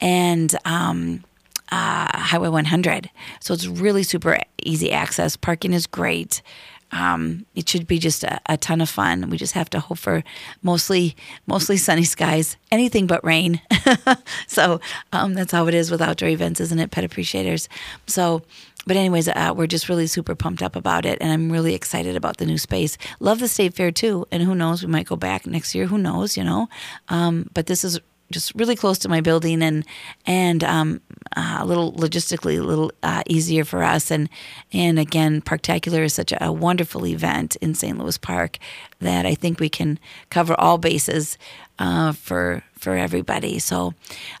and 0.00 0.58
um, 0.64 1.22
uh, 1.70 2.18
Highway 2.18 2.48
100. 2.48 3.10
So 3.40 3.54
it's 3.54 3.66
really 3.66 4.02
super 4.02 4.38
easy 4.62 4.92
access. 4.92 5.36
Parking 5.36 5.72
is 5.72 5.86
great. 5.86 6.42
Um, 6.90 7.44
it 7.54 7.68
should 7.68 7.86
be 7.86 7.98
just 7.98 8.24
a, 8.24 8.40
a, 8.46 8.56
ton 8.56 8.80
of 8.80 8.88
fun. 8.88 9.28
We 9.28 9.36
just 9.36 9.52
have 9.52 9.68
to 9.70 9.80
hope 9.80 9.98
for 9.98 10.24
mostly 10.62 11.16
mostly 11.46 11.76
sunny 11.76 12.04
skies, 12.04 12.56
anything 12.70 13.06
but 13.06 13.22
rain. 13.24 13.60
so 14.46 14.80
um, 15.12 15.34
that's 15.34 15.52
how 15.52 15.66
it 15.66 15.74
is 15.74 15.90
with 15.90 16.00
outdoor 16.00 16.30
events, 16.30 16.60
isn't 16.60 16.78
it, 16.78 16.90
pet 16.90 17.04
appreciators? 17.04 17.68
So, 18.06 18.42
but 18.86 18.96
anyways, 18.96 19.28
uh, 19.28 19.52
we're 19.54 19.66
just 19.66 19.90
really 19.90 20.06
super 20.06 20.34
pumped 20.34 20.62
up 20.62 20.76
about 20.76 21.04
it, 21.04 21.18
and 21.20 21.30
I'm 21.30 21.52
really 21.52 21.74
excited 21.74 22.16
about 22.16 22.38
the 22.38 22.46
new 22.46 22.58
space. 22.58 22.96
Love 23.20 23.40
the 23.40 23.48
state 23.48 23.74
fair 23.74 23.90
too, 23.90 24.26
and 24.32 24.42
who 24.42 24.54
knows, 24.54 24.82
we 24.82 24.90
might 24.90 25.06
go 25.06 25.16
back 25.16 25.46
next 25.46 25.74
year. 25.74 25.86
Who 25.86 25.98
knows, 25.98 26.38
you 26.38 26.44
know? 26.44 26.68
Um, 27.08 27.50
but 27.52 27.66
this 27.66 27.84
is 27.84 28.00
just 28.30 28.54
really 28.54 28.76
close 28.76 28.98
to 28.98 29.08
my 29.08 29.20
building 29.20 29.62
and 29.62 29.84
and 30.26 30.62
um, 30.64 31.00
uh, 31.36 31.58
a 31.60 31.66
little 31.66 31.92
logistically 31.94 32.58
a 32.58 32.62
little 32.62 32.92
uh, 33.02 33.22
easier 33.26 33.64
for 33.64 33.82
us 33.82 34.10
and 34.10 34.28
and 34.72 34.98
again 34.98 35.40
Parktacular 35.40 36.04
is 36.04 36.14
such 36.14 36.32
a, 36.38 36.52
wonderful 36.52 37.06
event 37.06 37.56
in 37.56 37.74
St. 37.74 37.98
Louis 37.98 38.18
Park 38.18 38.58
that 39.00 39.26
I 39.26 39.34
think 39.34 39.60
we 39.60 39.68
can 39.68 39.98
cover 40.30 40.58
all 40.58 40.78
bases 40.78 41.38
uh, 41.78 42.12
for 42.12 42.64
for 42.78 42.96
everybody. 42.96 43.58
So, 43.58 43.94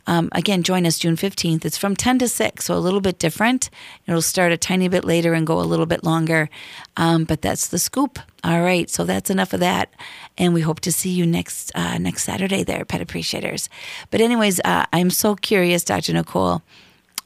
um, 0.06 0.28
again, 0.32 0.62
join 0.62 0.86
us 0.86 0.98
June 0.98 1.16
15th. 1.16 1.64
It's 1.64 1.76
from 1.76 1.96
10 1.96 2.20
to 2.20 2.28
6, 2.28 2.64
so 2.64 2.74
a 2.74 2.78
little 2.78 3.00
bit 3.00 3.18
different. 3.18 3.70
It'll 4.06 4.22
start 4.22 4.52
a 4.52 4.56
tiny 4.56 4.88
bit 4.88 5.04
later 5.04 5.34
and 5.34 5.46
go 5.46 5.60
a 5.60 5.62
little 5.62 5.86
bit 5.86 6.04
longer, 6.04 6.48
um, 6.96 7.24
but 7.24 7.42
that's 7.42 7.68
the 7.68 7.78
scoop. 7.78 8.18
All 8.44 8.62
right, 8.62 8.88
so 8.88 9.04
that's 9.04 9.30
enough 9.30 9.52
of 9.52 9.60
that, 9.60 9.92
and 10.36 10.54
we 10.54 10.60
hope 10.60 10.80
to 10.80 10.92
see 10.92 11.10
you 11.10 11.26
next 11.26 11.72
uh, 11.74 11.98
next 11.98 12.22
Saturday 12.22 12.62
there, 12.62 12.84
Pet 12.84 13.00
Appreciators. 13.00 13.68
But 14.10 14.20
anyways, 14.20 14.60
uh, 14.64 14.86
I'm 14.92 15.10
so 15.10 15.34
curious, 15.34 15.82
Dr. 15.82 16.12
Nicole. 16.12 16.62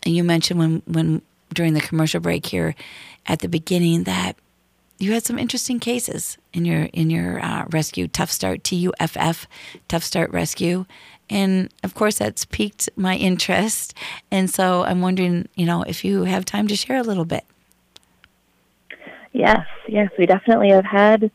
You 0.07 0.25
mentioned 0.25 0.59
when 0.59 0.83
when 0.87 1.23
during 1.53 1.75
the 1.75 1.81
commercial 1.81 2.21
break 2.21 2.47
here 2.47 2.75
at 3.27 3.41
the 3.41 3.49
beginning 3.49 4.05
that 4.05 4.37
you 5.03 5.13
had 5.13 5.25
some 5.25 5.39
interesting 5.39 5.81
cases 5.81 6.39
in 6.53 6.65
your 6.65 6.85
in 6.93 7.11
your 7.11 7.45
uh, 7.45 7.65
rescue. 7.71 8.07
Tough 8.07 8.31
start 8.31 8.63
tuff 8.63 9.49
tough 9.89 10.05
start 10.05 10.31
rescue. 10.31 10.87
And 11.29 11.73
of 11.83 11.95
course 11.95 12.19
that's 12.19 12.45
piqued 12.45 12.89
my 12.95 13.17
interest. 13.17 13.95
And 14.31 14.49
so 14.49 14.85
i'm 14.85 15.01
wondering 15.01 15.49
you 15.57 15.67
know 15.67 15.83
if 15.83 16.05
you 16.05 16.23
have 16.25 16.45
time 16.45 16.69
to 16.69 16.77
share 16.77 16.99
a 16.99 17.03
little 17.03 17.25
bit. 17.25 17.45
Yes 19.33 19.67
yes 19.89 20.11
we 20.17 20.27
definitely 20.27 20.71
have 20.71 20.85
had 20.85 21.33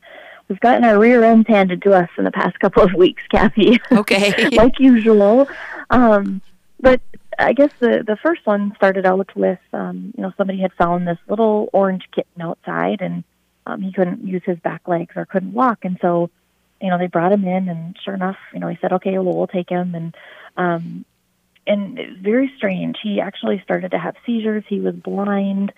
we've 0.47 0.59
gotten 0.61 0.85
our 0.85 0.97
rear 0.97 1.25
ends 1.25 1.47
handed 1.49 1.81
to 1.81 1.91
us 1.91 2.09
in 2.17 2.23
the 2.23 2.31
past 2.31 2.57
couple 2.61 2.83
of 2.83 2.93
weeks 2.93 3.23
kathy. 3.29 3.81
Okay. 3.91 4.49
Like 4.51 4.79
usual. 4.79 5.49
Um, 5.89 6.41
but 6.79 7.01
I 7.37 7.51
guess 7.51 7.71
the 7.79 8.03
the 8.07 8.17
first 8.23 8.45
one 8.45 8.71
started 8.77 9.05
out 9.05 9.35
with 9.35 9.59
um, 9.73 10.13
you 10.15 10.23
know 10.23 10.31
somebody 10.37 10.61
had 10.61 10.71
found 10.73 11.05
this 11.05 11.19
little 11.27 11.69
orange 11.73 12.07
kitten 12.13 12.41
outside 12.41 13.01
and 13.01 13.25
um, 13.67 13.81
he 13.81 13.91
couldn't 13.91 14.25
use 14.25 14.41
his 14.45 14.57
back 14.59 14.87
legs 14.87 15.13
or 15.15 15.25
couldn't 15.25 15.53
walk, 15.53 15.79
and 15.83 15.97
so 16.01 16.29
you 16.81 16.89
know 16.89 16.97
they 16.97 17.07
brought 17.07 17.33
him 17.33 17.45
in, 17.45 17.67
and 17.67 17.97
sure 18.03 18.13
enough, 18.13 18.37
you 18.53 18.59
know 18.59 18.67
he 18.67 18.77
said, 18.81 18.93
okay, 18.93 19.17
well 19.19 19.35
we'll 19.35 19.47
take 19.47 19.69
him, 19.69 19.93
and 19.93 20.15
um, 20.55 21.05
and 21.65 21.99
very 22.21 22.51
strange. 22.55 22.97
He 23.03 23.19
actually 23.19 23.61
started 23.63 23.91
to 23.91 23.99
have 23.99 24.15
seizures. 24.25 24.63
He 24.67 24.79
was 24.79 24.95
blind, 24.95 25.73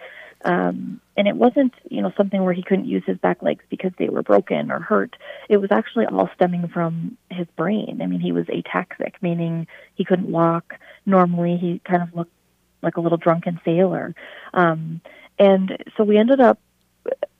um, 0.45 1.01
and 1.17 1.27
it 1.27 1.35
wasn't 1.35 1.73
you 1.89 2.01
know 2.01 2.13
something 2.15 2.43
where 2.43 2.53
he 2.53 2.63
couldn't 2.63 2.85
use 2.85 3.03
his 3.07 3.17
back 3.17 3.41
legs 3.41 3.63
because 3.69 3.91
they 3.97 4.09
were 4.09 4.23
broken 4.23 4.71
or 4.71 4.79
hurt. 4.79 5.15
It 5.49 5.57
was 5.57 5.71
actually 5.71 6.05
all 6.05 6.29
stemming 6.35 6.67
from 6.67 7.17
his 7.31 7.47
brain. 7.57 8.01
I 8.03 8.05
mean, 8.05 8.19
he 8.19 8.31
was 8.31 8.45
ataxic, 8.45 9.13
meaning 9.21 9.67
he 9.95 10.05
couldn't 10.05 10.31
walk 10.31 10.75
normally. 11.07 11.57
He 11.57 11.81
kind 11.83 12.03
of 12.03 12.15
looked 12.15 12.33
like 12.81 12.97
a 12.97 13.01
little 13.01 13.17
drunken 13.17 13.59
sailor. 13.65 14.13
Um, 14.53 15.01
and 15.37 15.77
so 15.97 16.03
we 16.03 16.17
ended 16.17 16.39
up 16.39 16.59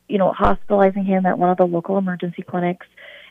you 0.09 0.17
know, 0.17 0.33
hospitalizing 0.33 1.05
him 1.05 1.25
at 1.25 1.37
one 1.37 1.49
of 1.49 1.57
the 1.57 1.65
local 1.65 1.97
emergency 1.97 2.41
clinics, 2.41 2.87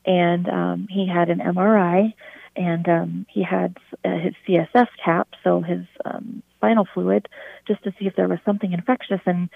and 0.07 0.49
um, 0.49 0.89
he 0.89 1.07
had 1.07 1.29
an 1.29 1.41
MRI, 1.41 2.15
and 2.57 2.89
um, 2.89 3.27
he 3.29 3.43
had 3.43 3.77
uh, 4.05 4.17
his 4.19 4.35
CSF 4.47 4.89
tap, 5.05 5.29
so 5.45 5.61
his 5.61 5.85
um, 6.05 6.43
spinal 6.57 6.87
fluid, 6.95 7.29
just 7.67 7.83
to 7.85 7.93
see 7.99 8.07
if 8.07 8.17
there 8.17 8.29
was 8.29 8.39
something 8.45 8.73
infectious, 8.73 9.21
and 9.27 9.51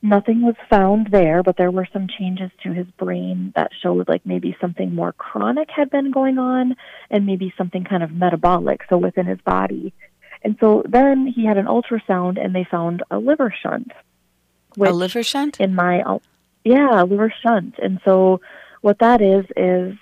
nothing 0.00 0.42
was 0.42 0.54
found 0.70 1.10
there, 1.10 1.42
but 1.42 1.56
there 1.56 1.70
were 1.70 1.88
some 1.92 2.06
changes 2.06 2.50
to 2.62 2.72
his 2.72 2.86
brain 2.98 3.52
that 3.56 3.70
showed 3.82 4.08
like 4.08 4.24
maybe 4.24 4.56
something 4.60 4.94
more 4.94 5.12
chronic 5.12 5.70
had 5.70 5.90
been 5.90 6.12
going 6.12 6.38
on, 6.38 6.76
and 7.10 7.26
maybe 7.26 7.52
something 7.58 7.84
kind 7.84 8.02
of 8.02 8.12
metabolic, 8.12 8.82
so 8.88 8.96
within 8.96 9.26
his 9.26 9.40
body. 9.40 9.92
And 10.42 10.56
so 10.60 10.84
then 10.86 11.26
he 11.26 11.46
had 11.46 11.56
an 11.56 11.66
ultrasound, 11.66 12.42
and 12.42 12.54
they 12.54 12.66
found 12.70 13.02
a 13.10 13.18
liver 13.18 13.52
shunt. 13.62 13.92
a 14.90 14.92
liver 14.92 15.22
shunt? 15.22 15.58
In 15.60 15.74
my 15.74 16.02
yeah, 16.64 17.02
liver 17.02 17.32
shunt. 17.42 17.76
And 17.78 18.00
so 18.04 18.40
what 18.80 18.98
that 18.98 19.20
is 19.20 19.44
is 19.56 19.96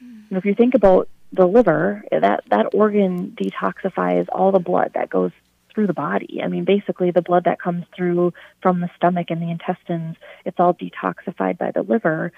you 0.00 0.34
know, 0.34 0.38
if 0.38 0.44
you 0.44 0.54
think 0.54 0.74
about 0.74 1.08
the 1.32 1.46
liver, 1.46 2.04
that 2.10 2.44
that 2.50 2.74
organ 2.74 3.36
detoxifies 3.40 4.26
all 4.30 4.52
the 4.52 4.58
blood 4.58 4.92
that 4.94 5.10
goes 5.10 5.32
through 5.72 5.86
the 5.86 5.94
body. 5.94 6.40
I 6.42 6.48
mean, 6.48 6.64
basically 6.64 7.10
the 7.10 7.22
blood 7.22 7.44
that 7.44 7.60
comes 7.60 7.84
through 7.96 8.32
from 8.60 8.80
the 8.80 8.90
stomach 8.96 9.30
and 9.30 9.40
the 9.40 9.50
intestines, 9.50 10.16
it's 10.44 10.58
all 10.58 10.74
detoxified 10.74 11.58
by 11.58 11.70
the 11.70 11.82
liver. 11.82 12.32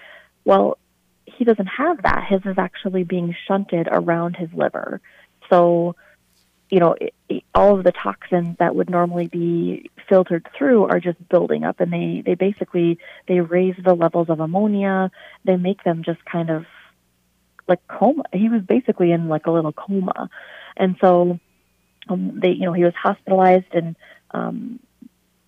Well, 0.45 0.79
he 1.25 1.45
doesn't 1.45 1.67
have 1.67 2.03
that. 2.03 2.27
His 2.29 2.45
is 2.45 2.59
actually 2.59 3.05
being 3.05 3.35
shunted 3.47 3.89
around 3.91 4.37
his 4.37 4.53
liver. 4.53 5.01
So 5.49 5.97
you 6.71 6.79
know, 6.79 6.95
it, 7.01 7.15
it, 7.29 7.45
all 7.55 7.77
of 7.77 7.85
the 7.85 7.93
toxins 7.93 8.57
that 8.59 8.75
would 8.75 8.89
normally 8.89 9.27
be 9.27 9.91
filtered 10.11 10.47
through 10.55 10.85
are 10.85 11.01
just 11.01 11.27
building 11.31 11.65
up, 11.65 11.81
and 11.81 11.91
they 11.91 12.23
they 12.27 12.35
basically 12.35 12.99
they 13.27 13.41
raise 13.41 13.77
the 13.83 13.95
levels 13.95 14.29
of 14.29 14.41
ammonia. 14.41 15.11
They 15.45 15.57
make 15.57 15.85
them 15.85 16.03
just 16.05 16.23
kind 16.27 16.51
of 16.51 16.67
like 17.67 17.81
coma. 17.89 18.25
He 18.35 18.51
was 18.51 18.63
basically 18.63 19.13
in 19.13 19.29
like 19.29 19.47
a 19.47 19.51
little 19.51 19.73
coma, 19.73 20.29
and 20.77 20.97
so 21.01 21.41
um, 22.11 22.39
they 22.41 22.51
you 22.51 22.67
know 22.67 22.75
he 22.75 22.85
was 22.85 22.95
hospitalized 22.95 23.73
and 23.73 23.97
um, 24.33 24.81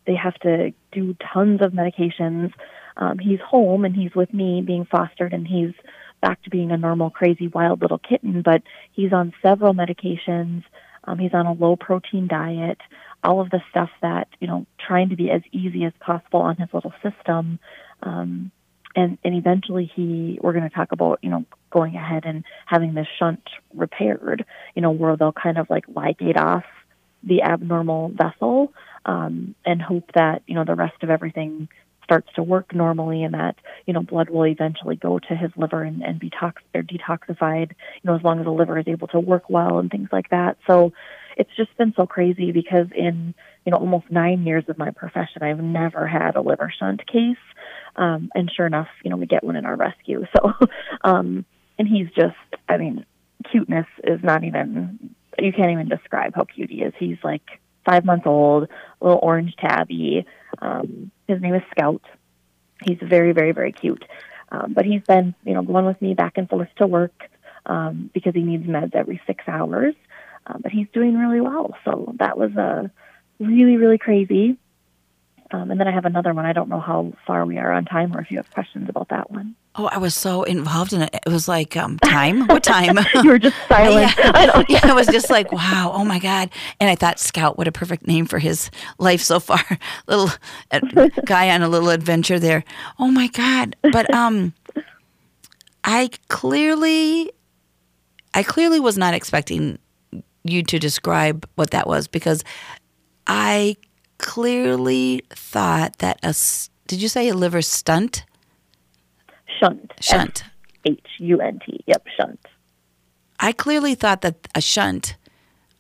they 0.06 0.14
have 0.14 0.38
to 0.40 0.72
do 0.92 1.14
tons 1.32 1.60
of 1.60 1.72
medications. 1.72 2.52
Um, 2.96 3.18
he's 3.18 3.40
home 3.40 3.84
and 3.84 3.94
he's 3.94 4.14
with 4.14 4.32
me 4.32 4.62
being 4.62 4.84
fostered 4.84 5.32
and 5.32 5.46
he's 5.46 5.72
back 6.20 6.42
to 6.42 6.50
being 6.50 6.70
a 6.70 6.76
normal, 6.76 7.10
crazy, 7.10 7.48
wild 7.48 7.82
little 7.82 7.98
kitten, 7.98 8.42
but 8.42 8.62
he's 8.92 9.12
on 9.12 9.32
several 9.42 9.74
medications. 9.74 10.62
Um, 11.05 11.18
he's 11.18 11.34
on 11.34 11.46
a 11.46 11.53
low 11.53 11.76
protein 11.76 12.28
diet, 12.28 12.78
all 13.24 13.40
of 13.40 13.50
the 13.50 13.61
stuff 13.70 13.90
that, 14.03 14.28
you 14.40 14.46
know, 14.46 14.66
trying 14.78 15.09
to 15.11 15.16
be 15.16 15.30
as 15.30 15.42
easy 15.53 15.84
as 15.84 15.92
possible 16.00 16.40
on 16.40 16.57
his 16.57 16.68
little 16.72 16.92
system. 17.03 17.59
Um, 18.03 18.50
and, 18.94 19.18
and 19.24 19.34
eventually 19.34 19.90
he, 19.94 20.38
we're 20.42 20.53
going 20.53 20.68
to 20.68 20.74
talk 20.74 20.92
about, 20.92 21.20
you 21.22 21.30
know, 21.30 21.44
going 21.70 21.96
ahead 21.96 22.24
and 22.24 22.44
having 22.66 22.94
this 22.94 23.07
shunt 23.18 23.42
repaired, 23.74 24.44
you 24.74 24.82
know, 24.82 24.90
where 24.90 25.16
they'll 25.16 25.32
kind 25.32 25.59
of 25.59 25.70
like 25.70 25.86
ligate 25.86 26.36
off 26.36 26.64
the 27.22 27.42
abnormal 27.42 28.11
vessel 28.11 28.72
um, 29.07 29.55
and 29.64 29.80
hope 29.80 30.11
that, 30.14 30.42
you 30.46 30.55
know, 30.55 30.64
the 30.64 30.74
rest 30.74 31.03
of 31.03 31.11
everything 31.11 31.68
starts 32.12 32.28
to 32.34 32.42
work 32.42 32.74
normally 32.74 33.22
and 33.22 33.32
that 33.32 33.56
you 33.86 33.94
know 33.94 34.02
blood 34.02 34.28
will 34.28 34.44
eventually 34.44 34.96
go 34.96 35.18
to 35.18 35.34
his 35.34 35.50
liver 35.56 35.82
and, 35.82 36.02
and 36.02 36.20
be 36.20 36.28
tox 36.28 36.60
or 36.74 36.82
detoxified 36.82 37.70
you 37.70 38.04
know 38.04 38.14
as 38.14 38.22
long 38.22 38.38
as 38.38 38.44
the 38.44 38.50
liver 38.50 38.78
is 38.78 38.84
able 38.86 39.08
to 39.08 39.18
work 39.18 39.48
well 39.48 39.78
and 39.78 39.90
things 39.90 40.10
like 40.12 40.28
that. 40.28 40.58
So 40.66 40.92
it's 41.38 41.50
just 41.56 41.74
been 41.78 41.94
so 41.96 42.06
crazy 42.06 42.52
because 42.52 42.88
in 42.94 43.34
you 43.64 43.72
know 43.72 43.78
almost 43.78 44.10
nine 44.10 44.44
years 44.44 44.64
of 44.68 44.76
my 44.76 44.90
profession 44.90 45.42
i've 45.42 45.58
never 45.58 46.06
had 46.06 46.36
a 46.36 46.42
liver 46.42 46.70
shunt 46.78 47.06
case. 47.06 47.44
Um 47.96 48.30
and 48.34 48.50
sure 48.54 48.66
enough 48.66 48.88
you 49.02 49.08
know 49.10 49.16
we 49.16 49.24
get 49.24 49.42
one 49.42 49.56
in 49.56 49.64
our 49.64 49.76
rescue. 49.76 50.26
So 50.36 50.52
um 51.02 51.46
and 51.78 51.88
he's 51.88 52.08
just 52.14 52.36
i 52.68 52.76
mean 52.76 53.06
cuteness 53.50 53.86
is 54.04 54.20
not 54.22 54.44
even 54.44 55.14
you 55.38 55.52
can't 55.54 55.70
even 55.70 55.88
describe 55.88 56.34
how 56.34 56.44
cute 56.44 56.68
he 56.68 56.82
is. 56.82 56.92
He's 56.98 57.16
like 57.24 57.61
five 57.85 58.05
months 58.05 58.26
old 58.26 58.68
little 59.01 59.20
orange 59.22 59.55
tabby 59.57 60.26
um, 60.59 61.11
his 61.28 61.41
name 61.41 61.55
is 61.55 61.62
Scout. 61.70 62.03
He's 62.85 62.99
very, 63.01 63.33
very, 63.33 63.53
very 63.53 63.72
cute. 63.72 64.05
Um, 64.51 64.72
but 64.74 64.85
he's 64.85 65.03
been, 65.03 65.35
you 65.45 65.55
know, 65.55 65.62
going 65.62 65.87
with 65.87 66.01
me 66.03 66.14
back 66.14 66.37
and 66.37 66.49
forth 66.49 66.68
to 66.76 66.87
work 66.87 67.30
um, 67.64 68.11
because 68.12 68.35
he 68.35 68.43
needs 68.43 68.66
meds 68.66 68.95
every 68.95 69.20
six 69.26 69.45
hours. 69.47 69.95
Um, 70.47 70.61
but 70.62 70.72
he's 70.72 70.89
doing 70.93 71.16
really 71.16 71.41
well. 71.41 71.74
So 71.85 72.14
that 72.18 72.37
was 72.37 72.51
a 72.57 72.61
uh, 72.61 72.89
really, 73.39 73.76
really 73.76 73.99
crazy. 73.99 74.59
Um, 75.53 75.70
and 75.70 75.78
then 75.78 75.86
I 75.86 75.90
have 75.90 76.07
another 76.07 76.32
one. 76.32 76.46
I 76.46 76.53
don't 76.53 76.68
know 76.68 76.80
how 76.80 77.12
far 77.26 77.44
we 77.44 77.59
are 77.59 77.72
on 77.72 77.84
time 77.84 78.16
or 78.16 78.20
if 78.20 78.30
you 78.30 78.38
have 78.38 78.50
questions 78.53 78.88
about 78.88 79.11
that 79.11 79.30
one. 79.30 79.55
Oh, 79.74 79.86
I 79.86 79.98
was 79.98 80.14
so 80.14 80.42
involved 80.44 80.92
in 80.92 81.03
it. 81.03 81.14
It 81.14 81.30
was 81.30 81.46
like 81.46 81.76
um, 81.76 81.98
time. 81.98 82.46
What 82.46 82.62
time? 82.62 82.98
you 83.22 83.28
were 83.28 83.38
just 83.38 83.57
silent. 83.68 84.14
yeah. 84.18 84.32
I 84.34 84.64
yeah, 84.68 84.80
I 84.82 84.94
was 84.94 85.07
just 85.07 85.30
like, 85.30 85.53
wow, 85.53 85.92
oh 85.94 86.05
my 86.05 86.18
god. 86.18 86.50
And 86.80 86.88
I 86.88 86.94
thought 86.94 87.18
Scout, 87.18 87.59
what 87.59 87.68
a 87.68 87.72
perfect 87.72 88.07
name 88.07 88.26
for 88.26 88.38
his 88.38 88.70
life 88.98 89.20
so 89.20 89.40
far. 89.40 89.62
little 90.07 90.30
uh, 90.70 91.09
guy 91.24 91.50
on 91.50 91.62
a 91.62 91.68
little 91.68 91.90
adventure 91.90 92.38
there. 92.38 92.64
Oh 92.98 93.11
my 93.11 93.28
god. 93.28 93.76
But 93.82 94.12
um, 94.14 94.55
I 95.84 96.11
clearly, 96.28 97.30
I 98.32 98.42
clearly 98.42 98.80
was 98.80 98.96
not 98.96 99.12
expecting 99.12 99.78
you 100.44 100.62
to 100.62 100.78
describe 100.78 101.48
what 101.57 101.70
that 101.70 101.86
was 101.86 102.09
because 102.09 102.42
I 103.26 103.76
clearly 104.22 105.22
thought 105.30 105.98
that 105.98 106.18
a. 106.22 106.34
Did 106.86 107.02
you 107.02 107.08
say 107.08 107.28
a 107.28 107.34
liver 107.34 107.60
stunt? 107.60 108.24
shunt. 109.62 109.92
Shunt. 110.00 110.44
H 110.84 111.00
U 111.18 111.40
N 111.40 111.60
T. 111.64 111.84
Yep, 111.86 112.06
shunt. 112.16 112.40
I 113.38 113.52
clearly 113.52 113.94
thought 113.94 114.22
that 114.22 114.48
a 114.54 114.60
shunt 114.60 115.16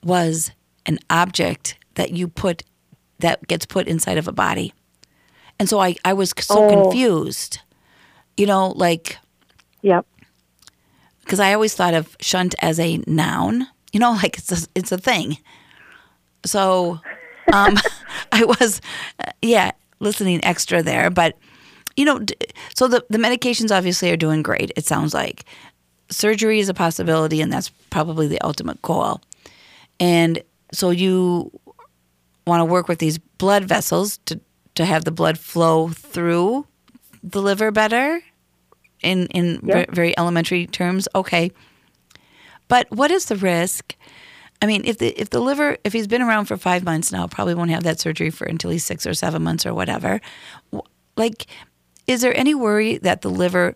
was 0.04 0.50
an 0.86 0.98
object 1.10 1.76
that 1.94 2.10
you 2.10 2.28
put 2.28 2.62
that 3.18 3.46
gets 3.46 3.66
put 3.66 3.86
inside 3.86 4.18
of 4.18 4.28
a 4.28 4.32
body. 4.32 4.72
And 5.58 5.68
so 5.68 5.78
I, 5.78 5.94
I 6.04 6.12
was 6.12 6.34
so 6.38 6.64
oh. 6.64 6.82
confused. 6.82 7.60
You 8.36 8.46
know, 8.46 8.68
like 8.68 9.18
Yep. 9.82 10.06
Because 11.20 11.38
I 11.38 11.52
always 11.52 11.74
thought 11.74 11.94
of 11.94 12.16
shunt 12.20 12.54
as 12.60 12.80
a 12.80 12.98
noun. 13.06 13.68
You 13.92 14.00
know, 14.00 14.12
like 14.22 14.38
it's 14.38 14.52
a, 14.52 14.68
it's 14.74 14.92
a 14.92 14.98
thing. 14.98 15.38
So 16.44 17.00
um, 17.52 17.76
I 18.32 18.44
was, 18.44 18.80
uh, 19.18 19.30
yeah, 19.40 19.72
listening 20.00 20.44
extra 20.44 20.82
there. 20.82 21.10
But 21.10 21.36
you 21.96 22.04
know, 22.04 22.20
so 22.74 22.88
the, 22.88 23.04
the 23.10 23.18
medications 23.18 23.74
obviously 23.74 24.10
are 24.10 24.16
doing 24.16 24.42
great, 24.42 24.72
it 24.76 24.86
sounds 24.86 25.14
like. 25.14 25.44
Surgery 26.10 26.58
is 26.58 26.68
a 26.68 26.74
possibility, 26.74 27.40
and 27.40 27.52
that's 27.52 27.70
probably 27.90 28.26
the 28.26 28.40
ultimate 28.42 28.80
goal. 28.82 29.20
And 29.98 30.42
so 30.72 30.90
you 30.90 31.50
want 32.46 32.60
to 32.60 32.64
work 32.64 32.88
with 32.88 32.98
these 32.98 33.18
blood 33.18 33.64
vessels 33.64 34.18
to, 34.26 34.40
to 34.74 34.84
have 34.84 35.04
the 35.04 35.10
blood 35.10 35.38
flow 35.38 35.88
through 35.88 36.66
the 37.22 37.40
liver 37.40 37.70
better 37.70 38.22
in, 39.02 39.26
in 39.28 39.60
yep. 39.62 39.90
very 39.90 40.16
elementary 40.18 40.66
terms. 40.66 41.08
Okay. 41.14 41.52
But 42.68 42.90
what 42.90 43.10
is 43.10 43.26
the 43.26 43.36
risk? 43.36 43.96
I 44.62 44.66
mean, 44.66 44.82
if 44.84 44.98
the 44.98 45.08
if 45.20 45.30
the 45.30 45.40
liver 45.40 45.76
if 45.82 45.92
he's 45.92 46.06
been 46.06 46.22
around 46.22 46.44
for 46.46 46.56
five 46.56 46.84
months 46.84 47.10
now, 47.10 47.26
probably 47.26 47.54
won't 47.54 47.70
have 47.70 47.82
that 47.82 47.98
surgery 47.98 48.30
for 48.30 48.46
until 48.46 48.70
he's 48.70 48.84
six 48.84 49.04
or 49.06 49.12
seven 49.12 49.42
months 49.42 49.66
or 49.66 49.74
whatever. 49.74 50.20
Like, 51.16 51.46
is 52.06 52.20
there 52.20 52.34
any 52.36 52.54
worry 52.54 52.98
that 52.98 53.22
the 53.22 53.28
liver 53.28 53.74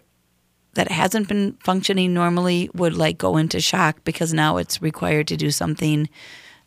that 0.75 0.89
hasn't 0.89 1.27
been 1.27 1.59
functioning 1.65 2.15
normally 2.15 2.71
would 2.73 2.97
like 2.97 3.19
go 3.19 3.37
into 3.37 3.61
shock 3.61 4.05
because 4.05 4.33
now 4.33 4.59
it's 4.59 4.81
required 4.81 5.27
to 5.29 5.37
do 5.37 5.51
something, 5.51 6.09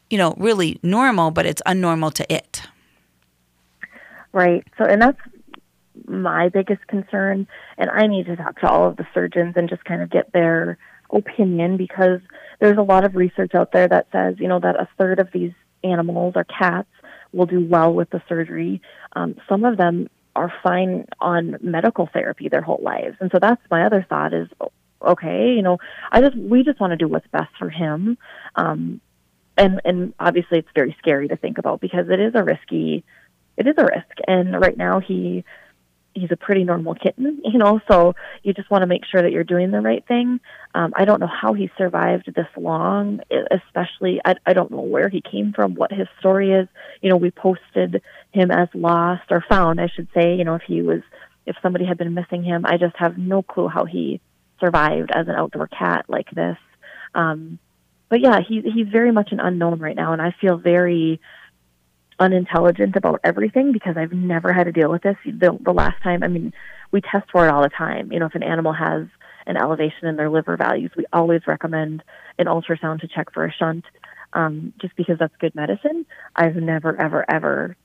you 0.09 0.17
know, 0.17 0.33
really 0.37 0.79
normal, 0.83 1.31
but 1.31 1.45
it's 1.45 1.61
unnormal 1.65 2.11
to 2.15 2.33
it? 2.33 2.63
Right. 4.33 4.67
So, 4.77 4.83
and 4.83 5.01
that's 5.01 5.19
my 6.07 6.49
biggest 6.49 6.85
concern. 6.87 7.47
And 7.77 7.89
I 7.89 8.07
need 8.07 8.25
to 8.25 8.35
talk 8.35 8.59
to 8.59 8.69
all 8.69 8.87
of 8.87 8.97
the 8.97 9.07
surgeons 9.13 9.53
and 9.55 9.69
just 9.69 9.85
kind 9.85 10.01
of 10.01 10.09
get 10.09 10.33
their 10.33 10.77
opinion 11.11 11.77
because 11.77 12.19
there's 12.59 12.77
a 12.77 12.83
lot 12.83 13.05
of 13.05 13.15
research 13.15 13.55
out 13.55 13.71
there 13.71 13.87
that 13.87 14.07
says, 14.11 14.35
you 14.39 14.47
know, 14.47 14.59
that 14.59 14.75
a 14.75 14.87
third 14.97 15.19
of 15.19 15.29
these 15.31 15.53
animals 15.83 16.33
or 16.35 16.43
cats 16.43 16.89
will 17.31 17.45
do 17.45 17.65
well 17.65 17.93
with 17.93 18.09
the 18.09 18.21
surgery. 18.27 18.81
Um, 19.13 19.35
some 19.47 19.63
of 19.65 19.77
them 19.77 20.09
are 20.35 20.53
fine 20.63 21.05
on 21.19 21.57
medical 21.61 22.09
therapy 22.11 22.49
their 22.49 22.61
whole 22.61 22.79
lives. 22.81 23.17
And 23.19 23.31
so 23.31 23.39
that's 23.39 23.61
my 23.69 23.85
other 23.85 24.05
thought 24.07 24.33
is 24.33 24.47
okay, 25.01 25.53
you 25.53 25.61
know, 25.61 25.77
I 26.11 26.21
just 26.21 26.35
we 26.35 26.63
just 26.63 26.79
want 26.79 26.91
to 26.91 26.97
do 26.97 27.07
what's 27.07 27.27
best 27.27 27.51
for 27.57 27.69
him. 27.69 28.17
Um 28.55 29.01
and 29.57 29.81
and 29.85 30.13
obviously 30.19 30.59
it's 30.59 30.69
very 30.75 30.95
scary 30.99 31.27
to 31.29 31.35
think 31.35 31.57
about 31.57 31.81
because 31.81 32.09
it 32.09 32.19
is 32.19 32.33
a 32.35 32.43
risky 32.43 33.03
it 33.57 33.67
is 33.67 33.75
a 33.77 33.83
risk. 33.83 34.15
And 34.27 34.59
right 34.59 34.77
now 34.77 34.99
he 34.99 35.43
he's 36.13 36.31
a 36.31 36.37
pretty 36.37 36.63
normal 36.63 36.95
kitten, 36.95 37.41
you 37.45 37.57
know, 37.57 37.79
so 37.89 38.15
you 38.43 38.53
just 38.53 38.69
want 38.69 38.81
to 38.81 38.87
make 38.87 39.05
sure 39.05 39.21
that 39.21 39.31
you're 39.31 39.43
doing 39.43 39.71
the 39.71 39.81
right 39.81 40.05
thing. 40.07 40.39
Um, 40.73 40.93
I 40.95 41.05
don't 41.05 41.19
know 41.19 41.27
how 41.27 41.53
he 41.53 41.69
survived 41.77 42.31
this 42.33 42.47
long, 42.57 43.21
especially, 43.51 44.21
I, 44.23 44.35
I 44.45 44.53
don't 44.53 44.71
know 44.71 44.81
where 44.81 45.09
he 45.09 45.21
came 45.21 45.53
from, 45.53 45.75
what 45.75 45.91
his 45.91 46.07
story 46.19 46.51
is. 46.51 46.67
You 47.01 47.09
know, 47.09 47.17
we 47.17 47.31
posted 47.31 48.01
him 48.31 48.51
as 48.51 48.67
lost 48.73 49.31
or 49.31 49.43
found, 49.47 49.79
I 49.81 49.87
should 49.87 50.07
say, 50.13 50.35
you 50.35 50.43
know, 50.43 50.55
if 50.55 50.63
he 50.67 50.81
was, 50.81 51.01
if 51.45 51.55
somebody 51.61 51.85
had 51.85 51.97
been 51.97 52.13
missing 52.13 52.43
him. 52.43 52.65
I 52.65 52.77
just 52.77 52.95
have 52.97 53.17
no 53.17 53.41
clue 53.41 53.67
how 53.67 53.85
he 53.85 54.21
survived 54.59 55.09
as 55.13 55.27
an 55.27 55.35
outdoor 55.35 55.67
cat 55.67 56.05
like 56.07 56.29
this. 56.31 56.57
Um, 57.15 57.59
but 58.09 58.21
yeah, 58.21 58.39
he's 58.47 58.63
he's 58.63 58.87
very 58.87 59.11
much 59.11 59.31
an 59.31 59.39
unknown 59.39 59.79
right 59.79 59.95
now, 59.95 60.13
and 60.13 60.21
I 60.21 60.33
feel 60.41 60.57
very 60.57 61.21
unintelligent 62.19 62.95
about 62.95 63.21
everything 63.23 63.71
because 63.71 63.95
I've 63.97 64.11
never 64.11 64.53
had 64.53 64.65
to 64.65 64.71
deal 64.71 64.91
with 64.91 65.01
this. 65.01 65.15
The, 65.25 65.57
the 65.61 65.73
last 65.73 66.01
time, 66.03 66.23
I 66.23 66.27
mean, 66.27 66.53
we 66.91 67.01
test 67.01 67.29
for 67.31 67.47
it 67.47 67.51
all 67.51 67.61
the 67.61 67.69
time. 67.69 68.11
You 68.11 68.19
know, 68.19 68.25
if 68.25 68.35
an 68.35 68.43
animal 68.43 68.73
has 68.73 69.07
an 69.45 69.57
elevation 69.57 70.07
in 70.07 70.15
their 70.15 70.29
liver 70.29 70.57
values, 70.57 70.91
we 70.95 71.05
always 71.13 71.41
recommend 71.47 72.03
an 72.37 72.45
ultrasound 72.45 73.01
to 73.01 73.07
check 73.07 73.33
for 73.33 73.45
a 73.45 73.51
shunt, 73.51 73.85
um, 74.33 74.73
just 74.79 74.95
because 74.95 75.17
that's 75.17 75.35
good 75.39 75.55
medicine. 75.55 76.05
I've 76.35 76.55
never, 76.55 76.99
ever, 76.99 77.25
ever 77.29 77.75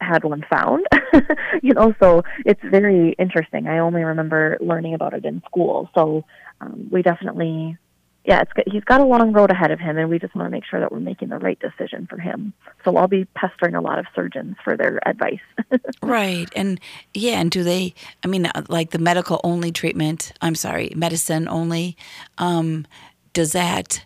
had 0.00 0.24
one 0.24 0.44
found. 0.48 0.86
you 1.62 1.74
know, 1.74 1.94
so 2.00 2.22
it's 2.44 2.62
very 2.62 3.14
interesting. 3.18 3.66
I 3.66 3.78
only 3.78 4.02
remember 4.02 4.58
learning 4.60 4.94
about 4.94 5.14
it 5.14 5.24
in 5.24 5.42
school. 5.46 5.90
So 5.94 6.24
um, 6.60 6.88
we 6.90 7.02
definitely 7.02 7.76
yeah, 8.24 8.42
it's 8.42 8.52
he's 8.70 8.84
got 8.84 9.00
a 9.00 9.04
long 9.04 9.32
road 9.32 9.50
ahead 9.50 9.70
of 9.70 9.80
him, 9.80 9.96
and 9.96 10.10
we 10.10 10.18
just 10.18 10.34
want 10.34 10.46
to 10.46 10.50
make 10.50 10.64
sure 10.66 10.78
that 10.78 10.92
we're 10.92 11.00
making 11.00 11.28
the 11.28 11.38
right 11.38 11.58
decision 11.58 12.06
for 12.06 12.18
him. 12.18 12.52
So 12.84 12.96
I'll 12.96 13.08
be 13.08 13.24
pestering 13.34 13.74
a 13.74 13.80
lot 13.80 13.98
of 13.98 14.04
surgeons 14.14 14.56
for 14.62 14.76
their 14.76 15.00
advice. 15.08 15.40
right, 16.02 16.48
and 16.54 16.78
yeah, 17.14 17.40
and 17.40 17.50
do 17.50 17.64
they? 17.64 17.94
I 18.22 18.26
mean, 18.26 18.46
uh, 18.46 18.62
like 18.68 18.90
the 18.90 18.98
medical 18.98 19.40
only 19.42 19.72
treatment. 19.72 20.32
I'm 20.42 20.54
sorry, 20.54 20.92
medicine 20.94 21.48
only. 21.48 21.96
Um, 22.36 22.86
does 23.32 23.52
that? 23.52 24.04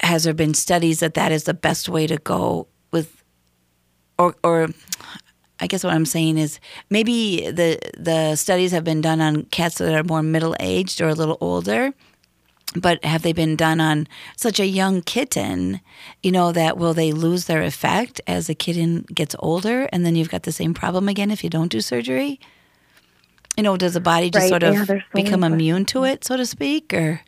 Has 0.00 0.24
there 0.24 0.34
been 0.34 0.54
studies 0.54 1.00
that 1.00 1.14
that 1.14 1.32
is 1.32 1.44
the 1.44 1.54
best 1.54 1.88
way 1.88 2.06
to 2.06 2.16
go 2.16 2.66
with, 2.92 3.22
or 4.18 4.34
or? 4.42 4.68
I 5.60 5.68
guess 5.68 5.84
what 5.84 5.92
I'm 5.92 6.06
saying 6.06 6.38
is 6.38 6.58
maybe 6.90 7.48
the 7.48 7.78
the 7.96 8.34
studies 8.34 8.72
have 8.72 8.82
been 8.82 9.00
done 9.00 9.20
on 9.20 9.44
cats 9.44 9.78
that 9.78 9.94
are 9.94 10.02
more 10.02 10.20
middle 10.20 10.56
aged 10.58 11.00
or 11.00 11.08
a 11.08 11.14
little 11.14 11.38
older, 11.40 11.92
but 12.76 13.04
have 13.04 13.22
they 13.22 13.32
been 13.32 13.56
done 13.56 13.80
on 13.80 14.06
such 14.36 14.58
a 14.60 14.66
young 14.66 15.02
kitten? 15.02 15.80
You 16.22 16.32
know 16.32 16.52
that 16.52 16.76
will 16.78 16.94
they 16.94 17.12
lose 17.12 17.44
their 17.46 17.62
effect 17.62 18.20
as 18.26 18.46
the 18.46 18.54
kitten 18.54 19.02
gets 19.14 19.36
older, 19.38 19.88
and 19.92 20.04
then 20.06 20.16
you've 20.16 20.30
got 20.30 20.44
the 20.44 20.52
same 20.52 20.74
problem 20.74 21.08
again 21.08 21.30
if 21.30 21.44
you 21.44 21.50
don't 21.50 21.70
do 21.70 21.80
surgery? 21.80 22.40
You 23.56 23.62
know, 23.62 23.76
does 23.76 23.94
the 23.94 24.00
body 24.00 24.30
just 24.30 24.44
Right, 24.44 24.48
sort 24.48 24.62
of 24.62 24.74
yeah, 24.74 24.84
so 24.84 25.00
become 25.14 25.44
immune 25.44 25.84
to 25.86 26.04
it, 26.04 26.24
so 26.24 26.36
to 26.36 26.46
speak, 26.46 26.94
or? 26.94 27.20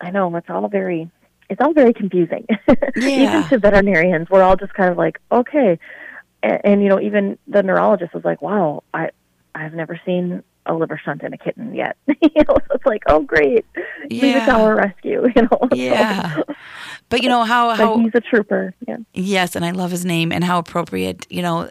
I 0.00 0.10
know 0.10 0.34
it's 0.36 0.48
all 0.48 0.68
very 0.68 1.10
it's 1.48 1.60
all 1.60 1.72
very 1.72 1.92
confusing. 1.92 2.46
Yeah. 2.96 3.40
even 3.40 3.48
to 3.50 3.58
veterinarians, 3.58 4.28
we're 4.30 4.42
all 4.42 4.56
just 4.56 4.74
kind 4.74 4.90
of 4.90 4.96
like, 4.96 5.20
okay, 5.30 5.78
and, 6.42 6.60
and 6.64 6.82
you 6.82 6.88
know, 6.88 7.00
even 7.00 7.38
the 7.46 7.62
neurologist 7.62 8.14
was 8.14 8.24
like, 8.24 8.40
wow, 8.40 8.82
I 8.94 9.10
I've 9.54 9.74
never 9.74 10.00
seen 10.04 10.42
a 10.66 10.74
liver 10.74 11.00
shunt 11.02 11.22
and 11.22 11.32
a 11.34 11.38
kitten 11.38 11.74
yet. 11.74 11.96
you 12.06 12.30
know, 12.36 12.44
so 12.56 12.74
it's 12.74 12.86
like, 12.86 13.02
oh 13.06 13.20
great, 13.20 13.64
leave 14.10 14.36
it 14.36 14.40
to 14.40 14.46
Yeah. 14.46 14.56
our 14.58 14.76
rescue. 14.76 15.26
You 15.36 15.42
know, 15.42 15.68
Yeah. 15.72 16.42
But 17.08 17.22
you 17.22 17.28
know 17.28 17.44
how 17.44 17.76
But 17.76 18.02
he's 18.02 18.10
a 18.14 18.20
trooper. 18.20 18.74
Yeah. 18.88 18.96
Yes, 19.14 19.54
and 19.54 19.64
I 19.64 19.70
love 19.70 19.90
his 19.92 20.04
name 20.04 20.32
and 20.32 20.42
how 20.42 20.58
appropriate, 20.58 21.24
you 21.30 21.40
know, 21.40 21.70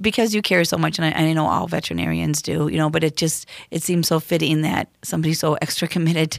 because 0.00 0.34
you 0.34 0.40
care 0.40 0.64
so 0.64 0.78
much, 0.78 0.98
and 0.98 1.04
I, 1.04 1.10
and 1.10 1.26
I 1.26 1.32
know 1.34 1.46
all 1.46 1.66
veterinarians 1.66 2.40
do, 2.40 2.68
you 2.68 2.78
know, 2.78 2.88
but 2.88 3.04
it 3.04 3.16
just 3.16 3.46
it 3.70 3.82
seems 3.82 4.08
so 4.08 4.18
fitting 4.18 4.62
that 4.62 4.88
somebody 5.02 5.34
so 5.34 5.54
extra 5.60 5.86
committed, 5.86 6.38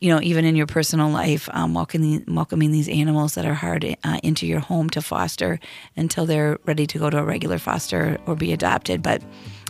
you 0.00 0.08
know, 0.12 0.20
even 0.22 0.44
in 0.44 0.54
your 0.54 0.66
personal 0.66 1.08
life, 1.10 1.48
um, 1.52 1.74
welcoming 1.74 2.24
welcoming 2.28 2.70
these 2.70 2.88
animals 2.88 3.34
that 3.34 3.44
are 3.44 3.54
hard 3.54 3.84
uh, 4.04 4.18
into 4.22 4.46
your 4.46 4.60
home 4.60 4.88
to 4.90 5.02
foster 5.02 5.58
until 5.96 6.26
they're 6.26 6.58
ready 6.66 6.86
to 6.86 6.98
go 6.98 7.10
to 7.10 7.18
a 7.18 7.24
regular 7.24 7.58
foster 7.58 8.18
or 8.26 8.36
be 8.36 8.52
adopted, 8.52 9.02
but. 9.02 9.22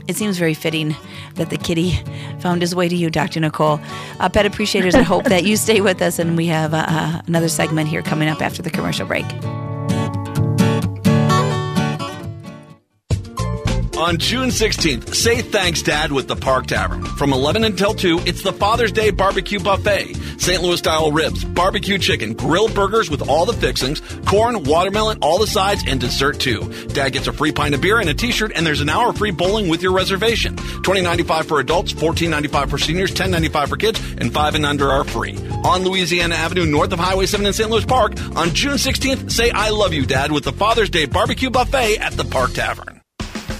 It 0.08 0.16
seems 0.16 0.38
very 0.38 0.54
fitting 0.54 0.96
that 1.34 1.50
the 1.50 1.56
kitty 1.56 1.92
found 2.40 2.62
his 2.62 2.74
way 2.74 2.88
to 2.88 2.96
you, 2.96 3.10
Dr. 3.10 3.40
Nicole. 3.40 3.80
Uh, 4.18 4.28
pet 4.28 4.46
appreciators, 4.46 4.94
I 4.94 5.02
hope 5.02 5.24
that 5.24 5.44
you 5.44 5.56
stay 5.56 5.80
with 5.80 6.02
us, 6.02 6.18
and 6.18 6.36
we 6.36 6.46
have 6.46 6.74
uh, 6.74 6.84
uh, 6.88 7.22
another 7.26 7.48
segment 7.48 7.88
here 7.88 8.02
coming 8.02 8.28
up 8.28 8.42
after 8.42 8.62
the 8.62 8.70
commercial 8.70 9.06
break. 9.06 9.26
On 14.00 14.16
June 14.16 14.48
16th, 14.48 15.14
say 15.14 15.42
thanks, 15.42 15.82
Dad, 15.82 16.10
with 16.10 16.26
the 16.26 16.34
Park 16.34 16.66
Tavern. 16.66 17.04
From 17.04 17.34
11 17.34 17.64
until 17.64 17.92
2, 17.92 18.20
it's 18.20 18.42
the 18.42 18.52
Father's 18.52 18.92
Day 18.92 19.10
Barbecue 19.10 19.60
Buffet. 19.60 20.16
St. 20.40 20.62
Louis 20.62 20.78
style 20.78 21.12
ribs, 21.12 21.44
barbecue 21.44 21.98
chicken, 21.98 22.32
grilled 22.32 22.74
burgers 22.74 23.10
with 23.10 23.28
all 23.28 23.44
the 23.44 23.52
fixings, 23.52 24.00
corn, 24.24 24.64
watermelon, 24.64 25.18
all 25.20 25.38
the 25.38 25.46
sides, 25.46 25.84
and 25.86 26.00
dessert 26.00 26.40
too. 26.40 26.72
Dad 26.94 27.10
gets 27.10 27.26
a 27.26 27.32
free 27.34 27.52
pint 27.52 27.74
of 27.74 27.82
beer 27.82 28.00
and 28.00 28.08
a 28.08 28.14
t-shirt, 28.14 28.52
and 28.54 28.66
there's 28.66 28.80
an 28.80 28.88
hour 28.88 29.12
free 29.12 29.32
bowling 29.32 29.68
with 29.68 29.82
your 29.82 29.92
reservation. 29.92 30.56
$20.95 30.56 31.44
for 31.44 31.60
adults, 31.60 31.92
$14.95 31.92 32.70
for 32.70 32.78
seniors, 32.78 33.12
$10.95 33.12 33.68
for 33.68 33.76
kids, 33.76 34.00
and 34.16 34.32
5 34.32 34.54
and 34.54 34.64
under 34.64 34.88
are 34.90 35.04
free. 35.04 35.36
On 35.62 35.84
Louisiana 35.84 36.36
Avenue, 36.36 36.64
north 36.64 36.94
of 36.94 36.98
Highway 36.98 37.26
7 37.26 37.44
in 37.44 37.52
St. 37.52 37.68
Louis 37.68 37.84
Park, 37.84 38.18
on 38.34 38.54
June 38.54 38.78
16th, 38.78 39.30
say 39.30 39.50
I 39.50 39.68
love 39.68 39.92
you, 39.92 40.06
Dad, 40.06 40.32
with 40.32 40.44
the 40.44 40.52
Father's 40.52 40.88
Day 40.88 41.04
Barbecue 41.04 41.50
Buffet 41.50 41.98
at 41.98 42.14
the 42.14 42.24
Park 42.24 42.54
Tavern. 42.54 42.99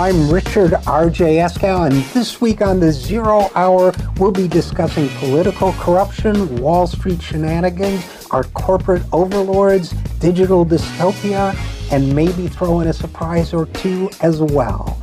I'm 0.00 0.30
Richard 0.30 0.72
R.J. 0.86 1.36
Eskow, 1.36 1.84
and 1.84 2.02
this 2.14 2.40
week 2.40 2.62
on 2.62 2.80
the 2.80 2.90
Zero 2.90 3.50
Hour, 3.54 3.92
we'll 4.16 4.32
be 4.32 4.48
discussing 4.48 5.10
political 5.18 5.74
corruption, 5.74 6.56
Wall 6.56 6.86
Street 6.86 7.20
shenanigans, 7.20 8.26
our 8.30 8.44
corporate 8.44 9.02
overlords, 9.12 9.90
digital 10.18 10.64
dystopia, 10.64 11.54
and 11.92 12.16
maybe 12.16 12.48
throw 12.48 12.80
in 12.80 12.88
a 12.88 12.94
surprise 12.94 13.52
or 13.52 13.66
two 13.66 14.08
as 14.22 14.40
well. 14.40 14.98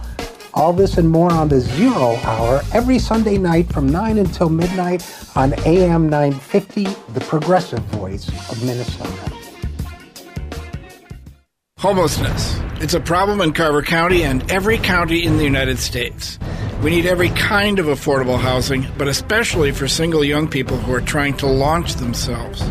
All 0.56 0.74
this 0.74 0.98
and 0.98 1.08
more 1.08 1.32
on 1.32 1.48
the 1.48 1.60
Zero 1.60 2.16
Hour 2.24 2.64
every 2.74 2.98
Sunday 2.98 3.38
night 3.38 3.72
from 3.72 3.88
9 3.88 4.18
until 4.18 4.50
midnight 4.50 5.08
on 5.36 5.54
AM 5.68 6.10
950, 6.10 6.86
the 7.14 7.20
progressive 7.20 7.82
voice 7.82 8.28
of 8.50 8.66
Minnesota. 8.66 9.32
Homelessness. 11.78 12.67
It's 12.80 12.94
a 12.94 13.00
problem 13.00 13.42
in 13.42 13.54
Carver 13.54 13.82
County 13.82 14.24
and 14.24 14.52
every 14.52 14.78
county 14.78 15.26
in 15.26 15.38
the 15.38 15.44
United 15.44 15.80
States. 15.80 16.38
We 16.84 16.92
need 16.92 17.08
every 17.08 17.30
kind 17.30 17.80
of 17.80 17.88
affordable 17.88 18.38
housing, 18.38 18.86
but 19.00 19.08
especially 19.08 19.72
for 19.72 19.88
single 19.88 20.24
young 20.24 20.48
people 20.48 20.78
who 20.78 20.94
are 20.94 21.02
trying 21.02 21.36
to 21.38 21.48
launch 21.48 21.96
themselves. 21.96 22.64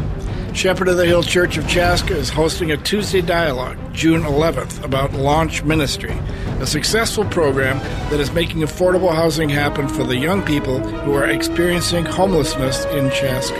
Shepherd 0.54 0.86
of 0.86 0.96
the 0.96 1.07
Hill 1.07 1.24
Church 1.24 1.57
of 1.57 1.68
Chaska 1.68 2.16
is 2.16 2.30
hosting 2.30 2.70
a 2.70 2.76
Tuesday 2.76 3.20
dialogue, 3.20 3.76
June 3.92 4.22
11th, 4.22 4.84
about 4.84 5.12
Launch 5.12 5.64
Ministry, 5.64 6.16
a 6.61 6.66
successful 6.66 7.24
program 7.24 7.78
that 8.11 8.20
is 8.20 8.30
making 8.30 8.61
affordable 8.61 9.12
housing 9.12 9.48
happen 9.48 9.88
for 9.88 10.04
the 10.04 10.16
young 10.16 10.40
people 10.40 10.78
who 10.78 11.14
are 11.14 11.28
experiencing 11.28 12.04
homelessness 12.04 12.84
in 12.86 13.11
Chaska. 13.11 13.57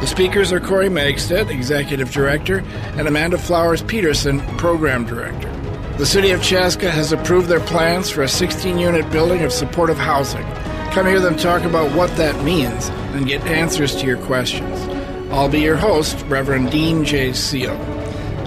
The 0.00 0.06
speakers 0.08 0.50
are 0.50 0.58
Corey 0.58 0.88
Magstead, 0.88 1.48
Executive 1.48 2.10
Director, 2.10 2.64
and 2.96 3.06
Amanda 3.06 3.38
Flowers 3.38 3.82
Peterson, 3.82 4.40
Program 4.56 5.04
Director. 5.04 5.59
The 6.00 6.06
City 6.06 6.30
of 6.30 6.42
Chaska 6.42 6.90
has 6.90 7.12
approved 7.12 7.46
their 7.46 7.60
plans 7.60 8.08
for 8.08 8.22
a 8.22 8.28
16 8.28 8.78
unit 8.78 9.10
building 9.10 9.42
of 9.42 9.52
supportive 9.52 9.98
housing. 9.98 10.46
Come 10.92 11.06
hear 11.06 11.20
them 11.20 11.36
talk 11.36 11.64
about 11.64 11.94
what 11.94 12.08
that 12.16 12.42
means 12.42 12.88
and 13.12 13.26
get 13.26 13.42
answers 13.42 13.94
to 13.96 14.06
your 14.06 14.16
questions. 14.16 14.80
I'll 15.30 15.50
be 15.50 15.60
your 15.60 15.76
host, 15.76 16.24
Reverend 16.26 16.70
Dean 16.70 17.04
J. 17.04 17.34
Seal. 17.34 17.78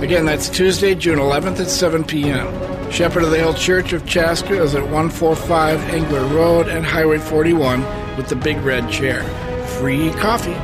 Again, 0.01 0.25
that's 0.25 0.49
Tuesday, 0.49 0.95
June 0.95 1.19
11th 1.19 1.59
at 1.59 1.69
7 1.69 2.03
p.m. 2.03 2.91
Shepherd 2.91 3.21
of 3.21 3.29
the 3.29 3.37
Hill 3.37 3.53
Church 3.53 3.93
of 3.93 4.03
Chaska 4.07 4.59
is 4.59 4.73
at 4.73 4.81
145 4.81 5.79
Engler 5.93 6.25
Road 6.25 6.67
and 6.67 6.83
Highway 6.83 7.19
41 7.19 7.81
with 8.17 8.29
the 8.29 8.35
big 8.35 8.57
red 8.61 8.89
chair. 8.89 9.21
Free 9.77 10.09
coffee. 10.13 10.55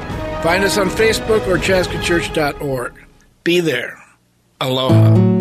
Find 0.42 0.64
us 0.64 0.80
on 0.80 0.90
Facebook 0.90 1.46
or 1.46 1.60
chaskachurch.org. 1.60 3.06
Be 3.44 3.60
there. 3.60 4.04
Aloha. 4.60 5.39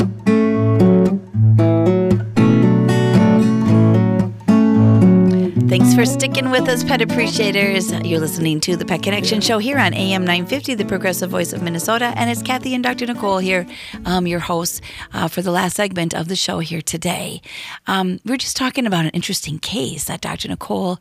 For 5.99 6.07
sticking 6.07 6.51
with 6.51 6.69
us, 6.69 6.85
pet 6.85 7.03
appreciators. 7.03 7.91
You're 7.91 8.21
listening 8.21 8.61
to 8.61 8.77
the 8.77 8.85
Pet 8.85 9.03
Connection 9.03 9.41
Show 9.41 9.59
here 9.59 9.81
on 9.81 9.93
AM 9.93 10.25
950, 10.25 10.77
the 10.77 10.85
progressive 10.85 11.29
voice 11.29 11.53
of 11.53 11.61
Minnesota. 11.61 12.13
And 12.15 12.31
it's 12.31 12.41
Kathy 12.41 12.73
and 12.77 12.85
Dr. 12.85 13.07
Nicole 13.07 13.39
here, 13.39 13.67
um, 14.05 14.25
your 14.29 14.39
hosts 14.39 14.81
uh, 15.13 15.27
for 15.27 15.43
the 15.43 15.51
last 15.51 15.75
segment 15.75 16.15
of 16.15 16.29
the 16.29 16.37
show 16.37 16.61
here 16.61 16.81
today. 16.81 17.43
Um, 17.89 18.21
we're 18.25 18.37
just 18.37 18.57
talking 18.57 18.87
about 18.87 19.07
an 19.07 19.11
interesting 19.11 19.59
case 19.59 20.05
that 20.05 20.21
Dr. 20.21 20.47
Nicole 20.47 21.01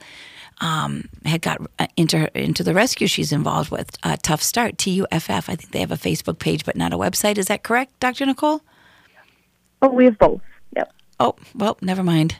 um, 0.61 1.07
had 1.25 1.43
got 1.43 1.61
uh, 1.77 1.85
into 1.95 2.35
into 2.35 2.63
the 2.63 2.73
rescue 2.73 3.05
she's 3.05 3.31
involved 3.31 3.69
with. 3.69 3.95
Uh, 4.01 4.17
Tuff 4.23 4.41
Start, 4.41 4.79
T 4.79 4.89
U 4.93 5.05
F 5.11 5.29
F. 5.29 5.47
I 5.47 5.53
think 5.53 5.73
they 5.73 5.79
have 5.81 5.91
a 5.91 5.95
Facebook 5.95 6.39
page, 6.39 6.65
but 6.65 6.75
not 6.75 6.91
a 6.91 6.97
website. 6.97 7.37
Is 7.37 7.45
that 7.49 7.61
correct, 7.61 7.99
Dr. 7.99 8.25
Nicole? 8.25 8.61
Oh, 9.79 9.89
we 9.89 10.05
have 10.05 10.17
both. 10.17 10.41
Oh 11.19 11.35
well, 11.55 11.77
never 11.81 12.03
mind. 12.03 12.37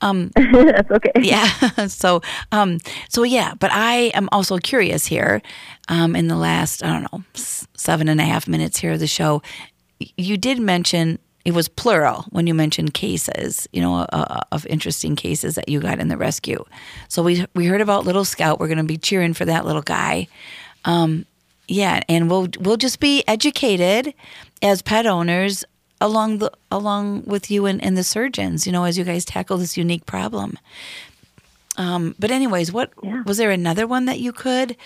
Um, 0.00 0.30
That's 0.36 0.90
okay. 0.90 1.12
Yeah. 1.20 1.48
so, 1.86 2.22
um, 2.52 2.78
so 3.08 3.22
yeah. 3.22 3.54
But 3.58 3.70
I 3.72 4.10
am 4.14 4.28
also 4.32 4.58
curious 4.58 5.06
here. 5.06 5.42
Um, 5.88 6.16
in 6.16 6.26
the 6.26 6.36
last, 6.36 6.84
I 6.84 6.92
don't 6.92 7.12
know, 7.12 7.24
seven 7.34 8.08
and 8.08 8.20
a 8.20 8.24
half 8.24 8.48
minutes 8.48 8.78
here 8.78 8.92
of 8.92 8.98
the 8.98 9.06
show, 9.06 9.40
you 10.16 10.36
did 10.36 10.58
mention 10.58 11.20
it 11.44 11.54
was 11.54 11.68
plural 11.68 12.24
when 12.30 12.48
you 12.48 12.54
mentioned 12.54 12.92
cases, 12.92 13.68
you 13.72 13.80
know, 13.80 14.00
uh, 14.12 14.40
of 14.50 14.66
interesting 14.66 15.14
cases 15.14 15.54
that 15.54 15.68
you 15.68 15.78
got 15.78 16.00
in 16.00 16.08
the 16.08 16.16
rescue. 16.16 16.64
So 17.08 17.22
we 17.22 17.46
we 17.54 17.66
heard 17.66 17.80
about 17.80 18.04
Little 18.04 18.24
Scout. 18.24 18.58
We're 18.58 18.66
going 18.66 18.78
to 18.78 18.84
be 18.84 18.98
cheering 18.98 19.32
for 19.32 19.44
that 19.44 19.64
little 19.64 19.82
guy. 19.82 20.26
Um, 20.84 21.24
yeah, 21.68 22.00
and 22.08 22.28
we'll 22.28 22.48
we'll 22.58 22.76
just 22.76 22.98
be 22.98 23.22
educated 23.28 24.12
as 24.60 24.82
pet 24.82 25.06
owners 25.06 25.64
along 26.00 26.38
the 26.38 26.50
along 26.70 27.24
with 27.24 27.50
you 27.50 27.66
and, 27.66 27.82
and 27.82 27.96
the 27.96 28.04
surgeons. 28.04 28.66
You 28.66 28.72
know, 28.72 28.84
as 28.84 28.98
you 28.98 29.04
guys 29.04 29.24
tackle 29.24 29.58
this 29.58 29.76
unique 29.76 30.06
problem. 30.06 30.58
Um, 31.76 32.14
but 32.18 32.30
anyways, 32.30 32.72
what 32.72 32.90
was 33.26 33.36
there 33.36 33.50
another 33.50 33.86
one 33.86 34.06
that 34.06 34.18
you 34.18 34.32
could 34.32 34.76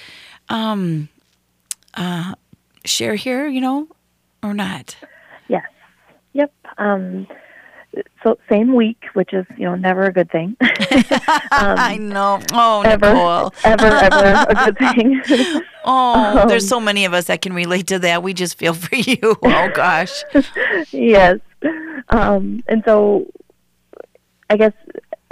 um, 0.48 1.08
uh, 1.94 2.34
share 2.84 3.14
here? 3.14 3.46
You 3.46 3.60
know, 3.60 3.88
or 4.42 4.54
not? 4.54 4.96
Yes. 5.48 5.66
Yep. 6.32 6.52
Um, 6.78 7.26
so 8.22 8.38
same 8.50 8.74
week, 8.74 9.02
which 9.14 9.32
is 9.32 9.44
you 9.56 9.64
know 9.64 9.74
never 9.74 10.04
a 10.04 10.12
good 10.12 10.30
thing. 10.30 10.56
um, 10.60 10.70
I 11.52 11.96
know. 12.00 12.40
Oh, 12.52 12.82
ever, 12.82 13.12
Nicole. 13.12 13.52
ever, 13.64 13.86
ever 13.86 14.46
a 14.48 14.54
good 14.72 14.78
thing. 14.78 15.62
Oh, 15.84 16.44
there's 16.46 16.64
Um, 16.64 16.68
so 16.68 16.80
many 16.80 17.04
of 17.04 17.14
us 17.14 17.26
that 17.26 17.42
can 17.42 17.52
relate 17.52 17.86
to 17.88 17.98
that. 18.00 18.22
We 18.22 18.34
just 18.34 18.58
feel 18.58 18.74
for 18.74 18.94
you. 18.96 19.36
Oh 19.42 19.70
gosh. 19.74 20.22
yes. 20.92 21.38
Um, 22.10 22.62
and 22.68 22.82
so 22.84 23.26
I 24.48 24.56
guess 24.56 24.72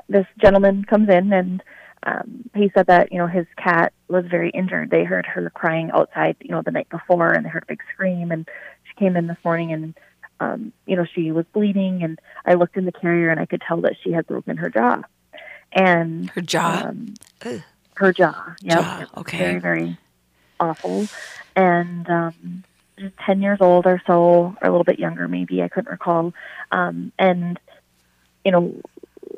this 0.09 0.26
gentleman 0.40 0.84
comes 0.84 1.09
in 1.09 1.32
and 1.32 1.62
um, 2.04 2.48
he 2.54 2.70
said 2.74 2.86
that, 2.86 3.12
you 3.12 3.18
know, 3.18 3.26
his 3.26 3.46
cat 3.56 3.92
was 4.09 4.24
very 4.30 4.50
injured. 4.50 4.90
They 4.90 5.04
heard 5.04 5.26
her 5.26 5.50
crying 5.50 5.90
outside, 5.92 6.36
you 6.40 6.50
know, 6.50 6.62
the 6.62 6.70
night 6.70 6.88
before 6.88 7.32
and 7.32 7.44
they 7.44 7.50
heard 7.50 7.64
a 7.64 7.72
big 7.72 7.80
scream 7.92 8.30
and 8.30 8.48
she 8.84 8.94
came 8.98 9.16
in 9.16 9.26
this 9.26 9.36
morning 9.44 9.72
and 9.72 9.94
um, 10.41 10.72
you 10.86 10.97
know, 10.97 11.05
she 11.05 11.32
was 11.32 11.47
bleeding 11.53 12.03
and 12.03 12.18
I 12.45 12.55
looked 12.55 12.76
in 12.76 12.84
the 12.84 12.93
carrier 12.93 13.30
and 13.30 13.41
I 13.41 13.47
could 13.47 13.62
tell 13.66 13.80
that 13.82 13.97
she 14.03 14.12
had 14.12 14.26
broken 14.26 14.57
her 14.57 14.70
jaw. 14.70 15.03
And 15.72 16.30
her 16.30 16.41
jaw? 16.41 16.86
um, 16.89 17.14
her 17.95 18.12
jaw. 18.12 18.55
Yep. 18.62 18.78
Jaw, 18.78 19.07
okay. 19.18 19.39
Very, 19.39 19.59
very 19.59 19.99
awful. 20.61 21.07
And 21.57 22.09
um, 22.09 22.64
just 22.99 23.16
10 23.18 23.43
years 23.43 23.59
old 23.61 23.86
or 23.86 24.01
so, 24.07 24.57
or 24.61 24.68
a 24.68 24.70
little 24.70 24.84
bit 24.84 24.99
younger 24.99 25.28
maybe, 25.28 25.62
I 25.62 25.68
couldn't 25.68 25.91
recall. 25.91 26.32
Um, 26.70 27.12
and, 27.18 27.59
you 28.45 28.53
know, 28.53 28.74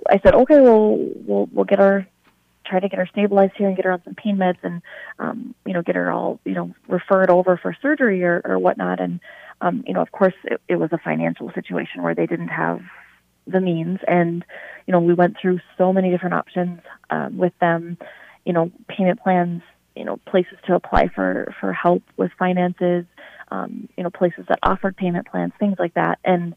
I 0.08 0.18
said, 0.18 0.34
okay, 0.34 0.60
well, 0.60 0.96
we'll, 0.96 1.48
we'll 1.52 1.64
get 1.64 1.78
her, 1.78 2.06
try 2.70 2.80
to 2.80 2.88
get 2.88 2.98
her 2.98 3.08
stabilized 3.10 3.52
here 3.56 3.68
and 3.68 3.76
get 3.76 3.84
her 3.84 3.92
on 3.92 4.02
some 4.04 4.14
pain 4.14 4.36
meds 4.36 4.58
and, 4.62 4.80
um, 5.18 5.54
you 5.66 5.74
know, 5.74 5.82
get 5.82 5.96
her 5.96 6.10
all, 6.10 6.40
you 6.44 6.54
know, 6.54 6.72
referred 6.88 7.30
over 7.30 7.58
for 7.58 7.76
surgery 7.82 8.22
or, 8.22 8.40
or 8.44 8.58
whatnot. 8.58 9.00
And, 9.00 9.20
um, 9.60 9.84
you 9.86 9.92
know, 9.92 10.00
of 10.00 10.12
course, 10.12 10.34
it, 10.44 10.60
it 10.68 10.76
was 10.76 10.90
a 10.92 10.98
financial 10.98 11.50
situation 11.52 12.02
where 12.02 12.14
they 12.14 12.26
didn't 12.26 12.48
have 12.48 12.80
the 13.46 13.60
means. 13.60 13.98
And, 14.06 14.44
you 14.86 14.92
know, 14.92 15.00
we 15.00 15.14
went 15.14 15.36
through 15.40 15.60
so 15.76 15.92
many 15.92 16.10
different 16.10 16.34
options 16.34 16.80
um, 17.10 17.36
with 17.36 17.52
them, 17.60 17.98
you 18.44 18.52
know, 18.52 18.70
payment 18.88 19.20
plans, 19.20 19.62
you 19.96 20.04
know, 20.04 20.18
places 20.26 20.56
to 20.66 20.74
apply 20.74 21.08
for, 21.08 21.52
for 21.60 21.72
help 21.72 22.02
with 22.16 22.30
finances, 22.38 23.04
um, 23.50 23.88
you 23.96 24.04
know, 24.04 24.10
places 24.10 24.44
that 24.48 24.60
offered 24.62 24.96
payment 24.96 25.26
plans, 25.26 25.52
things 25.58 25.76
like 25.78 25.94
that. 25.94 26.18
And 26.24 26.54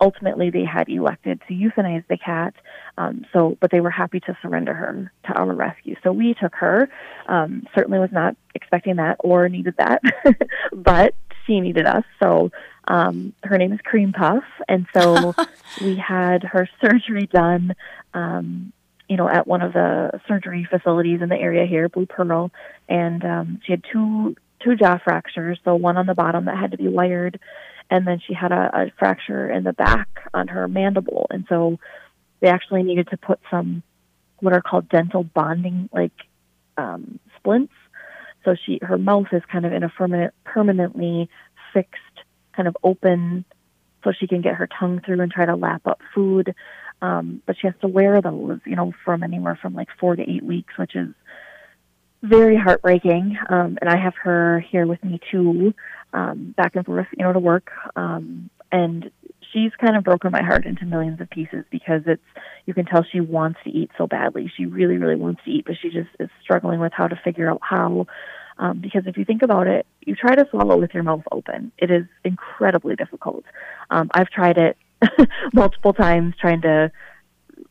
ultimately 0.00 0.50
they 0.50 0.64
had 0.64 0.88
elected 0.88 1.40
to 1.48 1.54
euthanize 1.54 2.06
the 2.08 2.16
cat. 2.16 2.54
Um, 2.98 3.26
so, 3.32 3.56
but 3.60 3.70
they 3.70 3.80
were 3.80 3.90
happy 3.90 4.20
to 4.20 4.36
surrender 4.42 4.74
her 4.74 5.12
to 5.26 5.32
our 5.32 5.52
rescue. 5.52 5.96
So 6.02 6.12
we 6.12 6.34
took 6.34 6.54
her. 6.56 6.88
Um, 7.26 7.66
certainly 7.74 7.98
was 7.98 8.12
not 8.12 8.36
expecting 8.54 8.96
that 8.96 9.16
or 9.20 9.48
needed 9.48 9.74
that, 9.78 10.02
but 10.72 11.14
she 11.46 11.60
needed 11.60 11.86
us. 11.86 12.04
So, 12.22 12.50
um, 12.88 13.32
her 13.42 13.58
name 13.58 13.72
is 13.72 13.80
Cream 13.82 14.12
Puff, 14.12 14.44
and 14.68 14.86
so 14.96 15.34
we 15.80 15.96
had 15.96 16.44
her 16.44 16.68
surgery 16.80 17.26
done. 17.26 17.74
Um, 18.14 18.72
you 19.08 19.16
know, 19.16 19.28
at 19.28 19.46
one 19.46 19.62
of 19.62 19.72
the 19.72 20.20
surgery 20.26 20.66
facilities 20.68 21.22
in 21.22 21.28
the 21.28 21.36
area 21.36 21.64
here, 21.64 21.88
Blue 21.88 22.06
Pearl, 22.06 22.50
and 22.88 23.24
um, 23.24 23.60
she 23.64 23.72
had 23.72 23.84
two 23.92 24.36
two 24.60 24.76
jaw 24.76 24.98
fractures. 24.98 25.58
So 25.64 25.74
one 25.74 25.96
on 25.96 26.06
the 26.06 26.14
bottom 26.14 26.46
that 26.46 26.56
had 26.56 26.72
to 26.72 26.76
be 26.76 26.88
wired, 26.88 27.38
and 27.90 28.06
then 28.06 28.20
she 28.26 28.34
had 28.34 28.52
a, 28.52 28.70
a 28.72 28.92
fracture 28.98 29.48
in 29.50 29.64
the 29.64 29.72
back 29.72 30.08
on 30.34 30.48
her 30.48 30.68
mandible, 30.68 31.26
and 31.30 31.44
so 31.48 31.78
they 32.40 32.48
actually 32.48 32.82
needed 32.82 33.08
to 33.08 33.16
put 33.16 33.40
some 33.50 33.82
what 34.40 34.52
are 34.52 34.60
called 34.60 34.88
dental 34.88 35.24
bonding 35.24 35.88
like 35.92 36.12
um, 36.76 37.18
splints. 37.36 37.72
So 38.44 38.54
she 38.64 38.78
her 38.82 38.98
mouth 38.98 39.28
is 39.32 39.42
kind 39.50 39.66
of 39.66 39.72
in 39.72 39.82
a 39.82 39.88
permanent 39.88 40.34
permanently 40.44 41.28
fixed 41.72 42.00
kind 42.54 42.68
of 42.68 42.76
open 42.82 43.44
so 44.04 44.12
she 44.12 44.26
can 44.26 44.40
get 44.40 44.54
her 44.54 44.68
tongue 44.78 45.00
through 45.04 45.20
and 45.20 45.32
try 45.32 45.46
to 45.46 45.56
lap 45.56 45.82
up 45.86 46.00
food. 46.14 46.54
Um, 47.02 47.42
but 47.44 47.56
she 47.60 47.66
has 47.66 47.74
to 47.82 47.88
wear 47.88 48.22
those, 48.22 48.60
you 48.64 48.76
know, 48.76 48.92
from 49.04 49.22
anywhere 49.22 49.58
from 49.60 49.74
like 49.74 49.88
four 50.00 50.16
to 50.16 50.22
eight 50.22 50.42
weeks, 50.42 50.72
which 50.78 50.96
is 50.96 51.08
very 52.22 52.56
heartbreaking. 52.56 53.36
Um, 53.48 53.78
and 53.80 53.90
I 53.90 53.96
have 53.96 54.14
her 54.22 54.60
here 54.60 54.86
with 54.86 55.02
me 55.04 55.20
too, 55.30 55.74
um, 56.12 56.54
back 56.56 56.76
and 56.76 56.84
forth, 56.84 57.06
you 57.16 57.24
know, 57.24 57.32
to 57.32 57.38
work. 57.38 57.70
Um, 57.94 58.50
and 58.72 59.10
she's 59.52 59.72
kind 59.80 59.96
of 59.96 60.04
broken 60.04 60.32
my 60.32 60.42
heart 60.42 60.66
into 60.66 60.84
millions 60.84 61.20
of 61.20 61.30
pieces 61.30 61.64
because 61.70 62.02
it's, 62.06 62.22
you 62.66 62.74
can 62.74 62.84
tell 62.84 63.04
she 63.04 63.20
wants 63.20 63.58
to 63.64 63.70
eat 63.70 63.90
so 63.96 64.06
badly. 64.06 64.50
She 64.56 64.66
really, 64.66 64.96
really 64.96 65.16
wants 65.16 65.42
to 65.44 65.50
eat, 65.50 65.64
but 65.66 65.76
she 65.80 65.90
just 65.90 66.08
is 66.18 66.28
struggling 66.42 66.80
with 66.80 66.92
how 66.92 67.08
to 67.08 67.16
figure 67.24 67.50
out 67.50 67.60
how. 67.62 68.06
Um, 68.58 68.80
because 68.80 69.02
if 69.06 69.18
you 69.18 69.24
think 69.26 69.42
about 69.42 69.66
it, 69.66 69.86
you 70.00 70.16
try 70.16 70.34
to 70.34 70.46
swallow 70.50 70.78
with 70.78 70.94
your 70.94 71.02
mouth 71.02 71.24
open. 71.30 71.72
It 71.76 71.90
is 71.90 72.06
incredibly 72.24 72.96
difficult. 72.96 73.44
Um, 73.90 74.10
I've 74.14 74.30
tried 74.30 74.56
it 74.56 74.78
multiple 75.52 75.92
times, 75.92 76.34
trying 76.40 76.62
to 76.62 76.90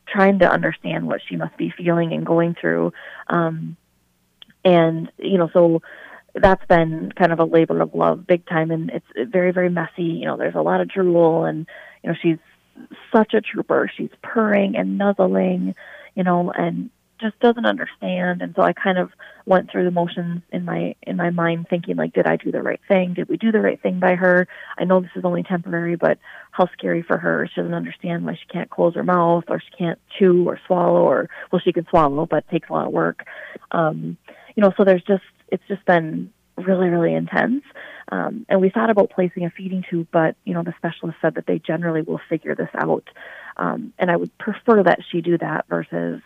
trying 0.08 0.40
to 0.40 0.50
understand 0.50 1.08
what 1.08 1.22
she 1.28 1.36
must 1.36 1.58
be 1.58 1.74
feeling 1.76 2.14
and 2.14 2.26
going 2.26 2.56
through. 2.60 2.94
Um, 3.28 3.78
and 4.64 5.12
you 5.18 5.38
know, 5.38 5.50
so 5.54 5.82
that's 6.36 6.66
been 6.66 7.12
kind 7.18 7.32
of 7.32 7.40
a 7.40 7.46
labor 7.46 7.82
of 7.82 7.96
love, 7.96 8.28
big 8.28 8.46
time, 8.46 8.72
and 8.72 8.90
it's 8.90 9.32
very, 9.32 9.52
very 9.52 9.70
messy. 9.70 10.04
You 10.04 10.26
know, 10.26 10.38
there's 10.38 10.56
a 10.56 10.62
lot 10.62 10.82
of 10.82 10.90
drool, 10.90 11.46
and 11.46 11.66
you 12.04 12.10
know, 12.10 12.16
she's 12.22 12.38
such 13.14 13.34
a 13.34 13.42
trooper. 13.42 13.90
She's 13.96 14.10
purring 14.22 14.76
and 14.76 14.98
nuzzling, 14.98 15.76
you 16.16 16.24
know, 16.24 16.52
and 16.52 16.90
just 17.20 17.40
doesn't 17.40 17.66
understand. 17.66 18.42
And 18.42 18.54
so 18.56 18.62
i 18.62 18.74
kind 18.74 18.98
of 18.98 19.12
went 19.46 19.72
through 19.72 19.86
the 19.86 19.92
motions 19.92 20.42
in 20.52 20.66
my 20.66 20.96
in 21.04 21.16
my 21.16 21.30
mind 21.30 21.68
thinking 21.70 21.96
like 21.96 22.14
did 22.14 22.26
i 22.26 22.36
do 22.36 22.52
the 22.52 22.62
right 22.62 22.80
thing? 22.88 23.14
Did 23.14 23.30
we 23.30 23.38
do 23.38 23.52
the 23.52 23.62
right 23.62 23.82
thing 23.82 24.00
by 24.00 24.16
her? 24.16 24.48
I 24.78 24.84
know 24.84 25.00
this 25.00 25.12
is 25.16 25.24
only 25.24 25.44
temporary 25.44 25.96
but 25.96 26.18
how 26.52 26.68
scary 26.74 27.02
for 27.02 27.18
her. 27.18 27.48
She 27.48 27.62
doesn't 27.62 27.74
understand 27.74 28.26
why 28.26 28.34
she 28.34 28.48
can't 28.52 28.70
close 28.70 28.96
her 28.96 29.04
mouth 29.04 29.46
or 29.48 29.60
she 29.60 29.78
can't 29.78 30.00
chew 30.18 30.48
or 30.48 30.60
swallow 30.68 31.04
or 31.04 31.30
well 31.52 31.62
she 31.64 31.74
can 31.74 31.88
swallow 31.90 32.26
but 32.26 32.38
it 32.38 32.52
takes 32.52 32.70
a 32.70 32.74
lot 32.74 32.88
of 32.88 32.94
work. 32.94 33.26
Um 33.72 34.18
you 34.56 34.62
know 34.62 34.74
so 34.76 34.84
there's 34.84 35.04
just 35.04 35.24
it's 35.50 35.64
just 35.68 35.84
been 35.86 36.32
really 36.58 36.88
really 36.90 37.14
intense 37.14 37.64
um 38.12 38.46
and 38.48 38.62
we 38.62 38.70
thought 38.70 38.90
about 38.90 39.10
placing 39.10 39.44
a 39.46 39.50
feeding 39.50 39.84
tube 39.90 40.08
but 40.12 40.36
you 40.46 40.54
know 40.54 40.64
the 40.64 40.74
specialist 40.78 41.18
said 41.22 41.36
that 41.36 41.46
they 41.46 41.60
generally 41.60 42.02
will 42.02 42.22
figure 42.30 42.56
this 42.56 42.70
out 42.76 43.04
um 43.58 43.92
and 44.00 44.10
i 44.10 44.16
would 44.16 44.36
prefer 44.38 44.82
that 44.84 45.00
she 45.12 45.20
do 45.22 45.38
that 45.38 45.66
versus 45.68 46.22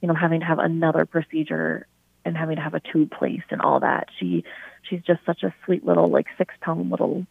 you 0.00 0.08
know, 0.08 0.14
having 0.14 0.40
to 0.40 0.46
have 0.46 0.58
another 0.58 1.06
procedure 1.06 1.86
and 2.24 2.36
having 2.36 2.56
to 2.56 2.62
have 2.62 2.74
a 2.74 2.80
tube 2.80 3.08
placed 3.12 3.44
and 3.50 3.60
all 3.60 3.78
that. 3.78 4.08
She 4.18 4.42
she's 4.82 5.00
just 5.02 5.24
such 5.24 5.44
a 5.44 5.54
sweet 5.64 5.84
little 5.86 6.08
like 6.08 6.26
six 6.36 6.52
pound 6.60 6.90
little 6.90 7.24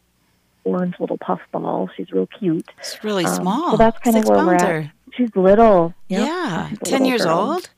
orange 0.63 0.95
little 0.97 1.17
puff 1.17 1.41
ball. 1.51 1.89
She's 1.97 2.13
real 2.13 2.27
cute. 2.27 2.69
It's 2.77 3.03
really 3.03 3.25
Um, 3.25 3.35
small. 3.41 3.71
So 3.71 3.75
that's 3.77 3.97
kind 3.99 4.15
Six 4.15 4.29
of 4.29 4.33
where 4.33 4.45
we're 4.45 4.53
at. 4.55 4.89
She's 5.11 5.35
little. 5.35 5.93
Yeah, 6.07 6.69
She's 6.69 6.79
10 6.79 6.91
little 6.93 7.07
years 7.09 7.25
girl. 7.25 7.37
old? 7.37 7.69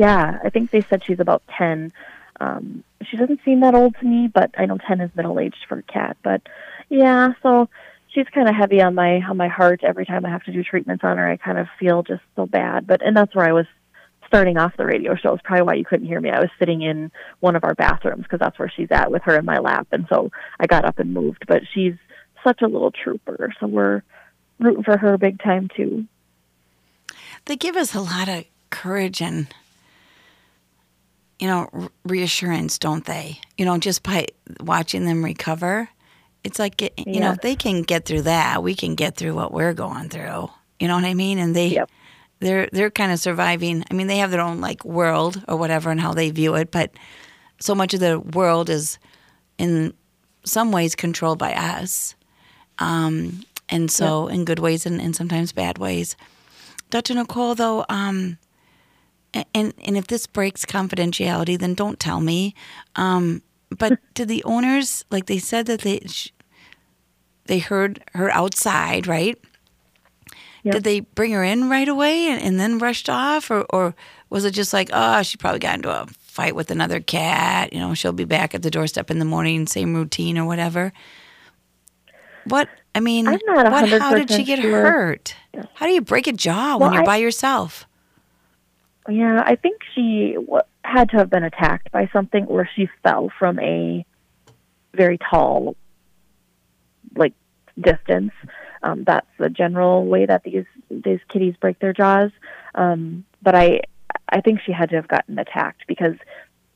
Yeah, 0.00 0.38
I 0.42 0.48
think 0.48 0.70
they 0.70 0.80
said 0.80 1.04
she's 1.04 1.20
about 1.20 1.42
ten. 1.58 1.92
Um, 2.40 2.84
she 3.02 3.18
doesn't 3.18 3.40
seem 3.44 3.60
that 3.60 3.74
old 3.74 3.96
to 4.00 4.06
me, 4.06 4.28
but 4.28 4.50
I 4.56 4.64
know 4.64 4.78
ten 4.78 5.02
is 5.02 5.14
middle 5.14 5.38
aged 5.38 5.66
for 5.68 5.76
a 5.76 5.82
cat. 5.82 6.16
But 6.22 6.40
yeah, 6.88 7.34
so 7.42 7.68
she's 8.08 8.24
kind 8.34 8.48
of 8.48 8.54
heavy 8.54 8.80
on 8.80 8.94
my 8.94 9.20
on 9.20 9.36
my 9.36 9.48
heart 9.48 9.84
every 9.84 10.06
time 10.06 10.24
I 10.24 10.30
have 10.30 10.44
to 10.44 10.52
do 10.52 10.64
treatments 10.64 11.04
on 11.04 11.18
her. 11.18 11.28
I 11.28 11.36
kind 11.36 11.58
of 11.58 11.66
feel 11.78 12.02
just 12.02 12.22
so 12.34 12.46
bad. 12.46 12.86
But 12.86 13.04
and 13.04 13.14
that's 13.14 13.34
where 13.34 13.46
I 13.46 13.52
was 13.52 13.66
starting 14.26 14.56
off 14.56 14.74
the 14.78 14.86
radio 14.86 15.16
show. 15.16 15.34
Is 15.34 15.42
probably 15.44 15.64
why 15.64 15.74
you 15.74 15.84
couldn't 15.84 16.06
hear 16.06 16.18
me. 16.18 16.30
I 16.30 16.40
was 16.40 16.48
sitting 16.58 16.80
in 16.80 17.12
one 17.40 17.54
of 17.54 17.64
our 17.64 17.74
bathrooms 17.74 18.22
because 18.22 18.40
that's 18.40 18.58
where 18.58 18.72
she's 18.74 18.90
at 18.90 19.10
with 19.10 19.24
her 19.24 19.36
in 19.36 19.44
my 19.44 19.58
lap, 19.58 19.88
and 19.92 20.06
so 20.08 20.30
I 20.58 20.66
got 20.66 20.86
up 20.86 20.98
and 20.98 21.12
moved. 21.12 21.44
But 21.46 21.64
she's 21.74 21.96
such 22.42 22.62
a 22.62 22.68
little 22.68 22.90
trooper, 22.90 23.52
so 23.60 23.66
we're 23.66 24.02
rooting 24.58 24.82
for 24.82 24.96
her 24.96 25.18
big 25.18 25.42
time 25.42 25.68
too. 25.76 26.06
They 27.44 27.56
give 27.56 27.76
us 27.76 27.94
a 27.94 28.00
lot 28.00 28.30
of 28.30 28.46
courage 28.70 29.20
and, 29.20 29.48
you 31.40 31.46
know, 31.48 31.88
reassurance, 32.04 32.78
don't 32.78 33.04
they? 33.06 33.40
You 33.56 33.64
know, 33.64 33.78
just 33.78 34.02
by 34.02 34.26
watching 34.60 35.06
them 35.06 35.24
recover. 35.24 35.88
It's 36.44 36.58
like, 36.58 36.80
you 36.82 37.20
know, 37.20 37.32
if 37.32 37.40
they 37.40 37.56
can 37.56 37.82
get 37.82 38.04
through 38.04 38.22
that, 38.22 38.62
we 38.62 38.74
can 38.74 38.94
get 38.94 39.16
through 39.16 39.34
what 39.34 39.52
we're 39.52 39.74
going 39.74 40.08
through. 40.10 40.50
You 40.78 40.88
know 40.88 40.94
what 40.94 41.04
I 41.04 41.14
mean? 41.14 41.38
And 41.38 41.56
they, 41.56 41.70
they're 42.40 42.68
they're 42.72 42.90
kind 42.90 43.12
of 43.12 43.18
surviving. 43.20 43.84
I 43.90 43.94
mean, 43.94 44.06
they 44.06 44.18
have 44.18 44.30
their 44.30 44.40
own 44.40 44.60
like 44.60 44.84
world 44.84 45.42
or 45.48 45.56
whatever 45.56 45.90
and 45.90 46.00
how 46.00 46.14
they 46.14 46.30
view 46.30 46.54
it, 46.54 46.70
but 46.70 46.92
so 47.58 47.74
much 47.74 47.92
of 47.94 48.00
the 48.00 48.18
world 48.20 48.70
is 48.70 48.98
in 49.58 49.92
some 50.44 50.72
ways 50.72 50.94
controlled 50.94 51.38
by 51.38 51.52
us. 51.54 52.14
Um, 52.78 53.42
and 53.68 53.90
so 53.90 54.28
in 54.28 54.44
good 54.46 54.58
ways 54.58 54.86
and, 54.86 55.00
and 55.00 55.14
sometimes 55.14 55.52
bad 55.52 55.78
ways. 55.78 56.16
Dr. 56.88 57.14
Nicole, 57.14 57.54
though, 57.54 57.84
um, 57.88 58.38
and 59.32 59.74
and 59.84 59.96
if 59.96 60.06
this 60.06 60.26
breaks 60.26 60.64
confidentiality, 60.64 61.58
then 61.58 61.74
don't 61.74 62.00
tell 62.00 62.20
me. 62.20 62.54
Um, 62.96 63.42
but 63.70 63.98
did 64.14 64.28
the 64.28 64.42
owners 64.44 65.04
like 65.10 65.26
they 65.26 65.38
said 65.38 65.66
that 65.66 65.80
they 65.80 66.04
they 67.46 67.58
heard 67.58 68.02
her 68.14 68.30
outside, 68.30 69.06
right? 69.06 69.38
Yep. 70.62 70.74
Did 70.74 70.84
they 70.84 71.00
bring 71.00 71.32
her 71.32 71.42
in 71.42 71.70
right 71.70 71.88
away 71.88 72.26
and, 72.28 72.42
and 72.42 72.60
then 72.60 72.78
rushed 72.78 73.08
off, 73.08 73.50
or 73.50 73.66
or 73.70 73.94
was 74.28 74.44
it 74.44 74.52
just 74.52 74.72
like, 74.72 74.90
oh, 74.92 75.22
she 75.22 75.36
probably 75.36 75.58
got 75.58 75.76
into 75.76 75.90
a 75.90 76.06
fight 76.18 76.54
with 76.54 76.70
another 76.70 77.00
cat? 77.00 77.72
You 77.72 77.80
know, 77.80 77.94
she'll 77.94 78.12
be 78.12 78.24
back 78.24 78.54
at 78.54 78.62
the 78.62 78.70
doorstep 78.70 79.10
in 79.10 79.18
the 79.18 79.24
morning, 79.24 79.66
same 79.66 79.94
routine 79.94 80.36
or 80.38 80.44
whatever. 80.44 80.92
What 82.44 82.68
I 82.94 83.00
mean, 83.00 83.26
I'm 83.26 83.38
not 83.46 83.70
what? 83.70 83.88
How 84.00 84.14
did 84.14 84.30
she 84.30 84.44
get 84.44 84.60
sure. 84.60 84.82
hurt? 84.82 85.34
How 85.74 85.86
do 85.86 85.92
you 85.92 86.00
break 86.02 86.26
a 86.26 86.32
jaw 86.32 86.76
when 86.76 86.92
you're 86.92 87.02
I- 87.02 87.06
by 87.06 87.16
yourself? 87.16 87.86
Yeah, 89.10 89.42
I 89.44 89.56
think 89.56 89.82
she 89.94 90.34
w- 90.34 90.62
had 90.84 91.10
to 91.10 91.16
have 91.16 91.30
been 91.30 91.44
attacked 91.44 91.90
by 91.90 92.08
something, 92.12 92.46
or 92.46 92.68
she 92.76 92.88
fell 93.02 93.30
from 93.38 93.58
a 93.58 94.04
very 94.94 95.18
tall, 95.18 95.76
like 97.16 97.34
distance. 97.80 98.32
Um, 98.82 99.04
that's 99.04 99.26
the 99.38 99.50
general 99.50 100.06
way 100.06 100.26
that 100.26 100.44
these 100.44 100.64
these 100.90 101.20
kitties 101.28 101.54
break 101.60 101.78
their 101.80 101.92
jaws. 101.92 102.30
Um, 102.74 103.24
but 103.42 103.54
I 103.54 103.82
I 104.28 104.40
think 104.40 104.60
she 104.60 104.72
had 104.72 104.90
to 104.90 104.96
have 104.96 105.08
gotten 105.08 105.38
attacked 105.38 105.86
because 105.86 106.14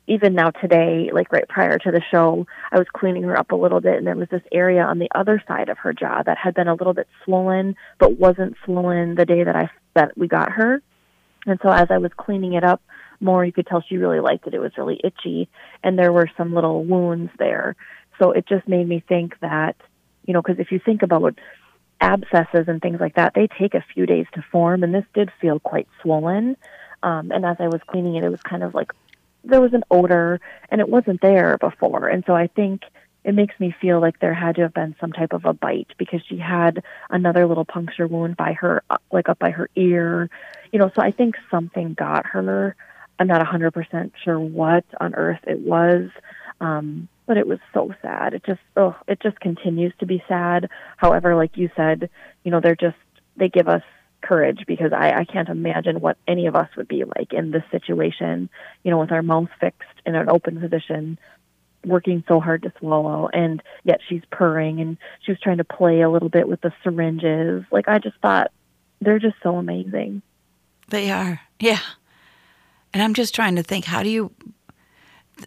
even 0.07 0.35
now 0.35 0.51
today, 0.51 1.09
like 1.11 1.31
right 1.31 1.47
prior 1.47 1.79
to 1.79 1.91
the 1.91 2.01
show, 2.11 2.45
I 2.71 2.77
was 2.77 2.87
cleaning 2.93 3.23
her 3.23 3.37
up 3.37 3.51
a 3.51 3.55
little 3.55 3.81
bit, 3.81 3.95
and 3.97 4.05
there 4.05 4.15
was 4.15 4.29
this 4.29 4.43
area 4.51 4.83
on 4.83 4.99
the 4.99 5.09
other 5.15 5.41
side 5.47 5.69
of 5.69 5.79
her 5.79 5.93
jaw 5.93 6.21
that 6.23 6.37
had 6.37 6.53
been 6.53 6.67
a 6.67 6.75
little 6.75 6.93
bit 6.93 7.07
swollen, 7.23 7.75
but 7.97 8.19
wasn't 8.19 8.55
swollen 8.65 9.15
the 9.15 9.25
day 9.25 9.43
that 9.43 9.55
I 9.55 9.69
that 9.93 10.17
we 10.17 10.27
got 10.27 10.51
her. 10.51 10.81
And 11.45 11.59
so 11.61 11.69
as 11.69 11.87
I 11.89 11.97
was 11.97 12.11
cleaning 12.17 12.53
it 12.53 12.63
up 12.63 12.81
more, 13.19 13.45
you 13.45 13.51
could 13.51 13.67
tell 13.67 13.81
she 13.81 13.97
really 13.97 14.19
liked 14.19 14.47
it. 14.47 14.53
It 14.53 14.59
was 14.59 14.77
really 14.77 14.99
itchy, 15.03 15.47
and 15.83 15.97
there 15.97 16.11
were 16.11 16.29
some 16.37 16.53
little 16.53 16.83
wounds 16.83 17.31
there. 17.37 17.75
So 18.19 18.31
it 18.31 18.47
just 18.47 18.67
made 18.67 18.87
me 18.87 19.03
think 19.07 19.39
that, 19.39 19.75
you 20.25 20.33
know, 20.33 20.41
because 20.41 20.59
if 20.59 20.71
you 20.71 20.79
think 20.79 21.01
about 21.01 21.37
abscesses 22.01 22.67
and 22.67 22.81
things 22.81 22.99
like 22.99 23.15
that, 23.15 23.33
they 23.33 23.47
take 23.47 23.73
a 23.73 23.85
few 23.93 24.05
days 24.05 24.25
to 24.33 24.43
form, 24.51 24.83
and 24.83 24.93
this 24.93 25.05
did 25.13 25.31
feel 25.39 25.59
quite 25.59 25.87
swollen. 26.01 26.57
Um, 27.03 27.31
and 27.31 27.45
as 27.45 27.57
I 27.59 27.67
was 27.67 27.81
cleaning 27.87 28.15
it, 28.15 28.23
it 28.23 28.29
was 28.29 28.41
kind 28.41 28.63
of 28.63 28.73
like 28.73 28.91
there 29.43 29.61
was 29.61 29.73
an 29.73 29.83
odor, 29.91 30.39
and 30.69 30.81
it 30.81 30.89
wasn't 30.89 31.21
there 31.21 31.57
before. 31.57 32.07
And 32.07 32.23
so 32.25 32.33
I 32.33 32.47
think 32.47 32.81
it 33.23 33.33
makes 33.33 33.59
me 33.59 33.75
feel 33.81 33.99
like 33.99 34.19
there 34.19 34.33
had 34.33 34.55
to 34.55 34.61
have 34.61 34.73
been 34.73 34.95
some 34.99 35.11
type 35.11 35.33
of 35.33 35.45
a 35.45 35.53
bite 35.53 35.91
because 35.97 36.21
she 36.27 36.37
had 36.37 36.83
another 37.09 37.47
little 37.47 37.65
puncture 37.65 38.07
wound 38.07 38.37
by 38.37 38.53
her, 38.53 38.83
uh, 38.89 38.97
like 39.11 39.29
up 39.29 39.39
by 39.39 39.49
her 39.51 39.69
ear, 39.75 40.29
you 40.75 40.79
know. 40.79 40.91
So 40.93 41.01
I 41.01 41.11
think 41.11 41.35
something 41.49 41.93
got 41.93 42.25
her. 42.25 42.75
I'm 43.17 43.27
not 43.27 43.41
100% 43.41 44.11
sure 44.21 44.37
what 44.37 44.83
on 44.99 45.15
earth 45.15 45.39
it 45.47 45.59
was, 45.59 46.09
um, 46.59 47.07
but 47.25 47.37
it 47.37 47.47
was 47.47 47.59
so 47.73 47.95
sad. 48.01 48.33
It 48.33 48.43
just, 48.45 48.59
oh, 48.75 48.93
it 49.07 49.21
just 49.21 49.39
continues 49.39 49.93
to 49.99 50.05
be 50.05 50.21
sad. 50.27 50.69
However, 50.97 51.33
like 51.33 51.55
you 51.55 51.69
said, 51.77 52.09
you 52.43 52.51
know, 52.51 52.59
they're 52.59 52.75
just 52.75 52.97
they 53.37 53.47
give 53.47 53.69
us 53.69 53.83
courage 54.21 54.65
because 54.67 54.91
I, 54.91 55.11
I 55.11 55.23
can't 55.23 55.47
imagine 55.47 56.01
what 56.01 56.17
any 56.27 56.47
of 56.47 56.57
us 56.57 56.67
would 56.75 56.89
be 56.89 57.05
like 57.05 57.31
in 57.31 57.51
this 57.51 57.63
situation, 57.71 58.49
you 58.83 58.91
know, 58.91 58.99
with 58.99 59.13
our 59.13 59.23
mouth 59.23 59.47
fixed 59.61 59.87
in 60.05 60.13
an 60.13 60.29
open 60.29 60.59
position, 60.59 61.17
working 61.85 62.21
so 62.27 62.41
hard 62.41 62.63
to 62.63 62.73
swallow, 62.79 63.29
and 63.31 63.63
yet 63.85 64.01
she's 64.09 64.23
purring 64.29 64.81
and 64.81 64.97
she 65.21 65.31
was 65.31 65.39
trying 65.39 65.59
to 65.59 65.63
play 65.63 66.01
a 66.01 66.09
little 66.09 66.27
bit 66.27 66.49
with 66.49 66.59
the 66.59 66.73
syringes. 66.83 67.63
Like, 67.71 67.87
I 67.87 67.99
just 67.99 68.17
thought 68.21 68.51
they're 68.99 69.19
just 69.19 69.37
so 69.41 69.55
amazing. 69.55 70.21
They 70.89 71.11
are, 71.11 71.41
yeah. 71.59 71.79
And 72.93 73.03
I'm 73.03 73.13
just 73.13 73.35
trying 73.35 73.55
to 73.55 73.63
think, 73.63 73.85
how 73.85 74.03
do 74.03 74.09
you, 74.09 74.31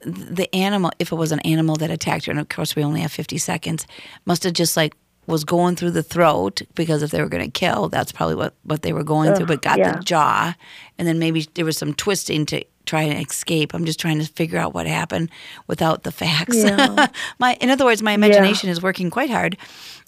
the 0.05 0.55
animal, 0.55 0.91
if 0.99 1.12
it 1.12 1.16
was 1.16 1.32
an 1.32 1.41
animal 1.41 1.76
that 1.76 1.91
attacked 1.91 2.26
her, 2.26 2.30
and 2.30 2.41
of 2.41 2.49
course 2.49 2.76
we 2.76 2.84
only 2.84 3.01
have 3.01 3.12
50 3.12 3.39
seconds, 3.39 3.86
must 4.26 4.45
have 4.45 4.53
just 4.53 4.76
like 4.76 4.95
was 5.26 5.45
going 5.45 5.76
through 5.76 5.91
the 5.91 6.03
throat 6.03 6.62
because 6.74 7.03
if 7.03 7.11
they 7.11 7.20
were 7.20 7.28
going 7.28 7.45
to 7.45 7.51
kill, 7.51 7.89
that's 7.91 8.11
probably 8.11 8.34
what, 8.34 8.55
what 8.62 8.80
they 8.80 8.95
were 8.95 9.05
going 9.05 9.34
through, 9.34 9.45
but 9.45 9.61
got 9.61 9.78
yeah. 9.78 9.93
the 9.93 10.03
jaw. 10.03 10.57
And 10.97 11.07
then 11.07 11.18
maybe 11.18 11.47
there 11.55 11.66
was 11.66 11.76
some 11.76 11.93
twisting 11.93 12.47
to 12.47 12.64
try 12.86 13.03
and 13.03 13.24
escape. 13.24 13.74
I'm 13.74 13.84
just 13.84 14.01
trying 14.01 14.18
to 14.20 14.26
figure 14.26 14.59
out 14.59 14.72
what 14.72 14.86
happened 14.86 15.30
without 15.66 16.03
the 16.03 16.11
facts. 16.11 16.57
Yeah. 16.57 17.09
my, 17.39 17.59
in 17.61 17.68
other 17.68 17.84
words, 17.84 18.03
my 18.03 18.12
imagination 18.12 18.70
is 18.70 18.82
working 18.82 19.11
quite 19.11 19.28
hard. 19.28 19.59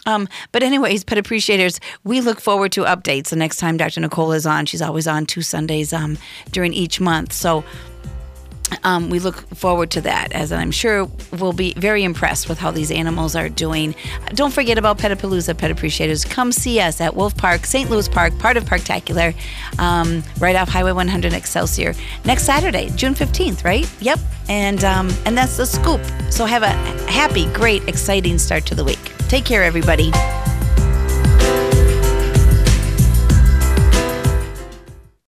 Um, 0.06 0.28
but 0.52 0.62
anyways, 0.62 1.04
pet 1.04 1.18
appreciators, 1.18 1.80
we 2.04 2.20
look 2.20 2.40
forward 2.40 2.72
to 2.72 2.82
updates 2.84 3.28
the 3.28 3.36
next 3.36 3.58
time 3.58 3.76
Dr. 3.76 4.00
Nicole 4.00 4.32
is 4.32 4.46
on. 4.46 4.66
She's 4.66 4.82
always 4.82 5.06
on 5.06 5.26
two 5.26 5.42
Sundays 5.42 5.92
um, 5.92 6.18
during 6.50 6.72
each 6.72 7.00
month. 7.00 7.32
So 7.32 7.64
um, 8.84 9.10
we 9.10 9.18
look 9.18 9.36
forward 9.54 9.90
to 9.92 10.00
that, 10.02 10.32
as 10.32 10.52
I'm 10.52 10.70
sure 10.70 11.08
we'll 11.38 11.52
be 11.52 11.74
very 11.74 12.04
impressed 12.04 12.48
with 12.48 12.58
how 12.58 12.70
these 12.70 12.90
animals 12.90 13.34
are 13.36 13.48
doing. 13.48 13.94
Don't 14.34 14.52
forget 14.52 14.78
about 14.78 14.98
Petapalooza, 14.98 15.56
Pet 15.56 15.70
Appreciators. 15.70 16.24
Come 16.24 16.52
see 16.52 16.80
us 16.80 17.00
at 17.00 17.14
Wolf 17.14 17.36
Park, 17.36 17.66
St. 17.66 17.90
Louis 17.90 18.08
Park, 18.08 18.38
part 18.38 18.56
of 18.56 18.64
Parktacular, 18.64 19.34
um, 19.78 20.22
right 20.38 20.56
off 20.56 20.68
Highway 20.68 20.92
100 20.92 21.32
Excelsior, 21.32 21.94
next 22.24 22.44
Saturday, 22.44 22.90
June 22.96 23.14
15th, 23.14 23.64
right? 23.64 23.90
Yep. 24.00 24.18
And 24.48 24.82
um, 24.84 25.10
and 25.26 25.36
that's 25.36 25.56
the 25.56 25.66
scoop. 25.66 26.00
So 26.30 26.44
have 26.44 26.62
a 26.62 26.70
happy, 27.10 27.46
great, 27.52 27.86
exciting 27.88 28.38
start 28.38 28.66
to 28.66 28.74
the 28.74 28.84
week. 28.84 29.12
Take 29.28 29.44
care, 29.44 29.62
everybody. 29.62 30.10